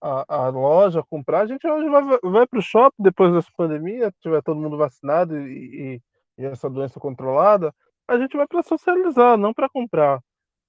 à, 0.00 0.46
à 0.46 0.48
loja 0.48 1.02
comprar. 1.08 1.42
A 1.42 1.46
gente 1.46 1.66
hoje 1.66 1.88
vai, 1.88 2.02
vai 2.22 2.46
para 2.46 2.58
o 2.58 2.62
shopping 2.62 3.02
depois 3.02 3.32
dessa 3.32 3.50
pandemia, 3.56 4.12
tiver 4.20 4.42
todo 4.42 4.60
mundo 4.60 4.76
vacinado 4.76 5.38
e, 5.38 5.94
e, 5.94 6.02
e 6.38 6.44
essa 6.46 6.68
doença 6.68 6.98
controlada, 6.98 7.74
a 8.08 8.18
gente 8.18 8.36
vai 8.36 8.46
para 8.46 8.62
socializar, 8.62 9.36
não 9.36 9.54
para 9.54 9.68
comprar. 9.68 10.20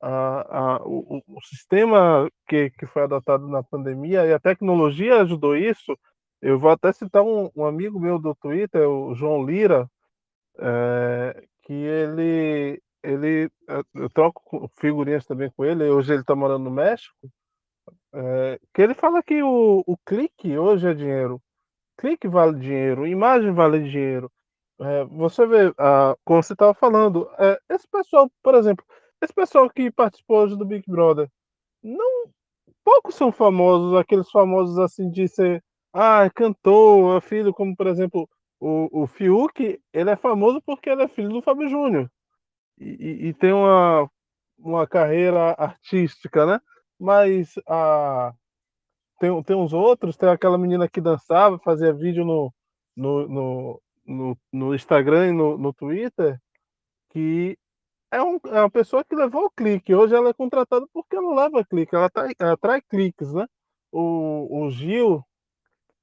A, 0.04 0.76
a, 0.78 0.84
o, 0.84 1.22
o, 1.28 1.42
sistema 1.44 2.28
que, 2.48 2.72
que 2.72 2.88
foi 2.88 3.04
adotado 3.04 3.48
na 3.48 3.62
pandemia 3.62 4.26
e 4.26 4.34
a 4.34 4.40
tecnologia 4.40 5.22
ajudou 5.22 5.56
isso. 5.56 5.98
Eu 6.42 6.58
vou 6.60 6.72
até 6.72 6.92
citar 6.92 7.22
um, 7.22 7.52
um 7.56 7.66
amigo 7.66 8.00
meu 8.00 8.18
do 8.18 8.34
Twitter, 8.34 8.88
o 8.90 9.14
João 9.14 9.46
Lira, 9.46 9.88
é, 10.60 11.44
que 11.64 11.74
ele, 11.74 12.82
ele, 13.04 13.50
eu 13.96 14.10
troco 14.10 14.70
figurinhas 14.80 15.26
também 15.26 15.52
com 15.52 15.66
ele. 15.66 15.90
Hoje 15.90 16.14
ele 16.14 16.22
está 16.22 16.36
morando 16.36 16.66
no 16.66 16.72
México, 16.72 17.16
É, 18.14 18.60
que 18.74 18.82
ele 18.82 18.94
fala 18.94 19.24
que 19.24 19.42
o, 19.44 19.84
o 19.88 19.98
clique 20.06 20.58
hoje 20.58 20.88
é 20.88 20.94
dinheiro. 20.94 21.42
Clique 21.98 22.28
vale 22.28 22.60
dinheiro, 22.60 23.08
imagem 23.08 23.54
vale 23.54 23.80
dinheiro. 23.90 24.32
É, 24.82 25.06
você 25.06 25.46
vê, 25.48 25.74
ah, 25.78 26.16
como 26.26 26.42
você 26.44 26.54
estava 26.54 26.74
falando, 26.74 27.30
é, 27.40 27.60
esse 27.70 27.88
pessoal, 27.88 28.30
por 28.44 28.56
exemplo, 28.56 28.86
esse 29.22 29.34
pessoal 29.34 29.70
que 29.70 29.92
participou 29.92 30.40
hoje 30.44 30.58
do 30.58 30.66
Big 30.66 30.84
Brother, 30.88 31.30
não 31.84 32.26
poucos 32.84 33.16
são 33.16 33.32
famosos, 33.32 33.96
aqueles 34.00 34.30
famosos 34.32 34.80
assim 34.80 35.10
de 35.12 35.28
ser, 35.28 35.64
ah, 35.94 36.26
é 36.26 36.30
cantor, 36.30 37.18
é 37.18 37.22
filho, 37.22 37.54
como 37.54 37.76
por 37.76 37.88
exemplo 37.88 38.30
o, 38.60 39.04
o 39.04 39.08
Fiuk, 39.08 39.80
ele 39.94 40.10
é 40.12 40.16
famoso 40.16 40.62
porque 40.66 40.90
ele 40.90 41.04
é 41.04 41.08
filho 41.08 41.30
do 41.30 41.42
Fábio 41.42 41.70
Júnior 41.70 42.10
e, 42.78 43.28
e, 43.30 43.34
tem 43.34 43.54
uma, 43.54 44.10
uma 44.58 44.88
carreira 44.88 45.52
artística, 45.58 46.46
né? 46.46 46.60
Mas 47.00 47.54
a, 47.68 48.34
tem, 49.20 49.44
tem 49.44 49.56
uns 49.56 49.74
outros, 49.74 50.18
tem 50.18 50.30
aquela 50.30 50.58
menina 50.58 50.90
que 50.90 51.00
dançava, 51.00 51.60
fazia 51.60 51.94
vídeo 51.94 52.26
no, 52.26 52.54
no, 52.96 53.28
no, 53.28 53.82
no, 54.06 54.38
no 54.52 54.76
Instagram 54.76 55.30
e 55.30 55.32
no, 55.32 55.58
no 55.58 55.74
Twitter, 55.74 56.40
que 57.12 57.58
é, 58.12 58.22
um, 58.22 58.40
é 58.48 58.60
uma 58.62 58.70
pessoa 58.70 59.04
que 59.04 59.16
levou 59.16 59.46
o 59.46 59.52
clique. 59.52 59.94
Hoje 59.94 60.16
ela 60.16 60.30
é 60.30 60.34
contratada 60.34 60.86
porque 60.94 61.16
ela 61.16 61.44
leva 61.44 61.64
clique, 61.66 61.96
ela, 61.96 62.10
tá, 62.10 62.28
ela 62.40 62.54
atrai 62.54 62.82
cliques, 62.82 63.34
né? 63.34 63.48
O, 63.92 64.66
o 64.66 64.72
Gil, 64.72 65.24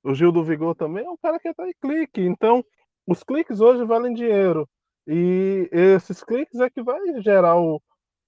o 0.02 0.14
Gil 0.14 0.32
do 0.32 0.44
Vigor 0.44 0.74
também 0.74 1.04
é 1.04 1.10
um 1.10 1.16
cara 1.16 1.38
que 1.38 1.48
atrai 1.48 1.72
clique. 1.80 2.22
Então, 2.22 2.64
os 3.06 3.22
cliques 3.22 3.60
hoje 3.60 3.84
valem 3.84 4.14
dinheiro. 4.14 4.68
E 5.10 5.70
esses 5.72 6.22
cliques 6.22 6.60
é 6.60 6.68
que 6.68 6.82
vai 6.82 7.00
gerar 7.22 7.58
o, 7.58 7.80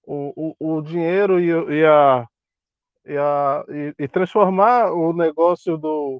o, 0.03 0.55
o, 0.59 0.81
dinheiro 0.81 1.39
e, 1.39 1.49
e, 1.49 1.85
a, 1.85 2.27
e, 3.05 3.17
a, 3.17 3.65
e, 3.69 3.95
e, 3.99 4.07
transformar 4.07 4.91
o 4.91 5.13
negócio 5.13 5.77
do, 5.77 6.19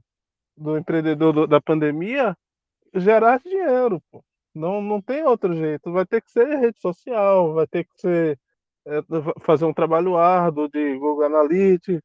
do 0.55 0.78
empreendedor 0.78 1.34
do, 1.34 1.47
da 1.47 1.59
pandemia 1.59 2.38
gerar 2.93 3.39
dinheiro. 3.39 3.99
Pô. 4.12 4.24
Não, 4.53 4.84
não 4.84 5.01
tem 5.01 5.24
outro 5.24 5.55
jeito. 5.55 5.91
Vai 5.91 6.05
ter 6.05 6.22
que 6.22 6.30
ser 6.32 6.45
rede 6.59 6.80
social, 6.80 7.55
vai 7.55 7.66
ter 7.66 7.86
que 7.86 7.99
ser 7.99 8.39
é, 8.86 9.01
fazer 9.41 9.66
um 9.66 9.74
trabalho 9.74 10.16
árduo 10.16 10.70
de 10.70 10.95
Google 10.97 11.26
Analytics, 11.26 12.01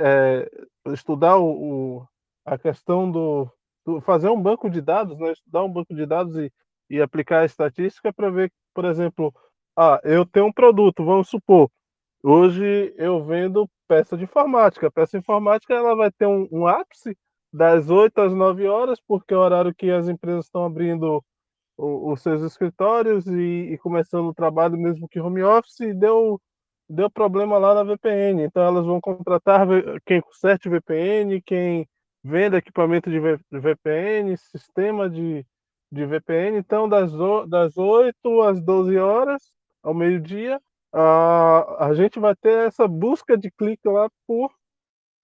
é, 0.00 0.48
estudar 0.92 1.38
o, 1.38 1.98
o, 1.98 2.08
a 2.44 2.56
questão 2.56 3.10
do, 3.10 3.50
do, 3.84 4.00
fazer 4.00 4.28
um 4.28 4.40
banco 4.40 4.70
de 4.70 4.80
dados, 4.80 5.18
né? 5.18 5.32
estudar 5.32 5.64
um 5.64 5.72
banco 5.72 5.92
de 5.92 6.06
dados 6.06 6.36
e, 6.36 6.52
e 6.94 7.02
aplicar 7.02 7.40
a 7.40 7.44
estatística 7.44 8.12
para 8.12 8.30
ver, 8.30 8.52
por 8.74 8.84
exemplo, 8.84 9.34
ah, 9.76 10.00
eu 10.04 10.24
tenho 10.24 10.46
um 10.46 10.52
produto, 10.52 11.04
vamos 11.04 11.28
supor, 11.28 11.70
hoje 12.22 12.94
eu 12.96 13.24
vendo 13.24 13.68
peça 13.88 14.16
de 14.16 14.24
informática. 14.24 14.86
A 14.86 14.90
peça 14.90 15.18
informática 15.18 15.74
ela 15.74 15.94
vai 15.96 16.10
ter 16.10 16.26
um, 16.26 16.48
um 16.50 16.66
ápice 16.66 17.16
das 17.52 17.90
8 17.90 18.20
às 18.20 18.34
9 18.34 18.66
horas, 18.66 19.00
porque 19.06 19.34
é 19.34 19.36
o 19.36 19.40
horário 19.40 19.74
que 19.74 19.90
as 19.90 20.08
empresas 20.08 20.46
estão 20.46 20.64
abrindo 20.64 21.22
os 21.76 22.22
seus 22.22 22.42
escritórios 22.42 23.26
e, 23.26 23.72
e, 23.72 23.78
começando 23.78 24.28
o 24.28 24.34
trabalho 24.34 24.78
mesmo 24.78 25.08
que 25.08 25.20
home 25.20 25.42
office 25.42 25.80
e 25.80 25.92
deu 25.92 26.40
deu 26.88 27.10
problema 27.10 27.58
lá 27.58 27.74
na 27.74 27.82
VPN. 27.82 28.42
Então 28.44 28.62
elas 28.62 28.84
vão 28.86 29.00
contratar 29.00 29.66
quem 30.06 30.20
conserte 30.20 30.68
VPN, 30.68 31.40
quem 31.42 31.88
vende 32.22 32.56
equipamento 32.56 33.10
de 33.10 33.18
VPN, 33.50 34.36
sistema 34.36 35.08
de, 35.10 35.44
de 35.90 36.06
VPN. 36.06 36.58
Então 36.58 36.88
das, 36.88 37.12
das 37.48 37.76
8 37.76 38.42
às 38.42 38.60
12 38.60 38.96
horas, 38.98 39.42
ao 39.82 39.94
meio-dia, 39.94 40.60
a, 40.92 41.86
a 41.86 41.94
gente 41.94 42.18
vai 42.18 42.34
ter 42.36 42.66
essa 42.66 42.86
busca 42.88 43.36
de 43.36 43.50
clique 43.50 43.88
lá 43.88 44.08
por, 44.26 44.52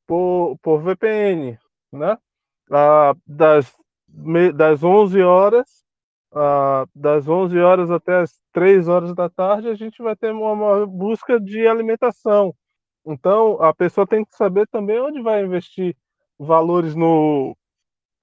por, 0.06 0.58
por 0.62 0.82
VPN, 0.82 1.58
né? 1.92 2.18
Ah, 2.70 3.14
das, 3.26 3.74
das 4.54 4.82
11 4.82 5.22
horas 5.22 5.80
ah, 6.32 6.86
das 6.94 7.28
11 7.28 7.58
horas 7.58 7.90
até 7.90 8.20
as 8.20 8.40
3 8.52 8.88
horas 8.88 9.14
da 9.14 9.28
tarde, 9.28 9.68
a 9.68 9.74
gente 9.74 10.02
vai 10.02 10.14
ter 10.16 10.32
uma, 10.32 10.52
uma 10.52 10.86
busca 10.86 11.40
de 11.40 11.66
alimentação. 11.66 12.54
Então, 13.04 13.61
a 13.62 13.74
pessoa 13.74 14.06
tem 14.06 14.24
que 14.24 14.34
saber 14.36 14.66
também 14.68 15.00
onde 15.00 15.20
vai 15.22 15.44
investir 15.44 15.96
valores 16.38 16.94
no, 16.94 17.56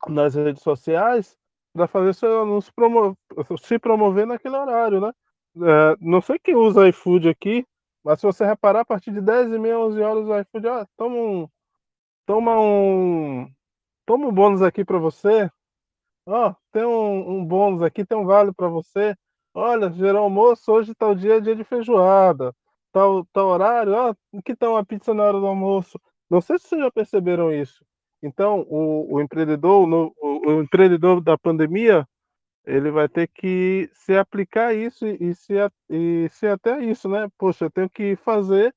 nas 0.07 0.35
redes 0.35 0.63
sociais 0.63 1.37
para 1.77 1.87
fazer 1.87 2.13
seu 2.13 2.43
anúncio 2.43 2.73
promo 2.75 3.17
se 3.59 3.79
promover 3.79 4.27
naquele 4.27 4.55
horário, 4.57 4.99
né? 5.01 5.11
É, 5.57 5.97
não 6.01 6.21
sei 6.21 6.39
quem 6.39 6.55
usa 6.55 6.87
iFood 6.89 7.29
aqui, 7.29 7.65
mas 8.03 8.19
se 8.19 8.25
você 8.25 8.45
reparar, 8.45 8.81
a 8.81 8.85
partir 8.85 9.11
de 9.11 9.21
10 9.21 9.51
e 9.53 9.59
meia, 9.59 9.79
11 9.79 10.01
horas, 10.01 10.27
o 10.27 10.39
iFood, 10.39 10.67
ó, 10.67 10.85
toma 10.97 11.15
um, 11.15 11.47
toma 12.25 12.59
um, 12.59 13.47
toma 14.05 14.27
um 14.27 14.31
bônus 14.33 14.61
aqui 14.61 14.85
para 14.85 14.97
você, 14.99 15.49
Ó, 16.27 16.53
tem 16.73 16.83
um, 16.85 17.37
um 17.39 17.45
bônus 17.45 17.81
aqui, 17.81 18.05
tem 18.05 18.17
um 18.17 18.25
vale 18.25 18.51
para 18.53 18.67
você. 18.67 19.15
Olha, 19.53 19.89
gerou 19.91 20.23
almoço, 20.23 20.71
hoje 20.71 20.93
tal 20.93 21.15
dia 21.15 21.37
é 21.37 21.39
dia 21.39 21.55
de 21.55 21.63
feijoada. 21.63 22.53
Tal, 22.91 23.25
tal 23.31 23.47
horário, 23.47 23.93
ó, 23.93 24.13
que 24.43 24.55
tal 24.55 24.73
uma 24.73 24.85
pizza 24.85 25.13
na 25.13 25.23
hora 25.23 25.39
do 25.39 25.47
almoço? 25.47 25.99
Não 26.29 26.41
sei 26.41 26.59
se 26.59 26.67
vocês 26.67 26.81
já 26.81 26.91
perceberam 26.91 27.51
isso. 27.53 27.85
Então, 28.21 28.61
o, 28.69 29.15
o 29.15 29.21
empreendedor, 29.21 29.87
no, 29.87 30.13
o, 30.19 30.49
o, 30.49 30.61
empreendedor 30.61 31.21
da 31.21 31.37
pandemia, 31.37 32.07
ele 32.65 32.91
vai 32.91 33.07
ter 33.07 33.27
que 33.27 33.89
se 33.93 34.15
aplicar 34.17 34.73
isso 34.75 35.05
e, 35.07 35.33
se, 35.35 35.53
e 35.89 36.27
se 36.31 36.47
até 36.47 36.83
isso, 36.83 37.07
né? 37.09 37.27
Poxa, 37.37 37.65
eu 37.65 37.71
tenho 37.71 37.89
que 37.89 38.15
fazer, 38.17 38.73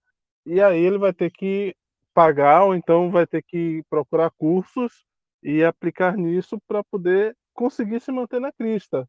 e 0.46 0.60
aí 0.60 0.80
ele 0.80 0.98
vai 0.98 1.12
ter 1.12 1.30
que 1.30 1.74
pagar, 2.14 2.64
ou 2.64 2.74
então 2.74 3.10
vai 3.10 3.26
ter 3.26 3.42
que 3.42 3.82
procurar 3.90 4.30
cursos 4.32 5.04
e 5.42 5.64
aplicar 5.64 6.16
nisso 6.16 6.60
para 6.68 6.84
poder 6.84 7.36
conseguir 7.54 8.00
se 8.00 8.12
manter 8.12 8.40
na 8.40 8.52
crista, 8.52 9.08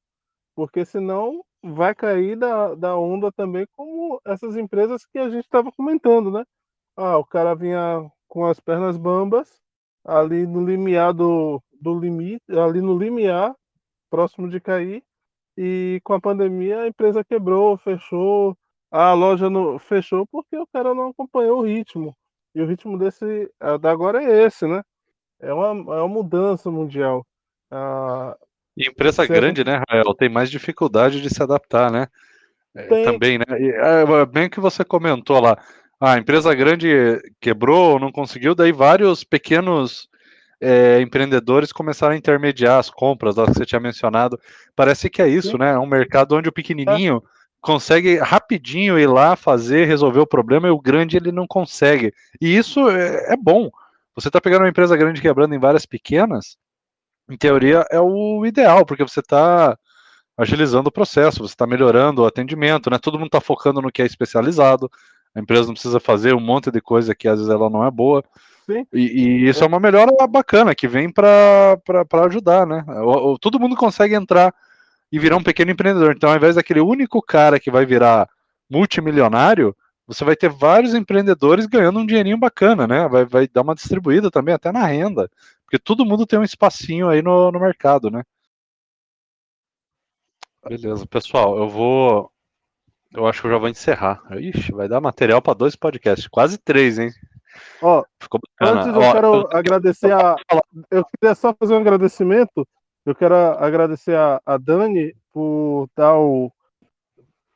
porque 0.55 0.85
senão 0.85 1.43
vai 1.63 1.93
cair 1.95 2.37
da, 2.37 2.75
da 2.75 2.97
onda 2.97 3.31
também 3.31 3.67
como 3.75 4.19
essas 4.25 4.55
empresas 4.57 5.05
que 5.05 5.19
a 5.19 5.29
gente 5.29 5.43
estava 5.45 5.71
comentando, 5.71 6.31
né? 6.31 6.43
Ah, 6.95 7.17
o 7.17 7.25
cara 7.25 7.55
vinha 7.55 8.09
com 8.27 8.45
as 8.45 8.59
pernas 8.59 8.97
bambas 8.97 9.61
ali 10.05 10.45
no 10.45 10.65
limiar 10.65 11.13
do, 11.13 11.61
do 11.79 11.97
limite, 11.97 12.43
ali 12.49 12.81
no 12.81 12.97
limiar, 12.97 13.53
próximo 14.09 14.49
de 14.49 14.59
cair, 14.59 15.03
e 15.57 15.99
com 16.03 16.13
a 16.13 16.21
pandemia 16.21 16.81
a 16.81 16.87
empresa 16.87 17.23
quebrou, 17.23 17.77
fechou, 17.77 18.57
a 18.89 19.13
loja 19.13 19.49
não, 19.49 19.79
fechou 19.79 20.25
porque 20.27 20.57
o 20.57 20.67
cara 20.67 20.93
não 20.93 21.09
acompanhou 21.09 21.59
o 21.59 21.65
ritmo. 21.65 22.15
E 22.53 22.61
o 22.61 22.65
ritmo 22.65 22.97
desse 22.97 23.49
da 23.79 23.91
agora 23.91 24.23
é 24.23 24.45
esse, 24.45 24.67
né? 24.67 24.83
É 25.39 25.53
uma, 25.53 25.95
é 25.95 26.01
uma 26.01 26.07
mudança 26.07 26.69
mundial. 26.69 27.25
Ah, 27.71 28.35
e 28.75 28.87
empresa 28.87 29.25
grande, 29.25 29.63
né, 29.63 29.81
Rael, 29.89 30.13
tem 30.13 30.29
mais 30.29 30.49
dificuldade 30.49 31.21
de 31.21 31.29
se 31.29 31.41
adaptar, 31.41 31.91
né? 31.91 32.07
É, 32.73 33.03
também, 33.03 33.37
né? 33.37 33.45
E, 33.59 33.69
é, 33.69 34.25
bem 34.25 34.49
que 34.49 34.59
você 34.59 34.83
comentou 34.83 35.39
lá, 35.41 35.57
a 36.01 36.17
empresa 36.17 36.53
grande 36.55 37.21
quebrou, 37.39 37.99
não 37.99 38.11
conseguiu, 38.11 38.55
daí 38.55 38.71
vários 38.71 39.23
pequenos 39.23 40.09
é, 40.59 40.99
empreendedores 40.99 41.71
começaram 41.71 42.13
a 42.15 42.17
intermediar 42.17 42.79
as 42.79 42.89
compras, 42.89 43.35
lá 43.35 43.45
que 43.45 43.53
você 43.53 43.65
tinha 43.65 43.79
mencionado. 43.79 44.39
Parece 44.75 45.11
que 45.11 45.21
é 45.21 45.27
isso, 45.27 45.51
Sim. 45.51 45.57
né? 45.59 45.73
É 45.73 45.79
um 45.79 45.85
mercado 45.85 46.35
onde 46.35 46.49
o 46.49 46.53
pequenininho 46.53 47.21
consegue 47.61 48.17
rapidinho 48.17 48.97
ir 48.97 49.05
lá 49.07 49.35
fazer, 49.35 49.85
resolver 49.85 50.19
o 50.19 50.27
problema 50.27 50.67
e 50.67 50.71
o 50.71 50.81
grande 50.81 51.17
ele 51.17 51.31
não 51.31 51.45
consegue. 51.45 52.11
E 52.41 52.57
isso 52.57 52.89
é, 52.89 53.33
é 53.33 53.37
bom. 53.37 53.69
Você 54.15 54.27
está 54.27 54.41
pegando 54.41 54.63
uma 54.63 54.69
empresa 54.69 54.97
grande 54.97 55.21
quebrando 55.21 55.53
em 55.53 55.59
várias 55.59 55.85
pequenas, 55.85 56.57
em 57.29 57.37
teoria, 57.37 57.85
é 57.91 57.99
o 57.99 58.43
ideal, 58.45 58.85
porque 58.85 59.03
você 59.03 59.19
está 59.19 59.77
agilizando 60.35 60.89
o 60.89 60.91
processo, 60.91 61.39
você 61.39 61.53
está 61.53 61.67
melhorando 61.67 62.23
o 62.23 62.25
atendimento, 62.25 62.89
né? 62.89 62.97
Todo 62.97 63.19
mundo 63.19 63.27
está 63.27 63.39
focando 63.39 63.81
no 63.81 63.91
que 63.91 64.01
é 64.01 64.05
especializado, 64.05 64.89
a 65.33 65.39
empresa 65.39 65.67
não 65.67 65.73
precisa 65.73 65.99
fazer 65.99 66.33
um 66.33 66.39
monte 66.39 66.69
de 66.71 66.81
coisa 66.81 67.15
que 67.15 67.27
às 67.27 67.39
vezes 67.39 67.53
ela 67.53 67.69
não 67.69 67.85
é 67.85 67.91
boa. 67.91 68.23
Sim. 68.65 68.85
E, 68.93 68.99
e 68.99 69.49
isso 69.49 69.61
é. 69.61 69.65
é 69.65 69.67
uma 69.67 69.79
melhora 69.79 70.11
bacana 70.27 70.75
que 70.75 70.87
vem 70.87 71.11
para 71.11 71.79
ajudar, 72.25 72.65
né? 72.67 72.83
O, 72.87 73.33
o, 73.33 73.39
todo 73.39 73.59
mundo 73.59 73.75
consegue 73.75 74.15
entrar 74.15 74.53
e 75.11 75.19
virar 75.19 75.37
um 75.37 75.43
pequeno 75.43 75.71
empreendedor. 75.71 76.13
Então, 76.15 76.29
ao 76.29 76.35
invés 76.35 76.55
daquele 76.55 76.79
único 76.79 77.21
cara 77.21 77.59
que 77.59 77.71
vai 77.71 77.85
virar 77.85 78.29
multimilionário, 78.69 79.75
você 80.07 80.23
vai 80.23 80.35
ter 80.35 80.49
vários 80.49 80.93
empreendedores 80.93 81.65
ganhando 81.65 81.99
um 81.99 82.05
dinheirinho 82.05 82.37
bacana, 82.37 82.87
né? 82.87 83.07
Vai, 83.07 83.25
vai 83.25 83.47
dar 83.47 83.61
uma 83.61 83.75
distribuída 83.75 84.29
também, 84.29 84.53
até 84.53 84.71
na 84.71 84.85
renda. 84.85 85.29
Porque 85.65 85.79
todo 85.79 86.05
mundo 86.05 86.25
tem 86.25 86.37
um 86.39 86.43
espacinho 86.43 87.07
aí 87.09 87.21
no, 87.21 87.51
no 87.51 87.59
mercado, 87.59 88.09
né? 88.09 88.23
Beleza, 90.67 91.07
pessoal, 91.07 91.57
eu 91.57 91.69
vou. 91.69 92.31
Eu 93.13 93.27
acho 93.27 93.41
que 93.41 93.47
eu 93.47 93.51
já 93.51 93.57
vou 93.57 93.69
encerrar. 93.69 94.21
Ixi, 94.31 94.71
vai 94.71 94.87
dar 94.87 95.01
material 95.01 95.41
para 95.41 95.53
dois 95.53 95.75
podcasts, 95.75 96.27
quase 96.27 96.57
três, 96.57 96.97
hein? 96.97 97.09
Ó, 97.81 98.03
Ficou 98.21 98.39
bacana. 98.39 98.81
antes 98.81 98.95
eu 98.95 99.01
Ó, 99.01 99.11
quero 99.13 99.35
eu... 99.35 99.49
agradecer 99.51 100.13
a. 100.13 100.35
Eu 100.89 101.05
queria 101.05 101.35
só 101.35 101.53
fazer 101.53 101.73
um 101.73 101.77
agradecimento. 101.77 102.65
Eu 103.05 103.15
quero 103.15 103.35
agradecer 103.35 104.15
a, 104.15 104.41
a 104.45 104.57
Dani 104.57 105.13
por 105.33 105.89
dar 105.95 106.17
o 106.17 106.51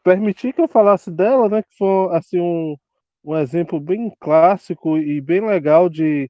permitir 0.03 0.53
que 0.53 0.61
eu 0.61 0.67
falasse 0.67 1.09
dela, 1.09 1.47
né? 1.47 1.63
Que 1.63 1.77
foi 1.77 2.15
assim 2.15 2.39
um, 2.39 2.75
um 3.23 3.37
exemplo 3.37 3.79
bem 3.79 4.11
clássico 4.19 4.97
e 4.97 5.21
bem 5.21 5.41
legal 5.45 5.89
de, 5.89 6.29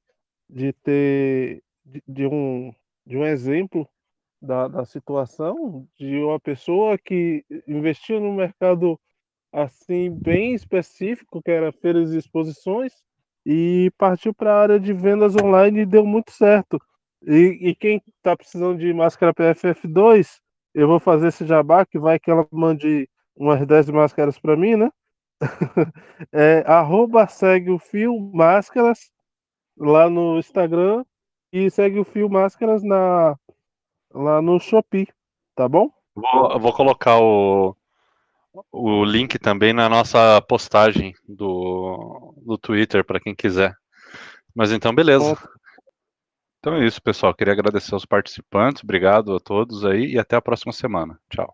de 0.50 0.72
ter 0.74 1.64
de, 1.84 2.04
de 2.08 2.28
um, 2.28 2.74
de 3.06 3.18
um 3.18 3.26
exemplo 3.26 3.88
da, 4.42 4.68
da 4.68 4.86
situação 4.86 5.88
de 5.98 6.18
uma 6.20 6.40
pessoa 6.40 6.98
que 6.98 7.44
investiu 7.68 8.20
no 8.20 8.34
mercado 8.34 9.00
assim 9.56 10.12
bem 10.12 10.54
específico, 10.54 11.42
que 11.42 11.50
era 11.50 11.72
feiras 11.72 12.12
e 12.14 12.18
exposições, 12.18 12.92
e 13.46 13.90
partiu 13.98 14.34
para 14.34 14.54
a 14.54 14.62
área 14.62 14.80
de 14.80 14.92
vendas 14.92 15.36
online 15.36 15.82
e 15.82 15.86
deu 15.86 16.06
muito 16.06 16.32
certo. 16.32 16.78
E, 17.26 17.70
e 17.70 17.76
quem 17.76 18.02
está 18.18 18.36
precisando 18.36 18.78
de 18.78 18.94
máscara 18.94 19.34
PFF2, 19.34 20.40
eu 20.74 20.88
vou 20.88 21.00
fazer 21.00 21.30
esse 21.30 21.46
jabá, 21.46 21.86
que 21.86 21.98
vai 21.98 22.20
que 22.20 22.30
ela 22.30 22.46
mande 22.52 23.08
umas 23.36 23.66
10 23.66 23.90
máscaras 23.92 24.38
para 24.38 24.58
mim, 24.58 24.76
né? 24.76 24.90
é, 26.34 26.64
arroba 26.68 27.28
segue 27.28 27.72
o 27.72 27.80
fio 27.80 28.18
máscaras 28.34 29.12
lá 29.78 30.10
no 30.10 30.38
Instagram 30.38 31.06
e 31.52 31.70
segue 31.70 32.00
o 32.00 32.06
fio 32.06 32.30
máscaras 32.30 32.84
na, 32.84 33.38
lá 34.14 34.42
no 34.42 34.60
Shopee, 34.60 35.08
tá 35.56 35.68
bom? 35.68 35.90
Vou, 36.14 36.60
vou 36.60 36.74
colocar 36.74 37.20
o, 37.20 37.76
o 38.72 39.04
link 39.04 39.38
também 39.40 39.74
na 39.74 39.90
nossa 39.90 40.42
postagem 40.42 41.14
do, 41.28 42.34
do 42.46 42.58
Twitter 42.58 43.04
para 43.04 43.20
quem 43.20 43.36
quiser. 43.36 43.76
Mas 44.54 44.72
então, 44.72 44.94
beleza. 44.94 45.38
Então 46.60 46.76
é 46.76 46.86
isso, 46.86 47.02
pessoal. 47.02 47.34
Queria 47.34 47.54
agradecer 47.54 47.94
aos 47.94 48.06
participantes. 48.06 48.84
Obrigado 48.84 49.36
a 49.36 49.40
todos 49.40 49.86
aí 49.86 50.14
e 50.14 50.20
até 50.20 50.36
a 50.36 50.42
próxima 50.42 50.74
semana. 50.74 51.20
Tchau. 51.30 51.54